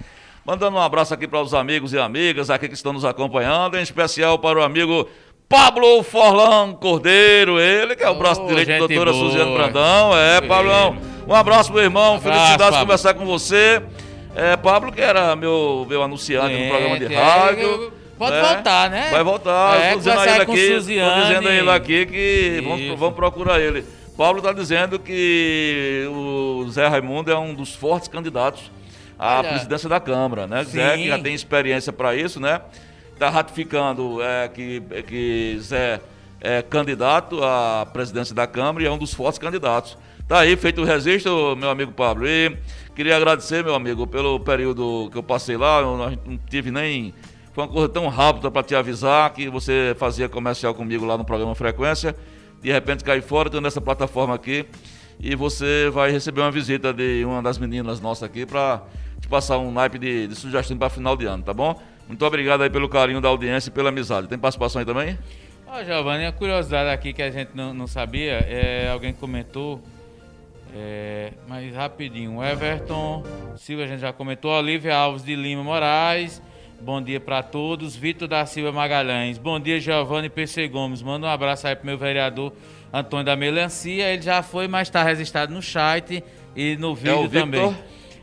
Mandando 0.45 0.77
um 0.77 0.81
abraço 0.81 1.13
aqui 1.13 1.29
para 1.29 1.43
os 1.43 1.53
amigos 1.53 1.93
e 1.93 1.99
amigas 1.99 2.49
aqui 2.51 2.69
que 2.69 2.75
estão 2.75 2.93
nos 2.93 3.05
acompanhando, 3.05 3.77
em 3.77 3.83
especial 3.83 4.39
para 4.39 4.61
o 4.61 4.63
amigo 4.63 5.07
Pablo 5.49 6.03
Forlan 6.03 6.73
Cordeiro, 6.75 7.59
ele 7.61 7.97
que 7.97 8.03
é 8.05 8.09
o 8.09 8.15
braço 8.15 8.43
Oh, 8.43 8.47
direito 8.47 8.69
da 8.71 8.79
doutora 8.79 9.13
boa. 9.13 9.31
Suzana 9.31 9.51
Brandão. 9.53 10.17
É. 10.17 10.41
Pablão. 10.41 10.97
Um 11.29 11.35
abraço, 11.35 11.73
meu 11.73 11.83
irmão. 11.83 12.15
Abraço, 12.17 12.23
Felicidades 12.23 12.57
de 12.57 12.71
Pablo. 12.71 12.79
conversar 12.87 13.15
com 13.15 13.27
você. 13.27 13.83
É, 14.35 14.57
Pablo, 14.57 14.91
que 14.93 15.01
era 15.03 15.35
meu, 15.37 15.85
meu 15.89 16.03
anunciante 16.03 16.55
no 16.57 16.69
programa 16.71 16.99
de 16.99 17.13
É, 17.15 17.19
rádio. 17.23 17.93
Pode 18.19 18.37
né? 18.37 18.43
voltar, 18.43 18.91
né? 18.91 19.11
Vai 19.11 19.23
voltar. 19.23 19.81
É, 19.81 19.85
Estou 19.95 19.99
dizendo 19.99 20.21
a 20.21 20.25
ele 20.25 20.43
aqui, 20.43 20.69
tô 20.69 20.79
dizendo 20.79 21.49
a 21.49 21.55
ele 21.55 21.71
aqui 21.71 22.07
que 22.07 22.63
vamos, 22.65 22.99
vamos 22.99 23.15
procurar 23.15 23.61
ele. 23.61 23.85
Paulo 24.17 24.39
está 24.39 24.53
dizendo 24.53 24.99
que 24.99 26.07
o 26.11 26.67
Zé 26.71 26.87
Raimundo 26.87 27.31
é 27.31 27.39
um 27.39 27.55
dos 27.55 27.75
fortes 27.75 28.09
candidatos 28.09 28.71
à 29.19 29.39
Olha, 29.39 29.49
presidência 29.51 29.89
da 29.89 30.01
Câmara, 30.01 30.47
né? 30.47 30.65
sim. 30.65 30.73
Zé 30.73 30.97
que 30.97 31.09
já 31.09 31.19
tem 31.19 31.35
experiência 31.35 31.93
para 31.93 32.15
isso, 32.17 32.41
né? 32.41 32.63
Está 33.13 33.29
ratificando 33.29 34.23
é, 34.23 34.49
que, 34.49 34.83
que 35.07 35.59
Zé 35.61 36.01
é 36.41 36.63
candidato 36.63 37.43
à 37.43 37.87
presidência 37.93 38.35
da 38.35 38.47
Câmara 38.47 38.85
e 38.85 38.87
é 38.87 38.91
um 38.91 38.99
dos 38.99 39.13
fortes 39.13 39.39
candidatos. 39.39 39.97
Tá 40.29 40.41
aí, 40.41 40.57
feito 40.57 40.81
o 40.81 40.85
registro, 40.85 41.55
meu 41.55 41.71
amigo 41.71 41.93
Pablo. 41.93 42.27
E 42.27 42.57
queria 42.97 43.17
agradecer, 43.17 43.63
meu 43.63 43.77
amigo, 43.77 44.07
pelo 44.09 44.41
período 44.41 45.09
que 45.13 45.17
eu 45.17 45.23
passei 45.23 45.57
lá. 45.57 45.81
Eu 45.81 45.97
não 45.97 46.39
tive 46.51 46.71
nem. 46.73 47.15
Foi 47.57 47.65
uma 47.65 47.73
coisa 47.73 47.89
tão 47.89 48.07
rápida 48.09 48.51
para 48.51 48.63
te 48.63 48.75
avisar 48.75 49.33
que 49.33 49.49
você 49.49 49.97
fazia 49.99 50.29
comercial 50.29 50.75
comigo 50.75 51.07
lá 51.07 51.17
no 51.17 51.25
programa 51.25 51.55
Frequência. 51.55 52.15
De 52.61 52.71
repente 52.71 53.03
caí 53.03 53.23
fora, 53.23 53.49
estou 53.49 53.63
nessa 53.63 53.81
plataforma 53.81 54.35
aqui. 54.35 54.67
E 55.19 55.35
você 55.35 55.89
vai 55.89 56.11
receber 56.11 56.43
uma 56.43 56.51
visita 56.51 56.93
de 56.93 57.25
uma 57.25 57.43
das 57.43 57.57
meninas 57.57 57.99
nossas 57.99 58.25
aqui 58.25 58.45
para 58.45 58.83
te 59.19 59.27
passar 59.27 59.57
um 59.57 59.73
naipe 59.73 59.99
de, 59.99 60.29
de 60.29 60.35
sugestão 60.35 60.77
para 60.77 60.91
final 60.91 61.17
de 61.17 61.25
ano, 61.25 61.43
tá 61.43 61.55
bom? 61.55 61.81
Muito 62.07 62.23
obrigado 62.27 62.63
aí 62.63 62.69
pelo 62.69 62.91
carinho 62.91 63.23
da 63.23 63.31
audiência 63.31 63.71
e 63.71 63.73
pela 63.73 63.89
amizade. 63.89 64.29
Tem 64.29 64.37
participação 64.37 64.81
aí 64.81 64.85
também? 64.85 65.19
Ó, 65.67 65.83
Giovanni, 65.83 66.27
a 66.27 66.33
curiosidade 66.33 66.91
aqui 66.91 67.15
que 67.15 67.23
a 67.23 67.31
gente 67.31 67.53
não, 67.55 67.73
não 67.73 67.87
sabia, 67.87 68.33
é, 68.33 68.91
alguém 68.93 69.15
comentou, 69.15 69.81
é, 70.75 71.33
mas 71.49 71.75
rapidinho, 71.75 72.45
Everton 72.45 73.25
Silva, 73.57 73.85
a 73.85 73.87
gente 73.87 74.01
já 74.01 74.13
comentou, 74.13 74.51
Olivia 74.51 74.95
Alves 74.95 75.25
de 75.25 75.35
Lima 75.35 75.65
Moraes, 75.65 76.43
bom 76.81 77.01
dia 77.03 77.19
para 77.21 77.43
todos, 77.43 77.97
Vitor 77.97 78.29
da 78.29 78.45
Silva 78.47 78.71
Magalhães, 78.73 79.39
bom 79.39 79.59
dia 79.59 79.81
Giovanni 79.81 80.29
PC 80.29 80.69
Gomes, 80.69 81.03
manda 81.03 81.27
um 81.27 81.31
abraço 81.31 81.67
aí 81.67 81.75
pro 81.75 81.87
meu 81.87 81.99
vereador 81.99 82.53
Antônio 82.93 83.25
da 83.27 83.35
Melancia, 83.37 84.13
ele 84.13 84.23
já 84.23 84.43
foi, 84.43 84.69
mas 84.69 84.89
está 84.89 85.03
registrado 85.03 85.53
no 85.53 85.61
chat 85.63 86.23
e 86.55 86.77
no 86.77 86.95
vídeo 86.95 87.19
o 87.19 87.23
Victor? 87.29 87.41
também. 87.41 87.77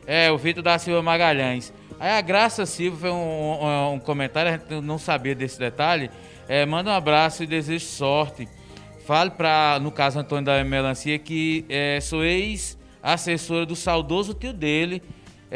É, 0.06 0.30
o 0.30 0.38
Vitor 0.38 0.62
da 0.62 0.78
Silva 0.78 1.02
Magalhães. 1.02 1.72
Aí 2.00 2.10
a 2.10 2.20
Graça 2.20 2.66
Silva 2.66 2.96
foi 2.98 3.10
um, 3.10 3.14
um- 3.14 3.92
um 3.94 3.98
comentário, 4.00 4.50
a 4.52 4.56
gente 4.56 4.84
não 4.84 4.98
sabia 4.98 5.34
desse 5.34 5.58
detalhe. 5.58 6.10
É, 6.48 6.66
manda 6.66 6.90
um 6.90 6.92
abraço 6.94 7.42
e 7.42 7.46
desejo 7.46 7.84
sorte. 7.86 8.48
Fale 9.06 9.30
para, 9.30 9.78
no 9.80 9.90
caso 9.90 10.18
Antônio 10.18 10.44
da 10.44 10.62
Melancia, 10.64 11.18
que 11.18 11.64
é, 11.68 12.00
sou 12.02 12.24
ex-assessora 12.24 13.64
do 13.64 13.76
saudoso 13.76 14.34
tio 14.34 14.52
dele, 14.52 15.02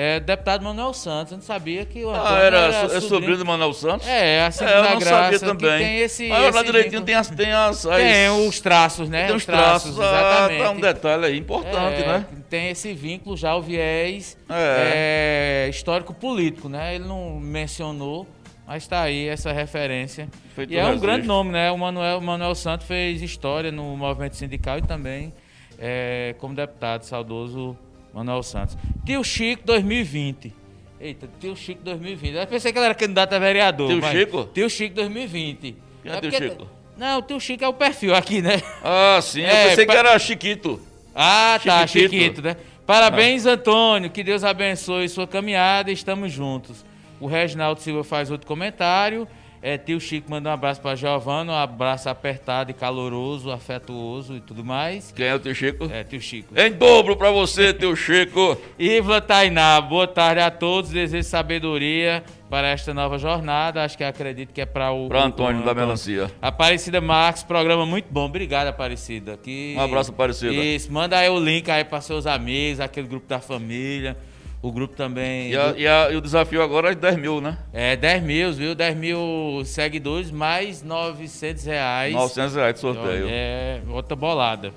é, 0.00 0.20
deputado 0.20 0.62
Manuel 0.62 0.94
Santos. 0.94 1.32
Eu 1.32 1.38
não 1.38 1.44
sabia 1.44 1.84
que 1.84 2.04
o 2.04 2.10
Antônio 2.10 2.28
Ah, 2.30 2.38
era, 2.40 2.58
é 2.96 3.00
sobrinho 3.00 3.36
do 3.36 3.44
Manuel 3.44 3.72
Santos? 3.72 4.06
É, 4.06 4.44
assim 4.46 4.64
É, 4.64 4.78
eu 4.78 4.82
não 4.84 4.98
Graça, 5.00 5.04
sabia 5.22 5.38
que 5.40 5.44
também. 5.44 5.78
tem 5.78 5.98
esse- 5.98 6.28
lá 6.28 6.48
esse 6.48 6.62
direitinho 6.64 7.00
vínculo. 7.00 7.06
tem 7.06 7.14
as, 7.16 7.28
tem 7.30 7.52
as, 7.52 7.84
as- 7.86 7.96
Tem 7.96 8.28
os 8.48 8.60
traços, 8.60 9.08
né? 9.08 9.26
tem 9.26 9.34
os 9.34 9.44
traços. 9.44 9.98
Ah, 9.98 10.04
exatamente. 10.04 10.62
tá 10.62 10.70
um 10.70 10.80
detalhe 10.80 11.24
aí 11.26 11.36
importante, 11.36 12.02
É, 12.02 12.06
né? 12.06 12.26
Tem 12.48 12.68
esse 12.70 12.92
vínculo 12.94 13.36
já, 13.36 13.56
o 13.56 13.60
viés 13.62 14.38
É. 14.48 15.64
é, 15.66 15.70
histórico-político, 15.70 16.68
né? 16.68 16.94
Ele 16.94 17.04
não 17.04 17.40
mencionou, 17.40 18.24
mas 18.66 18.84
está 18.84 19.02
aí 19.02 19.26
essa 19.26 19.50
referência. 19.52 20.28
Feito 20.54 20.72
e 20.72 20.76
é 20.76 20.82
um 20.82 20.86
registro. 20.86 21.08
grande 21.10 21.26
nome, 21.26 21.50
né? 21.50 21.72
O 21.72 21.76
Manuel, 21.76 22.18
o 22.18 22.22
Manuel 22.22 22.54
Santos 22.54 22.86
fez 22.86 23.20
história 23.20 23.72
no 23.72 23.96
movimento 23.96 24.36
sindical 24.36 24.78
e 24.78 24.82
também 24.82 25.32
é, 25.76 26.34
como 26.38 26.54
deputado, 26.54 27.02
saudoso 27.02 27.76
Manuel 28.18 28.42
Santos. 28.42 28.76
Tio 29.04 29.22
Chico 29.22 29.62
2020. 29.64 30.52
Eita, 31.00 31.28
Tio 31.38 31.54
Chico 31.56 31.80
2020. 31.82 32.34
Eu 32.34 32.46
pensei 32.46 32.72
que 32.72 32.78
ele 32.78 32.86
era 32.86 32.94
candidato 32.94 33.32
a 33.32 33.38
vereador. 33.38 33.88
Tio 33.88 34.02
Chico? 34.10 34.48
Tio 34.52 34.68
Chico 34.70 34.94
2020. 34.96 35.76
Quem 36.02 36.12
é 36.12 36.20
Tio 36.20 36.30
porque- 36.30 36.48
Chico? 36.50 36.66
Não, 36.96 37.18
o 37.20 37.22
Tio 37.22 37.38
Chico 37.40 37.62
é 37.64 37.68
o 37.68 37.72
perfil 37.72 38.14
aqui, 38.14 38.42
né? 38.42 38.60
Ah, 38.82 39.20
sim. 39.22 39.42
Eu 39.42 39.46
É, 39.48 39.68
pensei 39.68 39.86
que 39.86 39.92
pa- 39.92 39.98
era 39.98 40.18
Chiquito. 40.18 40.80
Ah, 41.14 41.60
tá, 41.64 41.86
Chiquitito. 41.86 42.14
Chiquito, 42.14 42.42
né? 42.42 42.56
Parabéns, 42.84 43.46
Antônio. 43.46 44.10
Que 44.10 44.24
Deus 44.24 44.42
abençoe 44.42 45.08
sua 45.08 45.26
caminhada. 45.26 45.92
Estamos 45.92 46.32
juntos. 46.32 46.84
O 47.20 47.26
Reginaldo 47.26 47.80
Silva 47.80 48.02
faz 48.02 48.30
outro 48.30 48.46
comentário. 48.46 49.28
É, 49.68 49.76
tio 49.76 50.00
Chico 50.00 50.30
manda 50.30 50.48
um 50.48 50.52
abraço 50.54 50.80
para 50.80 50.96
Giovana, 50.96 51.52
um 51.52 51.54
abraço 51.54 52.08
apertado 52.08 52.70
e 52.70 52.74
caloroso, 52.74 53.50
afetuoso 53.50 54.34
e 54.34 54.40
tudo 54.40 54.64
mais. 54.64 55.12
Quem 55.14 55.26
é 55.26 55.34
o 55.34 55.38
teu 55.38 55.54
Chico? 55.54 55.90
É, 55.92 56.02
tio 56.02 56.22
Chico. 56.22 56.58
Em 56.58 56.72
dobro 56.72 57.14
pra 57.16 57.30
você, 57.30 57.74
teu 57.74 57.94
Chico. 57.94 58.56
Ivla 58.78 59.20
Tainá, 59.20 59.78
boa 59.82 60.06
tarde 60.06 60.40
a 60.40 60.50
todos. 60.50 60.88
Desejo 60.90 61.28
sabedoria 61.28 62.24
para 62.48 62.68
esta 62.68 62.94
nova 62.94 63.18
jornada. 63.18 63.84
Acho 63.84 63.98
que 63.98 64.04
acredito 64.04 64.54
que 64.54 64.62
é 64.62 64.64
para 64.64 64.90
o. 64.90 65.06
Pra 65.06 65.20
o- 65.20 65.24
Antônio 65.24 65.60
o 65.60 65.64
da 65.66 65.74
Melancia. 65.74 66.32
Aparecida 66.40 66.98
Marques, 67.02 67.42
programa 67.42 67.84
muito 67.84 68.06
bom. 68.10 68.24
Obrigado, 68.24 68.68
Aparecida. 68.68 69.36
Que... 69.36 69.74
Um 69.76 69.82
abraço, 69.82 70.12
Aparecida. 70.12 70.50
Isso, 70.54 70.90
manda 70.90 71.18
aí 71.18 71.28
o 71.28 71.38
link 71.38 71.70
aí 71.70 71.84
para 71.84 72.00
seus 72.00 72.26
amigos, 72.26 72.80
aquele 72.80 73.06
grupo 73.06 73.28
da 73.28 73.38
família. 73.38 74.16
O 74.60 74.72
grupo 74.72 74.96
também. 74.96 75.50
E, 75.52 75.56
a- 75.56 75.74
e 75.76 75.86
a- 75.86 76.10
e 76.10 76.16
o 76.16 76.20
desafio 76.20 76.60
agora 76.62 76.90
é 76.90 76.94
de 76.94 77.00
10 77.00 77.16
mil, 77.16 77.40
né? 77.40 77.56
É 77.72 77.94
10 77.94 78.22
mil, 78.22 78.52
viu? 78.52 78.74
10 78.74 78.96
mil 78.96 79.62
seguidores, 79.64 80.30
mais 80.32 80.82
900 80.82 81.64
reais. 81.64 82.12
900 82.12 82.56
reais 82.56 82.74
de 82.74 82.80
sorteio. 82.80 83.26
É, 83.30 83.80
outra 83.88 84.16
bolada. 84.16 84.72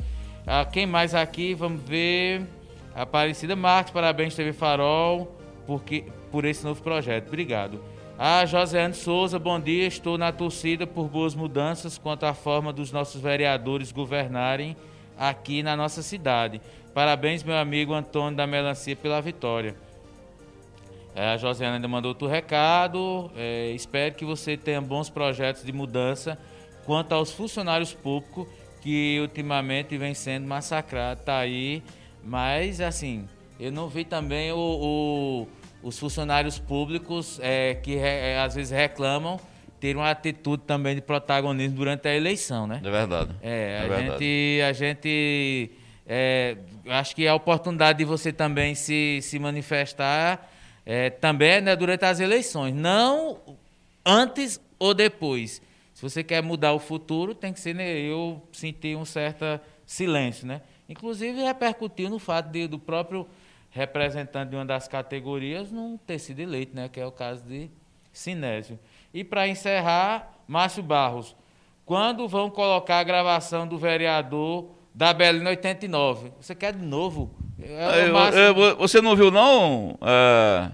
Ah, 0.46 0.66
quem 0.66 0.86
mais 0.86 1.16
aqui? 1.16 1.54
Vamos 1.56 1.82
ver. 1.84 2.44
Aparecida 2.94 3.56
Marques, 3.56 3.92
parabéns, 3.94 4.36
TV 4.36 4.54
Farol, 4.54 5.36
porque, 5.66 6.06
por 6.32 6.46
esse 6.46 6.64
novo 6.64 6.82
projeto. 6.84 7.28
Obrigado. 7.28 7.82
A 8.20 8.46
Josiane 8.46 8.94
Souza, 8.94 9.40
bom 9.40 9.60
dia. 9.60 9.88
Estou 9.88 10.16
na 10.18 10.32
torcida 10.32 10.86
por 10.86 11.08
boas 11.08 11.34
mudanças 11.34 11.98
quanto 11.98 12.24
à 12.26 12.34
forma 12.36 12.72
dos 12.72 12.92
nossos 12.92 13.20
vereadores 13.20 13.92
governarem 13.92 14.76
aqui 15.18 15.64
na 15.64 15.76
nossa 15.76 16.04
cidade. 16.04 16.62
Parabéns, 16.94 17.44
meu 17.44 17.56
amigo 17.56 17.94
Antônio 17.94 18.36
da 18.36 18.46
Melancia, 18.46 18.96
pela 18.96 19.22
vitória. 19.22 19.76
É, 21.16 21.28
a 21.34 21.38
Josiane 21.38 21.76
ainda 21.76 21.88
mandou 21.88 22.10
outro 22.10 22.28
recado. 22.28 23.32
É, 23.36 23.72
espero 23.72 24.14
que 24.16 24.26
você 24.26 24.58
tenha 24.58 24.82
bons 24.82 25.10
projetos 25.10 25.64
de 25.64 25.72
mudança 25.72 26.38
quanto 26.86 27.14
aos 27.14 27.32
funcionários 27.32 27.94
públicos 27.94 28.48
que 28.82 29.20
ultimamente 29.22 29.98
vem 29.98 30.14
sendo 30.14 30.48
massacrados. 30.48 31.24
Tá 31.24 31.38
aí. 31.38 31.82
Mas, 32.24 32.82
assim, 32.82 33.28
eu 33.60 33.72
não 33.72 33.88
vi 33.88 34.04
também 34.04 34.52
o, 34.52 34.58
o- 34.58 35.48
os 35.88 35.98
funcionários 35.98 36.60
públicos 36.60 37.40
é, 37.42 37.76
que 37.76 37.96
re- 37.96 38.08
é, 38.34 38.40
às 38.40 38.54
vezes 38.56 38.72
reclamam 38.72 39.40
ter 39.80 39.96
uma 39.96 40.12
atitude 40.12 40.64
também 40.64 40.94
de 40.96 41.02
protagonismo 41.02 41.76
durante 41.78 42.08
a 42.08 42.16
eleição, 42.16 42.68
né? 42.68 42.80
É 42.84 42.90
verdade. 42.92 43.32
É, 43.42 43.82
a 43.84 43.88
verdade. 43.88 44.12
gente, 44.26 44.62
a 44.62 44.74
gente 44.74 45.72
é, 46.08 46.58
acho 46.88 47.16
que 47.16 47.28
a 47.28 47.36
oportunidade 47.36 48.00
de 48.00 48.06
você 48.06 48.32
também 48.34 48.76
se, 48.76 49.20
se 49.22 49.38
manifestar 49.40 50.50
é, 50.86 51.10
também 51.10 51.50
é 51.52 51.62
né, 51.62 51.76
durante 51.76 52.06
as 52.06 52.20
eleições, 52.20 52.74
não 52.74 53.40
antes 54.06 54.60
ou 54.80 54.94
depois. 54.94 55.62
Se 55.94 56.02
você 56.02 56.24
quer 56.24 56.42
mudar 56.42 56.74
o 56.74 56.80
futuro, 56.80 57.36
tem 57.36 57.54
que 57.54 57.60
ser. 57.60 57.76
né, 57.76 58.00
eu 58.00 58.42
senti 58.52 58.96
um 58.96 59.06
certo 59.06 59.46
silêncio, 59.86 60.48
né? 60.48 60.62
Inclusive 60.90 61.42
repercutiu 61.44 62.10
no 62.10 62.18
fato 62.18 62.50
de, 62.50 62.68
do 62.68 62.80
próprio 62.80 63.28
representante 63.70 64.50
de 64.50 64.56
uma 64.56 64.66
das 64.66 64.88
categorias 64.88 65.72
não 65.72 65.98
ter 65.98 66.20
sido 66.20 66.40
eleito, 66.40 66.76
né? 66.76 66.90
Que 66.90 67.00
é 67.00 67.06
o 67.06 67.12
caso 67.12 67.44
de 67.44 67.70
Sinésio. 68.12 68.80
E 69.14 69.24
para 69.24 69.48
encerrar, 69.48 70.34
Márcio 70.48 70.82
Barros, 70.82 71.36
quando 71.86 72.28
vão 72.28 72.50
colocar 72.50 73.00
a 73.00 73.04
gravação 73.04 73.68
do 73.68 73.78
vereador 73.78 74.72
da 74.94 75.14
Belina 75.14 75.50
89? 75.50 76.32
Você 76.40 76.54
quer 76.56 76.74
de 76.74 76.86
novo? 76.86 77.34
É, 77.62 78.52
você 78.78 79.02
não 79.02 79.16
viu, 79.16 79.32
não? 79.32 79.98
É, 80.02 80.72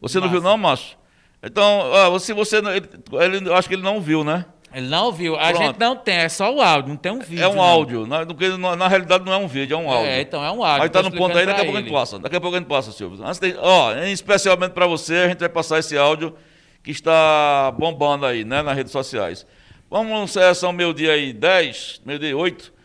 você 0.00 0.18
não 0.20 0.28
viu, 0.28 0.40
não, 0.40 0.56
Márcio? 0.56 0.96
Então, 1.42 1.80
ó, 1.80 2.18
se 2.18 2.32
você. 2.32 2.58
Ele, 2.58 3.36
ele- 3.36 3.52
acho 3.52 3.68
que 3.68 3.74
ele 3.74 3.82
não 3.82 4.00
viu, 4.00 4.24
né? 4.24 4.46
Ele 4.74 4.88
não 4.88 5.12
viu. 5.12 5.36
A 5.36 5.48
Pronto. 5.48 5.62
gente 5.64 5.78
não 5.80 5.96
tem, 5.96 6.16
é 6.16 6.28
só 6.28 6.52
o 6.52 6.60
áudio, 6.60 6.90
não 6.90 6.96
tem 6.96 7.12
um 7.12 7.20
vídeo. 7.20 7.42
É 7.42 7.48
um 7.48 7.54
não. 7.54 7.62
áudio. 7.62 8.06
Na, 8.06 8.24
na, 8.24 8.76
na 8.76 8.88
realidade 8.88 9.24
não 9.24 9.32
é 9.32 9.36
um 9.36 9.46
vídeo, 9.46 9.74
é 9.74 9.78
um 9.78 9.90
áudio. 9.90 10.10
É, 10.10 10.20
então 10.20 10.44
é 10.44 10.50
um 10.50 10.62
áudio. 10.62 10.80
Mas 10.80 10.90
tá 10.90 11.02
no 11.02 11.10
ponto 11.12 11.36
aí, 11.38 11.46
daqui 11.46 11.60
a 11.60 11.64
pouco 11.64 11.78
a 11.78 11.80
gente 11.80 11.92
passa. 11.92 12.18
Daqui 12.18 12.36
a 12.36 12.40
pouco 12.40 12.56
a 12.56 12.58
gente 12.58 12.68
passa, 12.68 12.92
Silvio. 12.92 13.16
De, 13.16 13.56
ó, 13.58 13.94
especialmente 14.04 14.72
para 14.72 14.86
você, 14.86 15.14
a 15.14 15.28
gente 15.28 15.38
vai 15.38 15.48
passar 15.48 15.78
esse 15.78 15.96
áudio 15.96 16.34
que 16.82 16.90
está 16.90 17.72
bombando 17.78 18.26
aí, 18.26 18.44
né, 18.44 18.60
nas 18.62 18.76
redes 18.76 18.92
sociais. 18.92 19.46
Vamos, 19.90 20.34
são 20.56 20.72
meio-dia 20.72 21.12
aí 21.12 21.32
10, 21.32 22.02
meio-dia 22.04 22.30
e 22.30 22.34
8. 22.34 22.75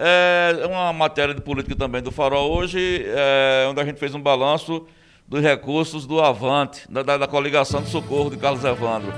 É 0.00 0.64
uma 0.64 0.92
matéria 0.92 1.34
de 1.34 1.40
política 1.40 1.74
também 1.74 2.00
do 2.00 2.12
Farol 2.12 2.52
hoje, 2.52 3.04
é, 3.04 3.66
onde 3.68 3.80
a 3.80 3.84
gente 3.84 3.98
fez 3.98 4.14
um 4.14 4.20
balanço 4.20 4.86
dos 5.26 5.42
recursos 5.42 6.06
do 6.06 6.20
Avante, 6.20 6.88
da, 6.88 7.02
da, 7.02 7.16
da 7.16 7.26
coligação 7.26 7.82
de 7.82 7.90
socorro 7.90 8.30
de 8.30 8.36
Carlos 8.36 8.64
Evandro. 8.64 9.12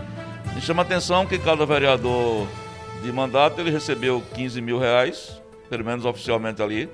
Me 0.54 0.60
chama 0.62 0.80
a 0.80 0.86
atenção 0.86 1.26
que 1.26 1.38
cada 1.38 1.66
vereador 1.66 2.46
de 3.02 3.12
mandato 3.12 3.60
ele 3.60 3.70
recebeu 3.70 4.22
15 4.34 4.62
mil 4.62 4.78
reais, 4.78 5.40
pelo 5.68 5.84
menos 5.84 6.06
oficialmente 6.06 6.62
ali, 6.62 6.88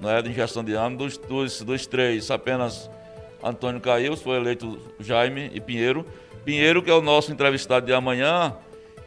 não 0.00 0.08
é, 0.08 0.22
de 0.22 0.30
injeção 0.30 0.64
de 0.64 0.72
ano. 0.72 0.96
Dos, 0.96 1.18
dos, 1.18 1.60
dos 1.60 1.86
três, 1.86 2.30
apenas 2.30 2.90
Antônio 3.44 3.82
caiu, 3.82 4.16
foi 4.16 4.38
eleito 4.38 4.78
Jaime 4.98 5.50
e 5.52 5.60
Pinheiro. 5.60 6.06
Pinheiro, 6.42 6.82
que 6.82 6.90
é 6.90 6.94
o 6.94 7.02
nosso 7.02 7.30
entrevistado 7.30 7.84
de 7.84 7.92
amanhã, 7.92 8.56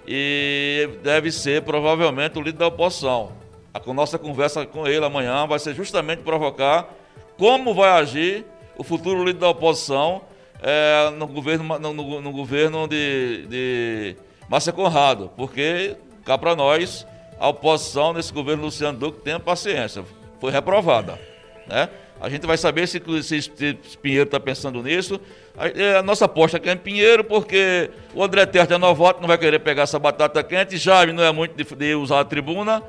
e 0.08 0.88
deve 1.02 1.32
ser 1.32 1.64
provavelmente 1.64 2.38
o 2.38 2.42
líder 2.44 2.60
da 2.60 2.68
oposição. 2.68 3.39
A 3.74 3.94
nossa 3.94 4.18
conversa 4.18 4.66
com 4.66 4.88
ele 4.88 5.06
amanhã 5.06 5.46
vai 5.46 5.60
ser 5.60 5.76
justamente 5.76 6.24
provocar 6.24 6.90
como 7.38 7.74
vai 7.74 7.90
agir 7.92 8.46
o 8.78 8.84
futuro 8.84 9.24
líder 9.24 9.40
da 9.40 9.50
oposição 9.50 10.22
é, 10.62 11.10
no 11.12 11.28
governo, 11.28 11.80
no, 11.80 11.94
no- 11.94 12.22
no 12.22 12.32
governo 12.32 12.88
de, 12.88 13.46
de 13.48 14.16
Márcia 14.50 14.74
Conrado, 14.74 15.32
porque 15.38 15.96
cá 16.26 16.38
para 16.38 16.56
nós, 16.56 17.06
a 17.40 17.48
oposição 17.48 18.14
nesse 18.14 18.34
governo 18.34 18.64
Luciano 18.64 18.98
Duque 18.98 19.22
tenha 19.22 19.40
paciência, 19.40 20.04
foi 20.42 20.52
reprovada. 20.52 21.20
Né? 21.68 21.88
A 22.20 22.28
gente 22.30 22.46
vai 22.46 22.58
saber 22.58 22.88
se, 22.88 23.02
se, 23.24 23.42
se 23.42 23.78
Pinheiro 24.02 24.26
está 24.26 24.40
pensando 24.40 24.84
nisso. 24.84 25.22
A, 25.58 25.68
é, 25.68 25.98
a 25.98 26.02
nossa 26.04 26.26
aposta 26.26 26.58
aqui 26.58 26.70
é 26.70 26.74
em 26.74 26.78
Pinheiro, 26.78 27.24
porque 27.24 27.90
o 28.14 28.22
André 28.22 28.46
Terra 28.46 28.68
é 28.72 28.78
novoto, 28.78 29.22
não 29.22 29.28
vai 29.28 29.38
querer 29.38 29.60
pegar 29.60 29.84
essa 29.84 29.98
batata 30.00 30.44
quente. 30.44 30.76
Jaime 30.78 31.14
não 31.14 31.24
é 31.24 31.32
muito 31.32 31.56
de, 31.56 31.64
de 31.76 31.96
usar 31.96 32.20
a 32.20 32.26
tribuna, 32.26 32.84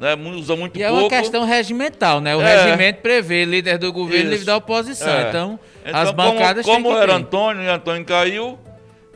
né? 0.00 0.14
Usa 0.36 0.54
muito 0.56 0.78
E 0.78 0.82
é 0.82 0.88
pouco. 0.88 1.02
uma 1.04 1.08
questão 1.10 1.44
regimental, 1.44 2.20
né? 2.20 2.34
O 2.36 2.40
É. 2.42 2.64
regimento 2.64 3.00
prevê 3.00 3.44
líder 3.44 3.78
do 3.78 3.92
governo 3.92 4.28
e 4.30 4.32
líder 4.34 4.44
da 4.44 4.56
oposição. 4.56 5.08
É. 5.12 5.28
Então, 5.28 5.58
Então, 5.84 6.00
as 6.00 6.10
bancadas 6.12 6.64
como, 6.64 6.76
como 6.84 6.88
têm 6.88 6.96
que 6.96 7.02
era 7.02 7.12
ter. 7.14 7.18
Antônio 7.20 7.62
e 7.62 7.68
Antônio 7.68 8.04
caiu, 8.04 8.58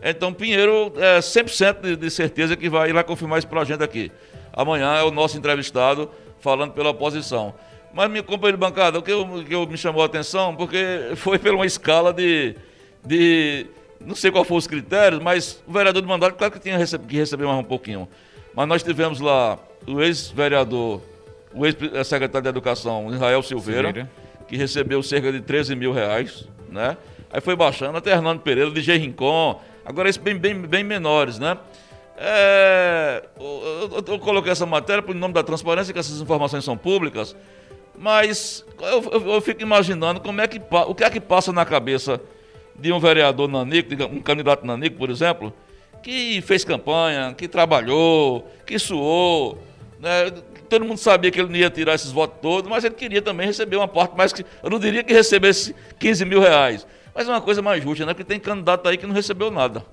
então 0.02 0.32
Pinheiro 0.32 0.92
é 0.96 1.18
100% 1.20 1.80
de, 1.82 1.96
de 1.96 2.10
certeza 2.10 2.56
que 2.56 2.68
vai 2.68 2.90
ir 2.90 2.92
lá 2.92 3.02
confirmar 3.04 3.38
isso 3.38 3.48
pra 3.48 3.64
gente 3.64 3.82
aqui. 3.82 4.10
Amanhã 4.52 4.94
é 4.96 5.02
o 5.02 5.10
nosso 5.10 5.36
entrevistado 5.36 6.10
falando 6.40 6.72
pela 6.72 6.90
oposição. 6.90 7.54
Mas, 7.92 8.08
meu 8.10 8.22
companheiro 8.22 8.56
de 8.56 8.60
bancada, 8.60 8.98
o 8.98 9.02
que, 9.02 9.10
eu, 9.12 9.22
o 9.22 9.44
que 9.44 9.54
eu- 9.54 9.66
me 9.66 9.76
chamou 9.76 10.02
a 10.02 10.06
atenção, 10.06 10.54
porque 10.54 11.10
foi 11.16 11.38
por 11.38 11.54
uma 11.54 11.66
escala 11.66 12.12
de, 12.12 12.54
de. 13.04 13.66
Não 14.00 14.14
sei 14.14 14.30
qual 14.30 14.44
foram 14.44 14.58
os 14.58 14.66
critérios, 14.66 15.20
mas 15.20 15.62
o 15.66 15.72
vereador 15.72 16.00
de 16.00 16.08
mandato, 16.08 16.34
claro 16.34 16.52
que 16.52 16.58
tinha 16.60 16.78
que 16.78 17.16
receber 17.16 17.44
mais 17.44 17.58
um 17.58 17.64
pouquinho. 17.64 18.08
Mas 18.54 18.66
nós 18.66 18.82
tivemos 18.82 19.20
lá 19.20 19.58
o 19.86 20.00
ex-vereador, 20.00 21.00
o 21.54 21.66
ex-secretário 21.66 22.42
de 22.44 22.48
Educação, 22.48 23.12
Israel 23.12 23.42
Silveira 23.42 23.88
Silveira. 23.88 24.10
que 24.48 24.56
recebeu 24.56 25.02
cerca 25.02 25.32
de 25.32 25.40
13 25.40 25.74
mil 25.76 25.92
reais, 25.92 26.46
né? 26.68 26.96
Aí 27.32 27.40
foi 27.40 27.54
baixando 27.56 27.96
até 27.98 28.10
Hernando 28.10 28.40
Pereira, 28.40 28.70
DJ 28.70 28.96
Rincon, 28.98 29.60
agora 29.84 30.08
esses 30.08 30.20
bem, 30.22 30.36
bem, 30.36 30.54
bem 30.60 30.82
menores, 30.84 31.38
né? 31.38 31.56
É, 32.22 33.22
eu, 33.38 34.02
eu- 34.06 34.18
coloquei 34.18 34.52
essa 34.52 34.66
matéria 34.66 35.02
por 35.02 35.14
nome 35.14 35.32
da 35.32 35.42
transparência, 35.42 35.92
que 35.92 35.98
essas 35.98 36.20
informações 36.20 36.64
são 36.64 36.76
públicas, 36.76 37.34
mas 37.96 38.64
eu, 38.80 39.02
eu- 39.12 39.32
eu 39.34 39.40
fico 39.40 39.62
imaginando 39.62 40.20
como 40.20 40.40
é 40.40 40.46
que, 40.46 40.60
o 40.86 40.94
que 40.94 41.02
é 41.04 41.08
que 41.10 41.20
passa 41.20 41.50
na 41.52 41.64
cabeça 41.64 42.20
de 42.78 42.92
um 42.92 42.98
vereador 43.00 43.48
nanico, 43.48 43.94
um 44.12 44.20
candidato 44.20 44.66
nanico, 44.66 44.96
por 44.98 45.08
exemplo, 45.08 45.52
que 46.02 46.40
fez 46.42 46.64
campanha, 46.64 47.34
que 47.36 47.46
trabalhou, 47.48 48.46
que 48.66 48.78
suou, 48.78 49.58
né? 50.00 50.30
Todo 50.68 50.84
mundo 50.84 50.98
sabia 50.98 51.30
que 51.30 51.38
ele 51.38 51.48
não 51.48 51.56
ia 51.56 51.70
tirar 51.70 51.94
esses 51.94 52.10
votos 52.10 52.38
todos, 52.40 52.70
mas 52.70 52.84
ele 52.84 52.94
queria 52.94 53.20
também 53.20 53.46
receber 53.46 53.76
uma 53.76 53.88
parte 53.88 54.16
mais 54.16 54.32
que. 54.32 54.44
Eu 54.62 54.70
não 54.70 54.78
diria 54.78 55.04
que 55.04 55.12
recebesse 55.12 55.74
15 55.98 56.24
mil 56.24 56.40
reais. 56.40 56.86
Mas 57.14 57.28
é 57.28 57.30
uma 57.30 57.40
coisa 57.40 57.60
mais 57.60 57.82
justa, 57.82 58.06
né? 58.06 58.14
Porque 58.14 58.24
tem 58.24 58.40
candidato 58.40 58.88
aí 58.88 58.96
que 58.96 59.06
não 59.06 59.14
recebeu 59.14 59.50
nada. 59.50 59.84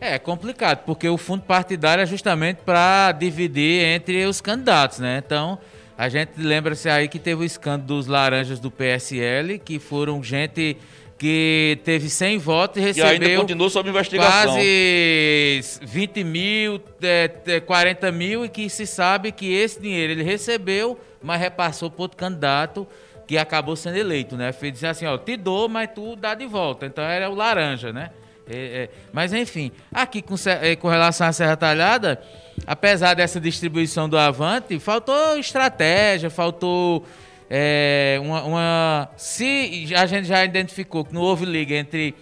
É 0.00 0.18
complicado, 0.18 0.84
porque 0.84 1.08
o 1.08 1.16
fundo 1.16 1.42
partidário 1.42 2.02
é 2.02 2.06
justamente 2.06 2.58
para 2.64 3.10
dividir 3.12 3.82
entre 3.84 4.24
os 4.26 4.40
candidatos, 4.40 5.00
né? 5.00 5.20
Então, 5.24 5.58
a 5.96 6.08
gente 6.08 6.32
lembra-se 6.36 6.88
aí 6.88 7.08
que 7.08 7.18
teve 7.18 7.42
o 7.42 7.44
escândalo 7.44 7.86
dos 7.86 8.06
laranjas 8.06 8.60
do 8.60 8.70
PSL, 8.70 9.58
que 9.58 9.80
foram 9.80 10.22
gente 10.22 10.76
que 11.18 11.80
teve 11.84 12.08
100 12.08 12.38
votos 12.38 12.76
e 12.76 12.80
E 12.80 13.02
ainda 13.02 13.02
recebeu 13.02 13.40
continua 13.40 13.68
sob 13.68 13.90
investigação. 13.90 14.52
quase 14.54 15.60
20 15.82 16.24
mil, 16.24 16.80
é, 17.02 17.30
é, 17.46 17.60
40 17.60 18.12
mil, 18.12 18.44
e 18.44 18.48
que 18.48 18.70
se 18.70 18.86
sabe 18.86 19.32
que 19.32 19.52
esse 19.52 19.80
dinheiro 19.80 20.12
ele 20.12 20.22
recebeu, 20.22 20.98
mas 21.20 21.40
repassou 21.40 21.90
para 21.90 22.02
outro 22.02 22.16
candidato 22.16 22.86
que 23.26 23.36
acabou 23.36 23.76
sendo 23.76 23.98
eleito, 23.98 24.36
né? 24.36 24.52
Fez 24.52 24.72
dizer 24.72 24.86
assim, 24.86 25.04
ó, 25.06 25.18
te 25.18 25.36
dou, 25.36 25.68
mas 25.68 25.90
tu 25.94 26.16
dá 26.16 26.34
de 26.34 26.46
volta. 26.46 26.86
Então 26.86 27.04
era 27.04 27.28
o 27.28 27.34
laranja, 27.34 27.92
né? 27.92 28.10
É, 28.50 28.56
é, 28.56 28.90
mas 29.12 29.34
enfim, 29.34 29.70
aqui 29.92 30.22
com, 30.22 30.34
é, 30.46 30.74
com 30.76 30.88
relação 30.88 31.26
à 31.26 31.32
Serra 31.32 31.54
Talhada, 31.54 32.22
apesar 32.66 33.14
dessa 33.14 33.38
distribuição 33.38 34.08
do 34.08 34.16
Avante, 34.16 34.78
faltou 34.78 35.36
estratégia, 35.36 36.30
faltou 36.30 37.04
é, 37.50 38.18
uma, 38.22 38.42
uma- 38.44 39.08
Se 39.16 39.90
a 39.96 40.06
gente 40.06 40.26
já 40.26 40.44
identificou 40.44 41.04
que 41.04 41.14
não 41.14 41.22
houve 41.22 41.44
liga 41.44 41.74
entre 41.74 42.14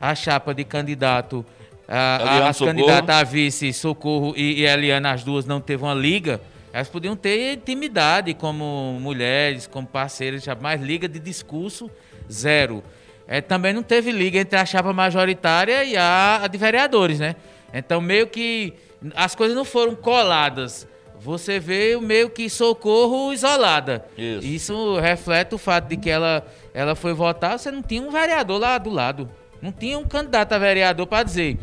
a 0.00 0.14
chapa 0.14 0.54
de 0.54 0.64
candidato, 0.64 1.44
a, 1.88 2.16
a, 2.16 2.48
as 2.48 2.58
candidatas 2.82 3.16
a 3.16 3.24
vice, 3.24 3.72
Socorro 3.72 4.34
e, 4.36 4.60
e 4.60 4.66
Eliana, 4.66 5.12
as 5.12 5.24
duas 5.24 5.46
não 5.46 5.60
teve 5.60 5.82
uma 5.82 5.94
liga, 5.94 6.40
elas 6.72 6.88
podiam 6.88 7.16
ter 7.16 7.54
intimidade 7.54 8.34
como 8.34 8.98
mulheres, 9.00 9.66
como 9.66 9.86
parceiras, 9.86 10.44
mas 10.60 10.80
liga 10.82 11.08
de 11.08 11.18
discurso, 11.18 11.90
zero. 12.30 12.82
É, 13.26 13.40
também 13.40 13.72
não 13.72 13.82
teve 13.82 14.12
liga 14.12 14.38
entre 14.38 14.58
a 14.58 14.64
chapa 14.66 14.92
majoritária 14.92 15.82
e 15.84 15.96
a, 15.96 16.40
a 16.44 16.46
de 16.46 16.58
vereadores, 16.58 17.18
né? 17.18 17.34
Então, 17.72 18.00
meio 18.00 18.26
que 18.26 18.74
as 19.14 19.34
coisas 19.34 19.56
não 19.56 19.64
foram 19.64 19.94
coladas. 19.94 20.86
Você 21.26 21.58
vê 21.58 21.98
meio 22.00 22.30
que 22.30 22.48
socorro 22.48 23.32
isolada. 23.32 24.06
Isso. 24.16 24.46
Isso 24.46 25.00
reflete 25.00 25.56
o 25.56 25.58
fato 25.58 25.88
de 25.88 25.96
que 25.96 26.08
ela, 26.08 26.46
ela 26.72 26.94
foi 26.94 27.12
votar, 27.12 27.58
você 27.58 27.68
não 27.68 27.82
tinha 27.82 28.00
um 28.00 28.12
vereador 28.12 28.60
lá 28.60 28.78
do 28.78 28.90
lado. 28.90 29.28
Não 29.60 29.72
tinha 29.72 29.98
um 29.98 30.04
candidato 30.04 30.52
a 30.52 30.58
vereador 30.58 31.04
para 31.04 31.24
dizer. 31.24 31.58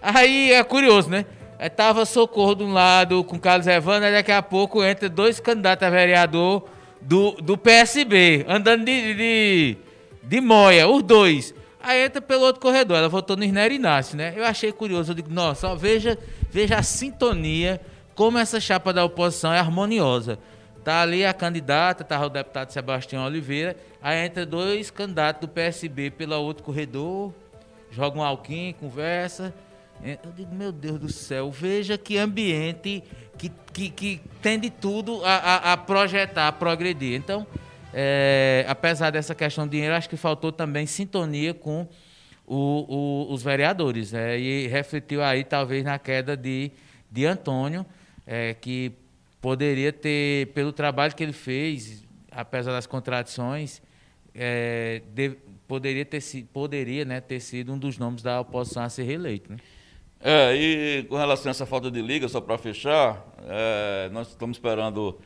Aí 0.00 0.52
é 0.52 0.62
curioso, 0.62 1.10
né? 1.10 1.26
Aí 1.58 1.68
tava 1.68 2.04
Socorro 2.04 2.54
de 2.54 2.62
um 2.62 2.72
lado 2.72 3.24
com 3.24 3.40
Carlos 3.40 3.66
Evandro, 3.66 4.04
aí 4.04 4.12
daqui 4.12 4.30
a 4.30 4.40
pouco 4.40 4.84
entra 4.84 5.08
dois 5.08 5.40
candidatos 5.40 5.84
a 5.84 5.90
vereador 5.90 6.68
do, 7.00 7.32
do 7.32 7.58
PSB, 7.58 8.44
andando 8.48 8.84
de, 8.84 9.14
de, 9.14 9.76
de 10.22 10.40
moia, 10.40 10.86
os 10.86 11.02
dois. 11.02 11.52
Aí 11.82 12.04
entra 12.04 12.22
pelo 12.22 12.44
outro 12.44 12.62
corredor, 12.62 12.98
ela 12.98 13.08
votou 13.08 13.36
no 13.36 13.42
Isnério 13.42 13.74
Inácio, 13.74 14.16
né? 14.16 14.32
Eu 14.36 14.44
achei 14.44 14.70
curioso, 14.70 15.10
eu 15.10 15.16
digo, 15.16 15.28
nossa, 15.28 15.66
ó, 15.66 15.74
veja, 15.74 16.16
veja 16.52 16.76
a 16.76 16.84
sintonia, 16.84 17.80
como 18.14 18.38
essa 18.38 18.60
chapa 18.60 18.92
da 18.92 19.04
oposição 19.04 19.52
é 19.52 19.58
harmoniosa. 19.58 20.38
Tá 20.84 21.00
ali 21.02 21.24
a 21.24 21.32
candidata, 21.32 22.02
tá 22.02 22.20
o 22.24 22.28
deputado 22.28 22.70
Sebastião 22.72 23.24
Oliveira, 23.24 23.76
aí 24.02 24.24
entra 24.26 24.44
dois 24.44 24.90
candidatos 24.90 25.40
do 25.42 25.48
PSB 25.48 26.10
pelo 26.10 26.34
outro 26.36 26.64
corredor, 26.64 27.32
joga 27.90 28.18
um 28.18 28.22
alquim, 28.22 28.74
conversa. 28.80 29.54
É, 30.04 30.18
Eu 30.24 30.32
digo, 30.32 30.52
meu 30.52 30.72
Deus 30.72 30.98
do 30.98 31.12
céu, 31.12 31.50
veja 31.52 31.96
que 31.96 32.18
ambiente 32.18 33.04
que, 33.38 33.52
que, 33.72 33.90
que 33.90 34.20
tem 34.42 34.58
de 34.58 34.70
tudo 34.70 35.24
a, 35.24 35.36
a, 35.36 35.72
a 35.74 35.76
projetar, 35.76 36.48
a 36.48 36.52
progredir. 36.52 37.14
Então, 37.14 37.46
é, 37.94 38.64
apesar 38.68 39.10
dessa 39.10 39.34
questão 39.36 39.64
de 39.66 39.72
dinheiro, 39.72 39.94
acho 39.94 40.08
que 40.08 40.16
faltou 40.16 40.50
também 40.50 40.84
sintonia 40.86 41.54
com 41.54 41.86
o- 42.44 43.26
o- 43.28 43.32
os 43.32 43.42
vereadores. 43.44 44.10
né? 44.10 44.36
E 44.36 44.66
refletiu 44.66 45.22
aí, 45.22 45.44
talvez, 45.44 45.84
na 45.84 45.96
queda 45.98 46.36
de, 46.36 46.72
de 47.08 47.24
Antônio, 47.24 47.86
é, 48.26 48.54
que 48.54 48.92
poderia 49.40 49.92
ter, 49.92 50.48
pelo 50.48 50.72
trabalho 50.72 51.14
que 51.14 51.22
ele 51.22 51.32
fez, 51.32 52.04
apesar 52.30 52.72
das 52.72 52.86
contradições, 52.86 53.82
é, 54.34 55.02
de- 55.14 55.36
poderia, 55.66 56.04
ter, 56.04 56.20
poderia 56.52 57.04
né, 57.04 57.20
ter 57.20 57.40
sido 57.40 57.72
um 57.72 57.78
dos 57.78 57.98
nomes 57.98 58.22
da 58.22 58.40
oposição 58.40 58.82
a 58.82 58.88
ser 58.88 59.02
reeleito. 59.02 59.50
Né? 59.52 59.58
É, 60.20 60.54
e 60.54 61.02
com 61.04 61.16
relação 61.16 61.48
a 61.48 61.52
essa 61.52 61.66
falta 61.66 61.90
de 61.90 62.00
liga, 62.00 62.28
só 62.28 62.40
para 62.40 62.56
fechar, 62.56 63.26
é, 63.44 64.08
nós 64.12 64.28
estamos 64.28 64.56
esperando 64.56 65.18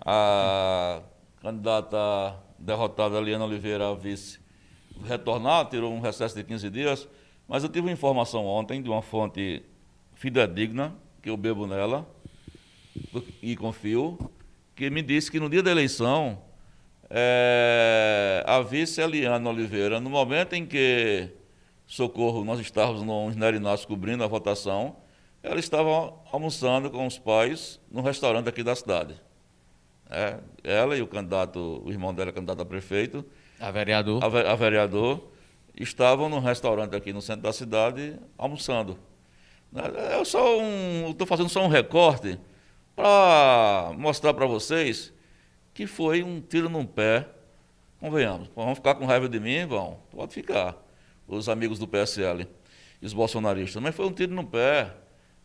a 0.00 1.02
candidata 1.40 2.36
derrotada 2.58 3.16
Eliana 3.18 3.44
Oliveira 3.44 3.88
a 3.90 3.94
vice 3.94 4.38
retornar, 5.04 5.68
tirou 5.68 5.92
um 5.92 6.00
recesso 6.00 6.36
de 6.36 6.44
15 6.44 6.70
dias, 6.70 7.08
mas 7.48 7.62
eu 7.64 7.68
tive 7.68 7.88
uma 7.88 7.92
informação 7.92 8.46
ontem 8.46 8.80
de 8.80 8.88
uma 8.88 9.02
fonte 9.02 9.62
fidedigna, 10.14 10.94
que 11.20 11.28
eu 11.28 11.36
bebo 11.36 11.66
nela 11.66 12.08
e 13.42 13.56
confio, 13.56 14.18
que 14.74 14.90
me 14.90 15.02
disse 15.02 15.30
que 15.30 15.40
no 15.40 15.48
dia 15.48 15.62
da 15.62 15.70
eleição, 15.70 16.42
é, 17.10 18.42
a 18.46 18.60
vice 18.60 19.00
Eliana 19.00 19.48
Oliveira, 19.50 20.00
no 20.00 20.10
momento 20.10 20.54
em 20.54 20.66
que 20.66 21.28
Socorro, 21.86 22.44
nós 22.44 22.58
estávamos 22.60 23.02
no 23.02 23.30
Nerinácio 23.30 23.86
cobrindo 23.86 24.24
a 24.24 24.26
votação, 24.26 24.96
ela 25.42 25.60
estava 25.60 26.14
almoçando 26.32 26.90
com 26.90 27.06
os 27.06 27.18
pais 27.18 27.78
num 27.90 28.00
restaurante 28.00 28.48
aqui 28.48 28.62
da 28.62 28.74
cidade. 28.74 29.14
É, 30.10 30.38
ela 30.62 30.96
e 30.96 31.02
o 31.02 31.06
candidato, 31.06 31.82
o 31.84 31.90
irmão 31.90 32.14
dela, 32.14 32.32
candidato 32.32 32.62
a 32.62 32.64
prefeito, 32.64 33.24
a 33.60 33.70
vereador, 33.70 34.22
a, 34.22 34.52
a 34.52 34.54
vereador, 34.54 35.30
estavam 35.76 36.28
num 36.28 36.40
restaurante 36.40 36.96
aqui 36.96 37.12
no 37.12 37.20
centro 37.20 37.42
da 37.42 37.52
cidade 37.52 38.18
almoçando. 38.38 38.98
É, 39.74 40.18
eu 40.18 40.24
só 40.24 40.58
um, 40.58 41.10
estou 41.10 41.26
fazendo 41.26 41.48
só 41.48 41.62
um 41.64 41.68
recorte 41.68 42.38
para 42.94 43.92
mostrar 43.96 44.34
para 44.34 44.46
vocês 44.46 45.12
que 45.72 45.86
foi 45.86 46.22
um 46.22 46.40
tiro 46.40 46.68
num 46.68 46.86
pé. 46.86 47.26
Convenhamos, 47.98 48.50
vamos 48.54 48.76
ficar 48.76 48.94
com 48.94 49.06
raiva 49.06 49.28
de 49.28 49.40
mim, 49.40 49.66
vão, 49.66 49.98
pode 50.10 50.32
ficar, 50.32 50.76
os 51.26 51.48
amigos 51.48 51.78
do 51.78 51.88
PSL 51.88 52.46
e 53.00 53.06
os 53.06 53.12
bolsonaristas, 53.12 53.82
mas 53.82 53.94
foi 53.94 54.06
um 54.06 54.12
tiro 54.12 54.34
no 54.34 54.44
pé 54.44 54.92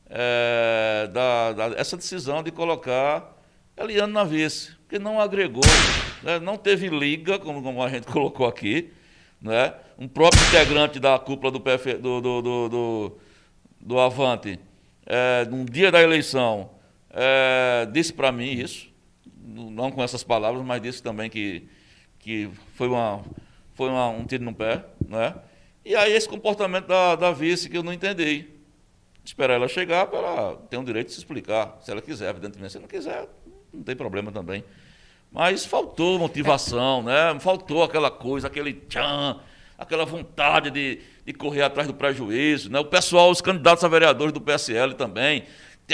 é, 0.10 1.10
da, 1.14 1.54
da, 1.54 1.66
essa 1.80 1.96
decisão 1.96 2.44
de 2.44 2.52
colocar 2.52 3.38
Eliane 3.78 4.12
na 4.12 4.24
vice, 4.26 4.76
que 4.90 5.00
não 5.00 5.22
agregou, 5.22 5.64
né, 6.22 6.38
não 6.40 6.58
teve 6.58 6.90
liga, 6.90 7.40
como, 7.40 7.64
como, 7.64 7.82
a 7.82 7.90
gente 7.90 8.08
colocou 8.12 8.46
aqui, 8.46 8.92
né, 9.42 9.74
um 9.98 10.08
próprio 10.08 10.42
integrante 10.48 11.00
da 11.00 11.18
cúpula 11.18 11.52
do, 11.52 11.62
PF, 11.62 11.94
do, 11.94 12.20
do, 12.20 12.42
do, 12.42 13.18
do, 13.80 14.00
Avante, 14.00 14.60
é, 15.06 15.46
no 15.46 15.64
dia 15.64 15.92
da 15.92 16.02
eleição, 16.02 16.72
é, 17.12 17.88
disse 17.92 18.14
para 18.14 18.32
mim 18.32 18.52
isso, 18.52 18.90
não 19.38 19.92
com 19.92 20.04
essas 20.04 20.24
palavras, 20.24 20.64
mas 20.64 20.82
disse 20.82 21.02
também 21.02 21.30
que, 21.30 21.68
que 22.20 22.50
foi, 22.76 22.88
uma, 22.88 23.24
foi 23.74 23.90
uma, 23.90 24.10
um 24.10 24.26
tiro 24.26 24.44
no 24.44 24.54
pé. 24.54 24.86
Né? 25.08 25.36
E 25.84 25.96
aí 25.96 26.14
esse 26.14 26.28
comportamento 26.28 26.88
da, 26.88 27.16
da 27.16 27.32
vice 27.32 27.70
que 27.70 27.78
eu 27.78 27.84
não 27.84 27.94
entendi. 27.94 28.48
Esperar 29.24 29.56
ela 29.56 29.68
chegar 29.68 30.08
para 30.08 30.20
ela 30.20 30.56
ter 30.70 30.78
o 30.78 30.80
um 30.80 30.84
direito 30.84 31.08
de 31.08 31.14
se 31.14 31.20
explicar, 31.20 31.78
se 31.82 31.92
ela 31.92 32.02
quiser, 32.02 32.30
evidentemente. 32.30 32.74
Se 32.74 32.80
não 32.80 32.88
quiser, 32.88 33.28
não 33.74 33.84
tem 33.84 33.96
problema 33.96 34.32
também. 34.32 34.64
Mas 35.32 35.66
faltou 35.66 36.18
motivação, 36.18 37.04
né? 37.04 37.38
faltou 37.40 37.84
aquela 37.84 38.10
coisa, 38.10 38.48
aquele 38.48 38.74
tchan, 38.74 39.40
aquela 39.78 40.04
vontade 40.04 40.72
de, 40.72 41.00
de 41.24 41.34
correr 41.34 41.62
atrás 41.62 41.88
do 41.88 41.94
prejuízo. 41.94 42.72
Né? 42.72 42.80
O 42.80 42.86
pessoal, 42.86 43.30
os 43.30 43.40
candidatos 43.40 43.84
a 43.84 43.88
vereadores 43.88 44.34
do 44.34 44.42
PSL 44.42 44.96
também, 44.96 45.46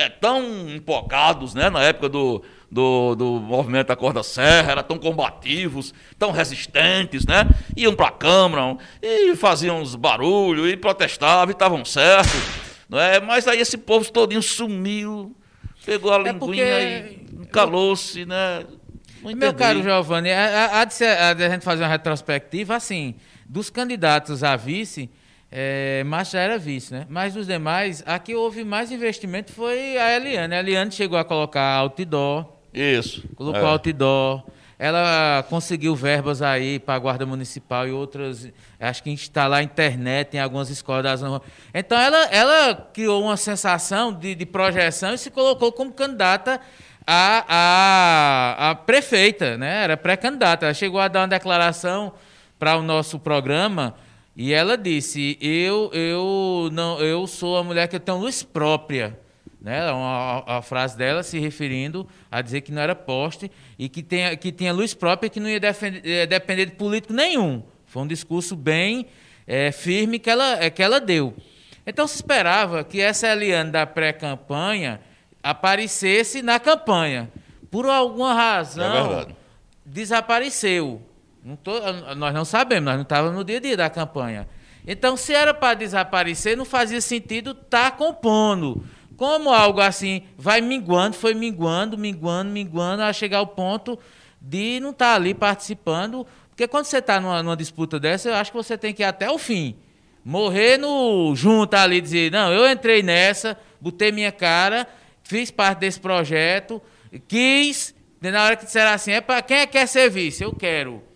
tão 0.10 0.70
empocados 0.70 1.54
né? 1.54 1.70
na 1.70 1.82
época 1.82 2.10
do, 2.10 2.44
do, 2.70 3.16
do 3.16 3.26
movimento 3.40 3.88
da 3.88 3.96
Corda 3.96 4.22
Serra, 4.24 4.74
eram 4.74 4.84
tão 4.84 4.98
combativos, 4.98 5.94
tão 6.20 6.32
resistentes, 6.32 7.26
né? 7.26 7.48
Iam 7.76 7.96
para 7.96 8.08
a 8.08 8.12
Câmara 8.12 8.78
e 9.02 9.36
faziam 9.36 9.82
uns 9.82 9.96
barulhos 9.96 10.70
e 10.70 10.78
protestavam 10.78 11.50
e 11.50 11.52
estavam 11.52 11.86
certos. 11.86 12.42
Não 12.90 13.00
é? 13.00 13.20
Mas 13.20 13.48
aí 13.48 13.60
esse 13.60 13.78
povo 13.78 14.12
todinho 14.12 14.42
sumiu, 14.42 15.36
pegou 15.86 16.14
a 16.14 16.20
é 16.20 16.32
linguinha 16.32 16.82
e 16.82 17.46
calou-se, 17.52 18.26
né? 18.26 18.66
Meu 19.34 19.54
caro 19.54 19.82
Giovanni, 19.82 20.30
há 20.32 20.86
de, 20.86 21.04
a 21.04 21.50
gente 21.50 21.64
fazer 21.64 21.82
uma 21.82 21.90
retrospectiva, 21.90 22.76
assim, 22.76 23.16
dos 23.48 23.72
candidatos 23.72 24.44
a 24.44 24.56
vice, 24.56 25.10
é, 25.52 26.04
mas 26.06 26.32
já 26.32 26.40
era 26.40 26.58
vice, 26.58 26.94
né? 26.94 27.06
Mas 27.10 27.34
dos 27.34 27.48
demais, 27.48 28.04
aqui 28.06 28.36
houve 28.36 28.64
mais 28.64 28.92
investimento 28.92 29.52
foi 29.52 29.98
a 29.98 30.16
Eliane. 30.16 30.56
A 30.56 30.60
Eliane 30.60 30.92
chegou 30.92 31.18
a 31.18 31.24
colocar 31.24 31.76
outdoor, 31.78 32.46
isso. 32.74 33.24
Colocou 33.36 33.62
é. 33.62 33.66
outdoor. 33.66 34.44
Ela 34.78 35.46
conseguiu 35.50 35.96
verbas 35.96 36.42
aí 36.42 36.80
para 36.80 36.96
a 36.96 37.00
Guarda 37.00 37.26
Municipal 37.26 37.88
e 37.88 37.92
outras, 37.92 38.50
acho 38.78 39.02
que 39.02 39.10
instalar 39.10 39.64
internet 39.64 40.36
em 40.36 40.40
algumas 40.40 40.70
escolas 40.70 41.04
da 41.04 41.16
zona. 41.16 41.42
Então 41.74 41.98
ela, 41.98 42.26
ela 42.26 42.76
criou 42.94 43.24
uma 43.24 43.38
sensação 43.38 44.12
de, 44.12 44.36
de 44.36 44.46
projeção 44.46 45.14
e 45.14 45.18
se 45.18 45.32
colocou 45.32 45.72
como 45.72 45.94
candidata 45.94 46.60
a, 47.08 47.46
a, 47.48 48.72
a 48.72 48.76
prefeita, 48.76 49.58
né? 49.58 49.84
Era 49.84 49.96
pré-candidata. 49.96 50.66
Ela 50.66 50.74
chegou 50.74 51.00
a 51.00 51.08
dar 51.08 51.22
uma 51.22 51.28
declaração 51.30 52.12
para 52.60 52.76
o 52.76 52.82
nosso 52.82 53.18
programa 53.18 53.96
e 54.36 54.54
ela 54.54 54.78
disse: 54.78 55.38
eu, 55.40 55.90
eu, 55.94 56.70
não, 56.72 57.00
eu 57.00 57.26
sou 57.26 57.58
a 57.58 57.64
mulher 57.64 57.88
que 57.88 58.00
tem 58.00 58.16
luz 58.16 58.44
própria. 58.44 59.18
Né? 59.62 59.80
A, 59.80 60.58
a, 60.58 60.62
frase 60.62 60.96
dela 60.96 61.24
se 61.24 61.40
referindo 61.40 62.08
a 62.30 62.40
dizer 62.40 62.62
que 62.62 62.72
não 62.72 62.82
era 62.82 62.94
poste 62.94 63.50
e 63.80 63.90
que, 63.90 64.04
tenha, 64.04 64.38
que 64.38 64.52
tinha 64.52 64.72
luz 64.72 64.94
própria 64.94 65.26
e 65.26 65.30
que 65.30 65.40
não 65.40 65.50
ia 65.50 65.60
defender, 65.60 66.02
eh, 66.06 66.28
depender 66.28 66.68
de 66.68 66.74
político 66.74 67.14
nenhum. 67.14 67.64
Foi 67.88 68.04
um 68.04 68.08
discurso 68.08 68.56
bem 68.56 69.08
é, 69.48 69.72
firme 69.72 70.20
que 70.20 70.30
ela, 70.30 70.64
é, 70.64 70.70
que 70.70 70.84
ela 70.84 71.00
deu. 71.00 71.34
Então 71.84 72.06
se 72.06 72.16
esperava 72.16 72.84
que 72.84 73.02
essa 73.02 73.28
Eliane 73.28 73.72
da 73.72 73.88
pré-campanha 73.88 75.00
aparecesse 75.42 76.44
na 76.44 76.60
campanha. 76.60 77.32
Por 77.72 77.88
alguma 77.88 78.34
razão, 78.34 79.22
é 79.22 79.28
desapareceu. 79.86 81.02
Não 81.46 81.56
tô, 81.56 81.80
nós 82.16 82.34
não 82.34 82.44
sabemos, 82.44 82.86
nós 82.86 82.96
não 82.96 83.04
estávamos 83.04 83.38
no 83.38 83.44
dia 83.44 83.58
a 83.58 83.60
dia 83.60 83.78
da 83.78 83.88
campanha. 83.88 84.48
Então, 84.88 85.16
se 85.16 85.32
era 85.32 85.54
para 85.54 85.76
desaparecer, 85.76 86.58
não 86.58 86.66
fazia 86.66 87.00
sentido 87.00 87.52
estar 87.52 87.92
tá 87.92 87.92
compondo. 87.92 88.84
Como 89.16 89.52
algo 89.52 89.80
assim 89.80 90.24
vai 90.36 90.60
minguando, 90.60 91.16
foi 91.16 91.36
minguando, 91.36 92.00
minguando, 92.00 92.50
minguando, 92.50 93.04
a 93.04 93.14
chegar 93.14 93.38
ao 93.38 93.46
ponto 93.46 94.00
de 94.42 94.80
não 94.80 94.90
estar 94.90 95.12
tá 95.12 95.16
ali 95.16 95.36
participando. 95.36 96.26
Porque 96.50 96.68
quando 96.68 96.86
você 96.86 96.98
está 96.98 97.22
numa, 97.22 97.44
numa, 97.44 97.56
disputa 97.56 98.00
dessa, 98.00 98.28
eu 98.28 98.34
acho 98.34 98.50
que 98.50 98.58
você 98.58 98.76
tem 98.76 98.92
que 98.92 99.04
ir 99.04 99.06
até 99.06 99.30
o 99.30 99.38
fim. 99.38 99.76
Morrer 100.24 100.80
no 100.80 101.36
junto 101.36 101.76
ali, 101.76 102.02
dizer, 102.02 102.32
não, 102.32 102.52
eu 102.52 102.68
entrei 102.68 103.04
nessa, 103.04 103.56
botei 103.80 104.12
minha 104.12 104.32
cara, 104.32 104.88
fiz 105.22 105.52
parte 105.52 105.78
desse 105.78 106.00
projeto, 106.00 106.82
quis, 107.28 107.94
na 108.20 108.44
hora 108.44 108.56
que 108.56 108.66
disseram 108.66 108.94
assim, 108.94 109.12
é 109.12 109.22
para 109.22 109.44
quem 109.44 109.58
é 109.58 109.68
que 109.68 109.74
quer 109.74 109.88
serviço? 109.88 110.44
Eu 110.44 110.52
quero. 110.52 111.14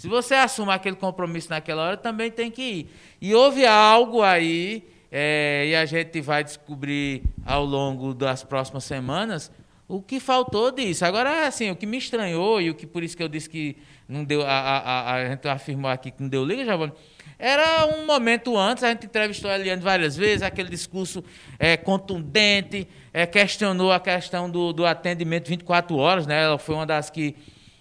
Se 0.00 0.08
você 0.08 0.34
assume 0.34 0.72
aquele 0.72 0.96
compromisso 0.96 1.50
naquela 1.50 1.82
hora, 1.82 1.94
também 1.94 2.30
tem 2.30 2.50
que 2.50 2.62
ir. 2.62 2.90
E 3.20 3.34
houve 3.34 3.66
algo 3.66 4.22
aí 4.22 4.82
é, 5.12 5.66
e 5.68 5.76
a 5.76 5.84
gente 5.84 6.22
vai 6.22 6.42
descobrir 6.42 7.22
ao 7.44 7.66
longo 7.66 8.14
das 8.14 8.42
próximas 8.42 8.84
semanas 8.84 9.52
o 9.86 10.00
que 10.00 10.18
faltou 10.18 10.70
disso. 10.70 11.04
Agora, 11.04 11.46
assim, 11.46 11.70
o 11.70 11.76
que 11.76 11.84
me 11.84 11.98
estranhou 11.98 12.62
e 12.62 12.70
o 12.70 12.74
que 12.74 12.86
por 12.86 13.02
isso 13.02 13.14
que 13.14 13.22
eu 13.22 13.28
disse 13.28 13.50
que 13.50 13.76
não 14.08 14.24
deu, 14.24 14.40
a, 14.40 14.48
a, 14.48 15.14
a 15.16 15.28
gente 15.28 15.46
afirmou 15.46 15.90
aqui 15.90 16.10
que 16.10 16.22
não 16.22 16.30
deu 16.30 16.46
liga, 16.46 16.64
Giovanni, 16.64 16.94
era 17.38 17.84
um 17.84 18.06
momento 18.06 18.56
antes, 18.56 18.82
a 18.82 18.88
gente 18.88 19.04
entrevistou 19.04 19.50
a 19.50 19.58
Eliane 19.58 19.82
várias 19.82 20.16
vezes, 20.16 20.40
aquele 20.40 20.70
discurso 20.70 21.22
é, 21.58 21.76
contundente, 21.76 22.88
é, 23.12 23.26
questionou 23.26 23.92
a 23.92 24.00
questão 24.00 24.48
do, 24.48 24.72
do 24.72 24.86
atendimento 24.86 25.46
24 25.46 25.94
horas, 25.94 26.26
né? 26.26 26.42
Ela 26.42 26.58
foi 26.58 26.74
uma 26.74 26.86
das 26.86 27.10
que 27.10 27.36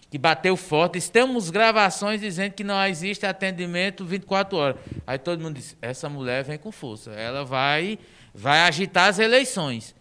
que 0.10 0.18
bateu 0.18 0.58
forte. 0.58 1.00
Temos 1.12 1.50
gravações 1.50 2.20
dizendo 2.20 2.54
que 2.54 2.64
não 2.64 2.84
existe 2.86 3.26
atendimento 3.26 4.06
24 4.06 4.58
horas. 4.58 4.76
Aí 5.06 5.18
todo 5.18 5.42
mundo 5.42 5.56
disse: 5.56 5.78
essa 5.82 6.10
mulher 6.10 6.44
vem 6.44 6.58
com 6.58 6.72
força, 6.72 7.12
ela 7.12 7.46
vai, 7.46 8.00
vai 8.34 8.62
agitar 8.62 9.08
as 9.08 9.20
eleições. 9.20 9.96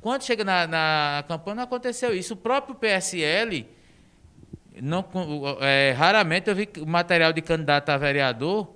Quando 0.00 0.22
chega 0.22 0.44
na, 0.44 0.66
na 0.66 1.24
campanha, 1.26 1.56
não 1.56 1.62
aconteceu 1.64 2.14
isso. 2.14 2.34
O 2.34 2.36
próprio 2.36 2.74
PSL, 2.74 3.66
não, 4.80 5.04
é, 5.60 5.92
raramente 5.96 6.48
eu 6.48 6.54
vi 6.54 6.68
material 6.86 7.32
de 7.32 7.42
candidato 7.42 7.88
a 7.90 7.96
vereador 7.96 8.68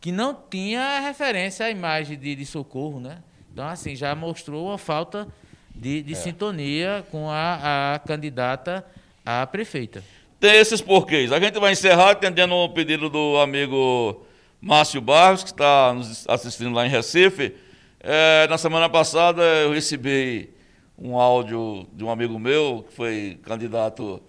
que 0.00 0.12
não 0.12 0.34
tinha 0.34 1.00
referência 1.00 1.64
à 1.64 1.70
imagem 1.70 2.18
de, 2.18 2.34
de 2.34 2.44
socorro, 2.44 3.00
né? 3.00 3.22
Então, 3.50 3.66
assim, 3.66 3.96
já 3.96 4.14
mostrou 4.14 4.66
uma 4.66 4.76
falta 4.76 5.26
de, 5.74 6.02
de 6.02 6.12
é. 6.12 6.16
sintonia 6.16 7.06
com 7.10 7.30
a, 7.30 7.94
a 7.94 7.98
candidata 8.00 8.84
a 9.24 9.46
prefeita. 9.46 10.02
Tem 10.38 10.56
esses 10.56 10.80
porquês. 10.80 11.32
A 11.32 11.40
gente 11.40 11.58
vai 11.58 11.72
encerrar 11.72 12.10
atendendo 12.10 12.54
o 12.54 12.68
pedido 12.68 13.08
do 13.08 13.38
amigo 13.38 14.24
Márcio 14.60 15.00
Barros, 15.00 15.42
que 15.42 15.50
está 15.50 15.92
nos 15.94 16.28
assistindo 16.28 16.74
lá 16.74 16.86
em 16.86 16.90
Recife. 16.90 17.54
É, 18.00 18.46
na 18.48 18.58
semana 18.58 18.88
passada 18.88 19.42
eu 19.42 19.72
recebi 19.72 20.50
um 20.98 21.18
áudio 21.18 21.86
de 21.92 22.04
um 22.04 22.10
amigo 22.10 22.38
meu, 22.38 22.84
que 22.88 22.94
foi 22.94 23.38
candidato 23.42 24.20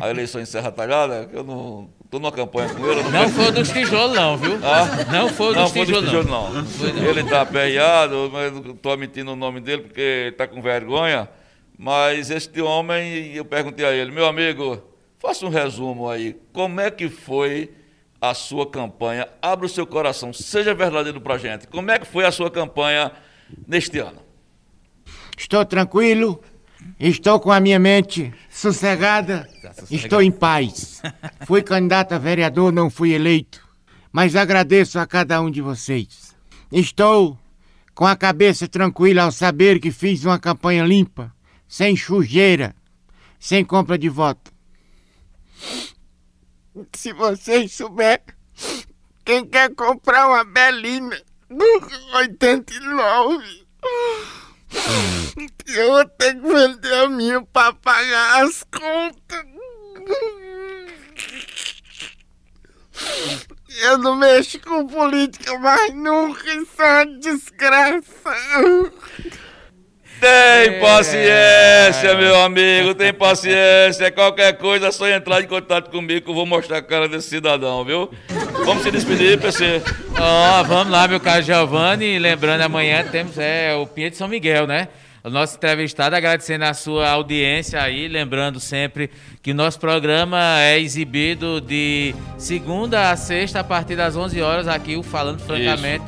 à 0.00 0.08
eleição 0.08 0.40
em 0.40 0.44
Serra 0.44 0.70
Talhada, 0.70 1.26
que 1.26 1.36
eu 1.36 1.44
não 1.44 1.90
estou 2.04 2.20
numa 2.20 2.32
campanha 2.32 2.72
com 2.72 2.86
ele. 2.86 3.02
Não, 3.02 3.10
não 3.10 3.28
foi 3.28 3.50
dos 3.50 3.68
tijolos, 3.70 4.16
não, 4.16 4.36
viu? 4.36 4.58
Ah? 4.62 5.12
Não 5.12 5.28
foi 5.28 5.54
dos 5.54 5.72
tijolos, 5.72 6.04
tijolo, 6.08 6.28
não. 6.28 6.52
não. 6.52 7.08
Ele 7.08 7.20
está 7.20 7.42
aperreado, 7.42 8.30
mas 8.32 8.54
estou 8.56 8.92
omitindo 8.92 9.32
o 9.32 9.36
nome 9.36 9.60
dele 9.60 9.82
porque 9.82 10.28
está 10.30 10.46
com 10.46 10.62
vergonha. 10.62 11.28
Mas 11.78 12.30
este 12.30 12.60
homem, 12.60 13.34
eu 13.34 13.44
perguntei 13.44 13.84
a 13.84 13.92
ele, 13.92 14.12
meu 14.12 14.26
amigo, 14.26 14.82
faça 15.18 15.44
um 15.44 15.48
resumo 15.48 16.08
aí. 16.08 16.36
Como 16.52 16.80
é 16.80 16.90
que 16.90 17.08
foi 17.08 17.72
a 18.20 18.32
sua 18.32 18.70
campanha? 18.70 19.28
Abra 19.42 19.66
o 19.66 19.68
seu 19.68 19.86
coração, 19.86 20.32
seja 20.32 20.72
verdadeiro 20.72 21.20
para 21.20 21.34
a 21.34 21.38
gente. 21.38 21.66
Como 21.66 21.90
é 21.90 21.98
que 21.98 22.06
foi 22.06 22.24
a 22.24 22.30
sua 22.30 22.50
campanha 22.50 23.10
neste 23.66 23.98
ano? 23.98 24.22
Estou 25.36 25.64
tranquilo, 25.64 26.40
estou 26.98 27.40
com 27.40 27.50
a 27.50 27.58
minha 27.58 27.78
mente 27.78 28.32
sossegada, 28.48 29.48
estou 29.90 30.22
em 30.22 30.30
paz. 30.30 31.02
Fui 31.44 31.60
candidato 31.60 32.12
a 32.12 32.18
vereador, 32.18 32.72
não 32.72 32.88
fui 32.88 33.12
eleito, 33.12 33.66
mas 34.12 34.36
agradeço 34.36 34.98
a 35.00 35.06
cada 35.06 35.40
um 35.40 35.50
de 35.50 35.60
vocês. 35.60 36.36
Estou 36.70 37.36
com 37.94 38.06
a 38.06 38.16
cabeça 38.16 38.68
tranquila 38.68 39.24
ao 39.24 39.32
saber 39.32 39.80
que 39.80 39.90
fiz 39.90 40.24
uma 40.24 40.38
campanha 40.38 40.84
limpa, 40.84 41.33
sem 41.68 41.96
sujeira, 41.96 42.74
sem 43.38 43.64
compra 43.64 43.98
de 43.98 44.08
voto. 44.08 44.52
Se 46.92 47.12
vocês 47.12 47.72
souberem 47.72 48.24
quem 49.24 49.46
quer 49.46 49.74
comprar 49.74 50.28
uma 50.28 50.44
Belina 50.44 51.20
do 51.48 52.16
89, 52.16 53.66
eu 55.66 55.92
vou 55.92 56.08
ter 56.08 56.34
que 56.34 56.40
vender 56.40 56.94
a 56.94 57.08
minha 57.08 57.42
para 57.42 57.72
pagar 57.74 58.44
as 58.44 58.64
contas. 58.64 59.44
Eu 63.82 63.98
não 63.98 64.16
mexo 64.16 64.60
com 64.60 64.86
política 64.86 65.58
mais 65.58 65.94
nunca, 65.94 66.54
isso 66.54 66.80
é 66.80 67.04
uma 67.04 67.18
desgraça. 67.18 68.34
Tem 70.20 70.80
paciência, 70.80 72.14
meu 72.16 72.40
amigo, 72.40 72.94
tem 72.94 73.12
paciência. 73.12 74.10
Qualquer 74.10 74.56
coisa 74.56 74.88
é 74.88 74.92
só 74.92 75.08
entrar 75.08 75.42
em 75.42 75.46
contato 75.46 75.90
comigo 75.90 76.24
que 76.24 76.30
eu 76.30 76.34
vou 76.34 76.46
mostrar 76.46 76.78
a 76.78 76.82
cara 76.82 77.08
desse 77.08 77.28
cidadão, 77.28 77.84
viu? 77.84 78.10
Vamos 78.64 78.82
se 78.82 78.90
despedir, 78.90 79.38
PC. 79.38 79.82
Ó, 80.18 80.62
vamos 80.62 80.90
lá, 80.90 81.06
meu 81.06 81.20
caro 81.20 81.42
Giovanni. 81.42 82.18
Lembrando, 82.18 82.62
amanhã 82.62 83.04
temos 83.04 83.38
é, 83.38 83.74
o 83.74 83.86
Pinha 83.86 84.10
de 84.10 84.16
São 84.16 84.28
Miguel, 84.28 84.66
né? 84.66 84.88
O 85.22 85.30
nosso 85.30 85.56
entrevistado, 85.56 86.14
agradecendo 86.14 86.64
a 86.64 86.74
sua 86.74 87.08
audiência 87.08 87.80
aí, 87.80 88.08
lembrando 88.08 88.60
sempre 88.60 89.10
que 89.42 89.52
o 89.52 89.54
nosso 89.54 89.80
programa 89.80 90.60
é 90.60 90.78
exibido 90.78 91.62
de 91.62 92.14
segunda 92.36 93.10
a 93.10 93.16
sexta, 93.16 93.60
a 93.60 93.64
partir 93.64 93.96
das 93.96 94.16
11 94.16 94.42
horas, 94.42 94.68
aqui, 94.68 94.96
o 94.96 95.02
Falando 95.02 95.40
Francamente. 95.40 96.04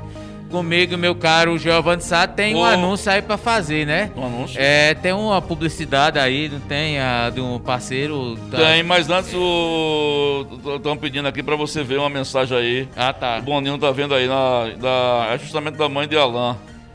Comigo, 0.51 0.97
meu 0.97 1.15
caro 1.15 1.59
Giovanni 1.59 2.03
Sá, 2.03 2.27
tem 2.27 2.55
um 2.55 2.61
Ô. 2.61 2.65
anúncio 2.65 3.11
aí 3.11 3.21
pra 3.21 3.37
fazer, 3.37 3.85
né? 3.85 4.11
Um 4.17 4.25
anúncio? 4.27 4.57
É, 4.61 4.95
tem 4.95 5.13
uma 5.13 5.43
publicidade 5.43 6.19
aí, 6.19 6.49
não 6.49 6.61
tem? 6.61 7.01
A, 7.01 7.31
de 7.31 7.41
um 7.41 7.59
parceiro. 7.59 8.37
da- 8.51 8.59
Tem, 8.59 8.83
mas 8.85 9.11
antes 9.11 9.35
o. 9.35 10.47
Estão 10.77 10.97
pedindo 10.97 11.27
aqui 11.27 11.43
pra 11.43 11.57
você 11.57 11.83
ver 11.83 11.99
uma 11.99 12.09
mensagem 12.09 12.57
aí. 12.57 12.89
Ah, 12.97 13.13
tá. 13.13 13.39
O 13.39 13.43
Boninho 13.43 13.77
tá 13.77 13.91
vendo 13.91 14.15
aí, 14.15 14.29
na, 14.29 14.71
da, 14.81 15.29
é 15.35 15.39
justamente 15.39 15.77
da 15.77 15.89
mãe 15.89 16.07
de 16.07 16.17
Alain. 16.17 16.55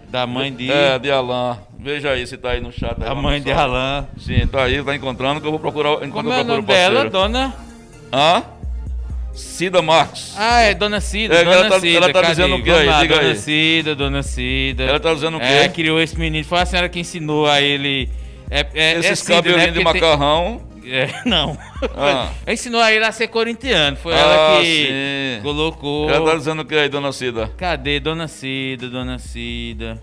Da 0.09 0.25
mãe 0.25 0.51
de. 0.53 0.71
É, 0.71 0.97
de 0.97 1.11
Alain. 1.11 1.57
Veja 1.77 2.11
aí 2.11 2.25
se 2.25 2.37
tá 2.37 2.51
aí 2.51 2.61
no 2.61 2.71
chat. 2.71 2.95
aí, 3.01 3.09
a 3.09 3.13
mãe 3.15 3.41
de. 3.41 3.51
Alain. 3.51 4.05
Sim, 4.17 4.47
tá 4.47 4.63
aí, 4.63 4.81
tá 4.83 4.95
encontrando 4.95 5.41
que 5.41 5.45
eu 5.47 5.51
vou 5.51 5.59
procurar. 5.59 5.97
Como 6.09 6.31
é 6.31 6.41
o 6.41 6.43
nome 6.45 6.61
dela, 6.63 7.09
dona? 7.09 7.53
Hã? 8.13 8.43
Cida 9.33 9.81
Marques. 9.81 10.33
Ah, 10.37 10.61
é 10.61 10.73
Dona 10.73 10.99
Cida, 10.99 11.35
É, 11.35 11.43
Dona 11.43 11.55
ela 11.55 11.69
tá- 11.69 11.79
Cida. 11.79 11.97
ela 11.97 12.13
tá 12.13 12.21
dizendo 12.23 12.55
o 12.55 12.63
quê 12.63 12.71
aí? 12.71 12.85
lá, 12.85 13.03
Dona 13.05 13.21
aí. 13.21 13.35
Cida, 13.37 13.95
Dona 13.95 14.23
Cida. 14.23 14.83
Ela 14.83 14.99
tá 14.99 15.13
dizendo 15.13 15.37
o 15.37 15.39
quê? 15.39 15.45
É, 15.45 15.69
criou 15.69 16.01
esse 16.01 16.17
menino. 16.19 16.43
Foi 16.45 16.59
a 16.59 16.65
senhora 16.65 16.89
que 16.89 16.99
ensinou 16.99 17.47
a 17.47 17.61
ele... 17.61 18.09
É, 18.49 18.65
é, 18.73 18.91
Esses 18.99 19.11
é 19.11 19.15
Cida, 19.15 19.35
cabelinhos 19.35 19.65
né? 19.67 19.71
de 19.71 19.81
Porque 19.83 19.99
tem- 19.99 20.09
macarrão. 20.09 20.61
É, 20.83 21.09
não. 21.25 21.57
Ah. 21.95 22.29
Ensinou 22.47 22.81
a 22.81 22.91
ele 22.91 23.05
a 23.05 23.11
ser 23.11 23.27
corintiano. 23.29 23.95
Foi 23.97 24.13
Ah, 24.13 24.17
ela 24.17 24.61
que 24.61 25.37
sim. 25.37 25.41
colocou... 25.43 26.09
Ela 26.09 26.31
tá 26.31 26.37
dizendo 26.37 26.61
o 26.63 26.65
que 26.65 26.75
aí, 26.75 26.89
dona 26.89 27.11
Cida? 27.13 27.49
Cadê 27.57 27.99
Dona 27.99 28.27
Cida, 28.27 28.89
Dona 28.89 29.17
Cida? 29.19 30.01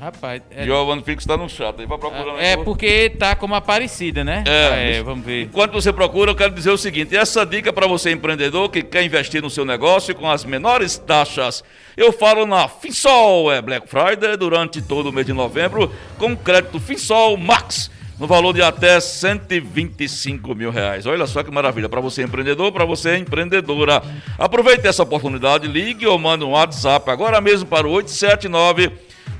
Rapaz, 0.00 0.42
é, 0.52 0.64
Giovanni 0.64 1.02
Fix 1.02 1.24
tá 1.26 1.36
no 1.36 1.48
chat 1.48 1.74
aí, 1.80 1.84
vai 1.86 1.98
procurando. 1.98 2.38
é 2.38 2.54
aí. 2.54 2.64
porque 2.64 3.10
tá 3.18 3.34
como 3.34 3.56
Aparecida, 3.56 4.22
né? 4.22 4.44
É, 4.46 4.66
Ah, 4.68 4.76
deixa- 4.76 5.02
vamos 5.02 5.24
ver. 5.26 5.42
Enquanto 5.42 5.72
você 5.72 5.92
procura, 5.92 6.30
eu 6.30 6.36
quero 6.36 6.54
dizer 6.54 6.70
o 6.70 6.78
seguinte: 6.78 7.16
essa 7.16 7.44
dica 7.44 7.72
para 7.72 7.86
você 7.88 8.12
empreendedor 8.12 8.70
que 8.70 8.80
quer 8.82 9.02
investir 9.02 9.42
no 9.42 9.50
seu 9.50 9.64
negócio 9.64 10.14
com 10.14 10.30
as 10.30 10.44
menores 10.44 10.96
taxas. 10.96 11.64
Eu 11.96 12.12
falo 12.12 12.46
na 12.46 12.68
Finsol, 12.68 13.50
é 13.52 13.60
Black 13.60 13.88
Friday 13.88 14.36
durante 14.36 14.80
todo 14.80 15.08
o 15.08 15.12
mês 15.12 15.26
de 15.26 15.32
novembro, 15.32 15.92
com 16.16 16.36
crédito 16.36 16.78
Finsol 16.78 17.36
Max, 17.36 17.90
no 18.20 18.26
valor 18.28 18.52
de 18.54 18.62
até 18.62 19.00
125 19.00 20.54
mil 20.54 20.70
reais. 20.70 21.06
Olha 21.06 21.26
só 21.26 21.42
que 21.42 21.50
maravilha, 21.50 21.88
para 21.88 22.00
você 22.00 22.22
empreendedor, 22.22 22.70
para 22.70 22.84
você 22.84 23.16
empreendedora. 23.16 24.00
Aproveite 24.38 24.86
essa 24.86 25.02
oportunidade, 25.02 25.66
ligue 25.66 26.06
ou 26.06 26.16
mande 26.20 26.44
um 26.44 26.50
WhatsApp 26.50 27.10
agora 27.10 27.40
mesmo 27.40 27.66
para 27.66 27.86
o 27.86 27.90
879 27.90 28.92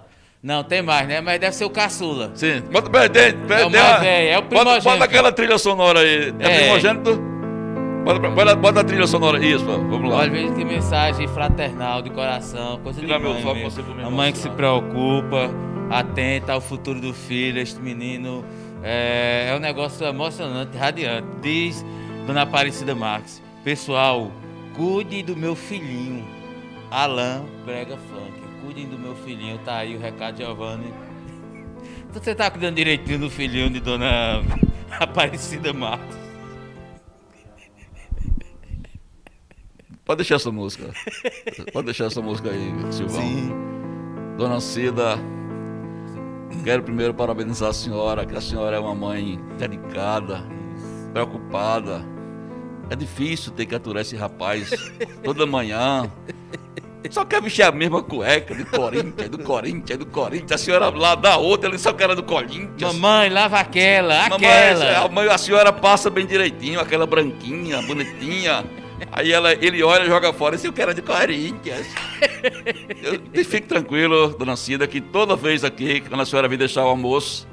Não, 0.47 0.63
tem 0.63 0.81
mais, 0.81 1.05
né? 1.05 1.19
Mas 1.19 1.41
deve 1.41 1.53
ser 1.53 1.65
o 1.65 1.69
caçula. 1.69 2.31
Sim. 2.33 2.61
Bota, 2.71 2.89
peraí, 2.89 3.09
É 3.13 4.31
é 4.31 4.37
o 4.37 4.41
bota, 4.43 4.47
primogênito. 4.55 4.83
bota 4.89 5.03
aquela 5.03 5.29
trilha 5.29 5.57
sonora 5.57 5.99
aí. 5.99 6.33
É, 6.39 6.45
É. 6.47 6.59
primogênito? 6.61 7.19
Bota, 8.05 8.29
bota, 8.29 8.55
bota 8.55 8.79
a 8.79 8.83
trilha 8.85 9.05
sonora. 9.07 9.45
Isso, 9.45 9.65
vamos 9.65 10.09
lá. 10.09 10.19
Olha, 10.19 10.31
veja 10.31 10.53
que 10.53 10.63
mensagem 10.63 11.27
fraternal, 11.27 12.01
de 12.01 12.09
coração, 12.11 12.79
coisa 12.81 13.01
Tirar 13.01 13.17
de 13.17 13.23
meu 13.23 13.33
mãe 13.33 13.41
foco, 13.41 13.55
mesmo. 13.55 13.71
você 13.71 13.81
A 14.05 14.09
mãe 14.09 14.31
que 14.31 14.37
se 14.37 14.49
preocupa, 14.51 15.49
atenta 15.89 16.53
ao 16.53 16.61
futuro 16.61 17.01
do 17.01 17.13
filho, 17.13 17.59
este 17.59 17.81
menino. 17.81 18.45
É, 18.81 19.49
é 19.51 19.53
um 19.53 19.59
negócio 19.59 20.07
emocionante, 20.07 20.77
radiante. 20.77 21.27
Diz 21.41 21.85
Dona 22.25 22.43
Aparecida 22.43 22.95
Marques. 22.95 23.43
Pessoal, 23.65 24.31
cuide 24.77 25.23
do 25.23 25.35
meu 25.35 25.57
filhinho. 25.57 26.25
Alain 26.89 27.41
Brega 27.65 27.97
Funk. 27.97 28.46
Cuidem 28.67 28.85
do 28.85 28.99
meu 28.99 29.15
filhinho. 29.15 29.57
Tá 29.59 29.77
aí 29.77 29.95
o 29.95 29.99
recado, 29.99 30.35
Giovanni. 30.35 30.93
Então 32.09 32.21
você 32.21 32.35
tá 32.35 32.51
cuidando 32.51 32.75
direitinho 32.75 33.17
do 33.17 33.29
filhinho 33.29 33.69
de 33.69 33.79
Dona 33.79 34.43
Aparecida 34.91 35.71
Marques. 35.71 36.17
Pode 40.03 40.17
deixar 40.17 40.35
essa 40.35 40.51
música. 40.51 40.91
Pode 41.71 41.85
deixar 41.85 42.07
essa 42.07 42.21
música 42.21 42.49
aí, 42.49 42.73
Silvão. 42.91 43.23
Dona 44.37 44.59
Cida, 44.59 45.17
quero 46.65 46.83
primeiro 46.83 47.13
parabenizar 47.13 47.69
a 47.69 47.73
senhora, 47.73 48.25
que 48.25 48.35
a 48.35 48.41
senhora 48.41 48.75
é 48.75 48.79
uma 48.81 48.93
mãe 48.93 49.39
dedicada, 49.57 50.43
preocupada. 51.13 52.05
É 52.89 52.97
difícil 52.97 53.53
ter 53.53 53.65
que 53.65 53.75
aturar 53.75 54.01
esse 54.01 54.17
rapaz 54.17 54.69
toda 55.23 55.45
manhã. 55.45 56.11
Só 57.11 57.25
quer 57.25 57.41
vestir 57.41 57.63
a 57.63 57.71
mesma 57.71 58.01
cueca 58.03 58.53
do 58.55 58.65
Corinthians, 58.65 59.29
do 59.29 59.39
Corinthians, 59.39 59.99
do 59.99 60.05
Corinthians. 60.05 60.51
A 60.51 60.57
senhora 60.57 60.89
lá 60.89 61.15
dá 61.15 61.37
outra, 61.37 61.69
ele 61.69 61.77
só 61.77 61.93
quer 61.93 62.13
do 62.15 62.23
Corinthians. 62.23 62.93
Mamãe, 62.93 63.29
lava 63.29 63.59
aquela, 63.59 64.29
Mamãe, 64.29 64.47
aquela. 64.47 64.99
a, 65.05 65.07
mãe- 65.09 65.27
a 65.27 65.37
senhora 65.37 65.71
passa 65.73 66.09
bem 66.09 66.25
direitinho, 66.25 66.79
aquela 66.79 67.05
branquinha, 67.05 67.81
bonitinha. 67.81 68.65
Aí 69.11 69.31
ela, 69.31 69.53
ele 69.53 69.83
olha 69.83 70.03
e 70.03 70.07
joga 70.07 70.33
fora. 70.33 70.55
Esse 70.55 70.67
eu 70.67 70.73
quero 70.73 70.91
é 70.91 70.93
de 70.93 71.01
Corinthians. 71.01 71.87
Eu, 73.33 73.45
fique 73.45 73.67
tranquilo, 73.67 74.29
dona 74.29 74.55
Cida, 74.55 74.87
que 74.87 74.99
toda 74.99 75.35
vez 75.35 75.63
aqui, 75.63 76.01
quando 76.01 76.21
a 76.21 76.25
senhora 76.25 76.47
vir 76.47 76.57
deixar 76.57 76.83
o 76.83 76.87
almoço, 76.89 77.47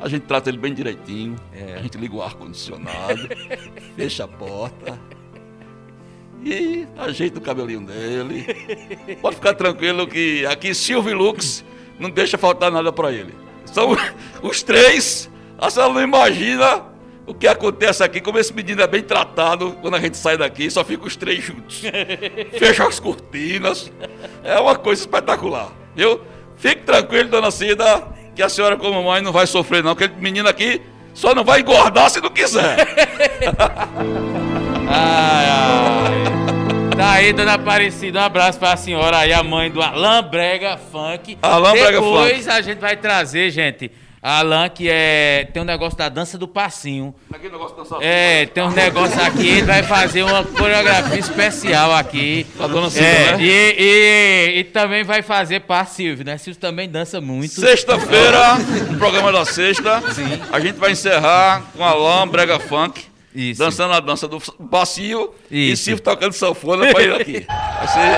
a 0.00 0.08
gente 0.08 0.22
trata 0.22 0.48
ele 0.48 0.56
bem 0.58 0.72
direitinho. 0.72 1.36
A 1.76 1.82
gente 1.82 1.98
liga 1.98 2.16
o 2.16 2.22
ar-condicionado, 2.22 3.28
fecha 3.96 4.24
a 4.24 4.28
porta. 4.28 4.98
E 6.44 6.86
ajeita 6.96 7.38
o 7.38 7.42
cabelinho 7.42 7.82
dele. 7.82 8.46
Pode 9.20 9.36
ficar 9.36 9.54
tranquilo 9.54 10.06
que 10.06 10.46
aqui 10.46 10.74
Silvio 10.74 11.16
Lux 11.16 11.64
não 11.98 12.08
deixa 12.10 12.38
faltar 12.38 12.70
nada 12.70 12.92
pra 12.92 13.12
ele. 13.12 13.34
São 13.66 13.96
os 14.42 14.62
três. 14.62 15.30
A 15.58 15.68
senhora 15.68 15.92
não 15.92 16.02
imagina 16.02 16.84
o 17.26 17.34
que 17.34 17.46
acontece 17.46 18.02
aqui, 18.02 18.20
como 18.20 18.38
esse 18.38 18.52
menino 18.52 18.82
é 18.82 18.86
bem 18.86 19.02
tratado 19.02 19.76
quando 19.80 19.94
a 19.94 20.00
gente 20.00 20.16
sai 20.16 20.36
daqui, 20.36 20.68
só 20.70 20.82
fica 20.82 21.06
os 21.06 21.14
três 21.14 21.44
juntos. 21.44 21.82
Fecha 22.58 22.86
as 22.86 22.98
cortinas. 22.98 23.92
É 24.42 24.58
uma 24.58 24.74
coisa 24.74 25.02
espetacular, 25.02 25.70
viu? 25.94 26.20
Fique 26.56 26.82
tranquilo, 26.82 27.28
dona 27.28 27.50
Cida, 27.50 28.02
que 28.34 28.42
a 28.42 28.48
senhora, 28.48 28.76
como 28.76 29.02
mãe, 29.04 29.22
não 29.22 29.32
vai 29.32 29.46
sofrer, 29.46 29.82
não. 29.84 29.92
Aquele 29.92 30.14
menino 30.14 30.48
aqui 30.48 30.82
só 31.14 31.34
não 31.34 31.44
vai 31.44 31.60
engordar 31.60 32.10
se 32.10 32.20
não 32.20 32.30
quiser. 32.30 32.76
Ai, 34.92 35.46
ai. 35.48 36.96
Tá 36.96 37.10
aí, 37.12 37.32
dona 37.32 37.54
Aparecida, 37.54 38.20
um 38.20 38.24
abraço 38.24 38.58
pra 38.58 38.76
senhora 38.76 39.18
aí, 39.18 39.32
a 39.32 39.42
mãe 39.42 39.70
do 39.70 39.80
Alain 39.80 40.22
Brega 40.28 40.76
Funk. 40.90 41.38
Alain 41.40 41.72
Brega 41.72 41.92
Depois 42.00 42.48
a 42.48 42.60
gente 42.60 42.78
vai 42.78 42.96
trazer, 42.96 43.50
gente, 43.50 43.90
Alan, 44.22 44.68
que 44.68 44.86
é, 44.90 45.48
tem 45.50 45.62
um 45.62 45.64
negócio 45.64 45.96
da 45.96 46.10
dança 46.10 46.36
do 46.36 46.46
passinho. 46.46 47.14
Aquele 47.32 47.52
negócio 47.52 47.74
de 47.74 47.82
dançar 47.82 47.98
É, 48.02 48.44
tem 48.44 48.62
um 48.62 48.70
negócio 48.70 49.18
aqui, 49.22 49.48
ele 49.48 49.62
vai 49.62 49.82
fazer 49.82 50.22
uma 50.24 50.44
coreografia 50.44 51.18
especial 51.18 51.94
aqui. 51.94 52.46
A 52.58 52.66
dona 52.66 52.90
Silvia, 52.90 53.08
É, 53.08 53.32
né? 53.36 53.42
e, 53.42 53.76
e- 53.78 54.58
e 54.60 54.64
também 54.64 55.02
vai 55.04 55.22
fazer 55.22 55.60
par 55.60 55.86
Silvio, 55.86 56.22
né? 56.24 56.36
Silvio 56.36 56.60
também 56.60 56.86
dança 56.86 57.18
muito. 57.18 57.54
Sexta-feira, 57.60 58.56
no 58.90 58.98
programa 58.98 59.32
da 59.32 59.46
sexta, 59.46 60.02
a 60.52 60.60
gente 60.60 60.76
vai 60.76 60.90
encerrar 60.92 61.62
com 61.74 61.82
Alain 61.82 62.28
Brega 62.28 62.58
Funk. 62.58 63.08
Isso. 63.34 63.58
Dançando 63.60 63.94
a 63.94 64.00
dança 64.00 64.26
do 64.26 64.42
bacio 64.58 65.34
e 65.50 65.72
Isso. 65.72 65.84
Silvio 65.84 66.02
tocando 66.02 66.32
sanfona 66.32 66.92
pra 66.92 67.02
ele 67.02 67.14
aqui. 67.14 67.46
Vai 67.78 67.88
ser. 67.88 68.16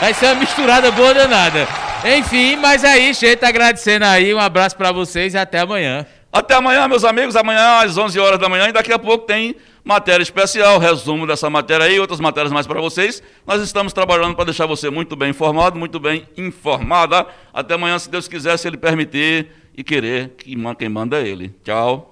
Vai 0.00 0.14
ser 0.14 0.26
uma 0.26 0.34
misturada 0.36 0.90
boa 0.90 1.14
danada. 1.14 1.68
Enfim, 2.16 2.56
mas 2.56 2.82
é 2.82 2.98
isso, 2.98 3.20
gente. 3.20 3.44
Agradecendo 3.44 4.04
aí. 4.04 4.34
Um 4.34 4.40
abraço 4.40 4.76
pra 4.76 4.90
vocês 4.90 5.34
e 5.34 5.38
até 5.38 5.60
amanhã. 5.60 6.06
Até 6.32 6.54
amanhã, 6.54 6.88
meus 6.88 7.04
amigos. 7.04 7.36
Amanhã 7.36 7.80
às 7.80 7.96
11 7.96 8.18
horas 8.18 8.38
da 8.38 8.48
manhã 8.48 8.68
e 8.68 8.72
daqui 8.72 8.92
a 8.92 8.98
pouco 8.98 9.26
tem 9.26 9.54
matéria 9.84 10.22
especial, 10.22 10.78
resumo 10.78 11.26
dessa 11.26 11.50
matéria 11.50 11.86
aí, 11.86 11.98
outras 11.98 12.20
matérias 12.20 12.52
mais 12.52 12.66
para 12.66 12.80
vocês. 12.80 13.22
Nós 13.46 13.60
estamos 13.60 13.92
trabalhando 13.92 14.34
para 14.34 14.46
deixar 14.46 14.66
você 14.66 14.90
muito 14.90 15.14
bem 15.14 15.30
informado, 15.30 15.78
muito 15.78 16.00
bem 16.00 16.26
informada. 16.36 17.26
Até 17.52 17.74
amanhã, 17.74 17.98
se 17.98 18.08
Deus 18.08 18.28
quiser, 18.28 18.56
se 18.56 18.66
Ele 18.66 18.76
permitir 18.76 19.48
e 19.76 19.84
querer, 19.84 20.30
que 20.38 20.56
quem 20.78 20.88
manda 20.88 21.20
é 21.20 21.28
Ele. 21.28 21.54
Tchau. 21.64 22.11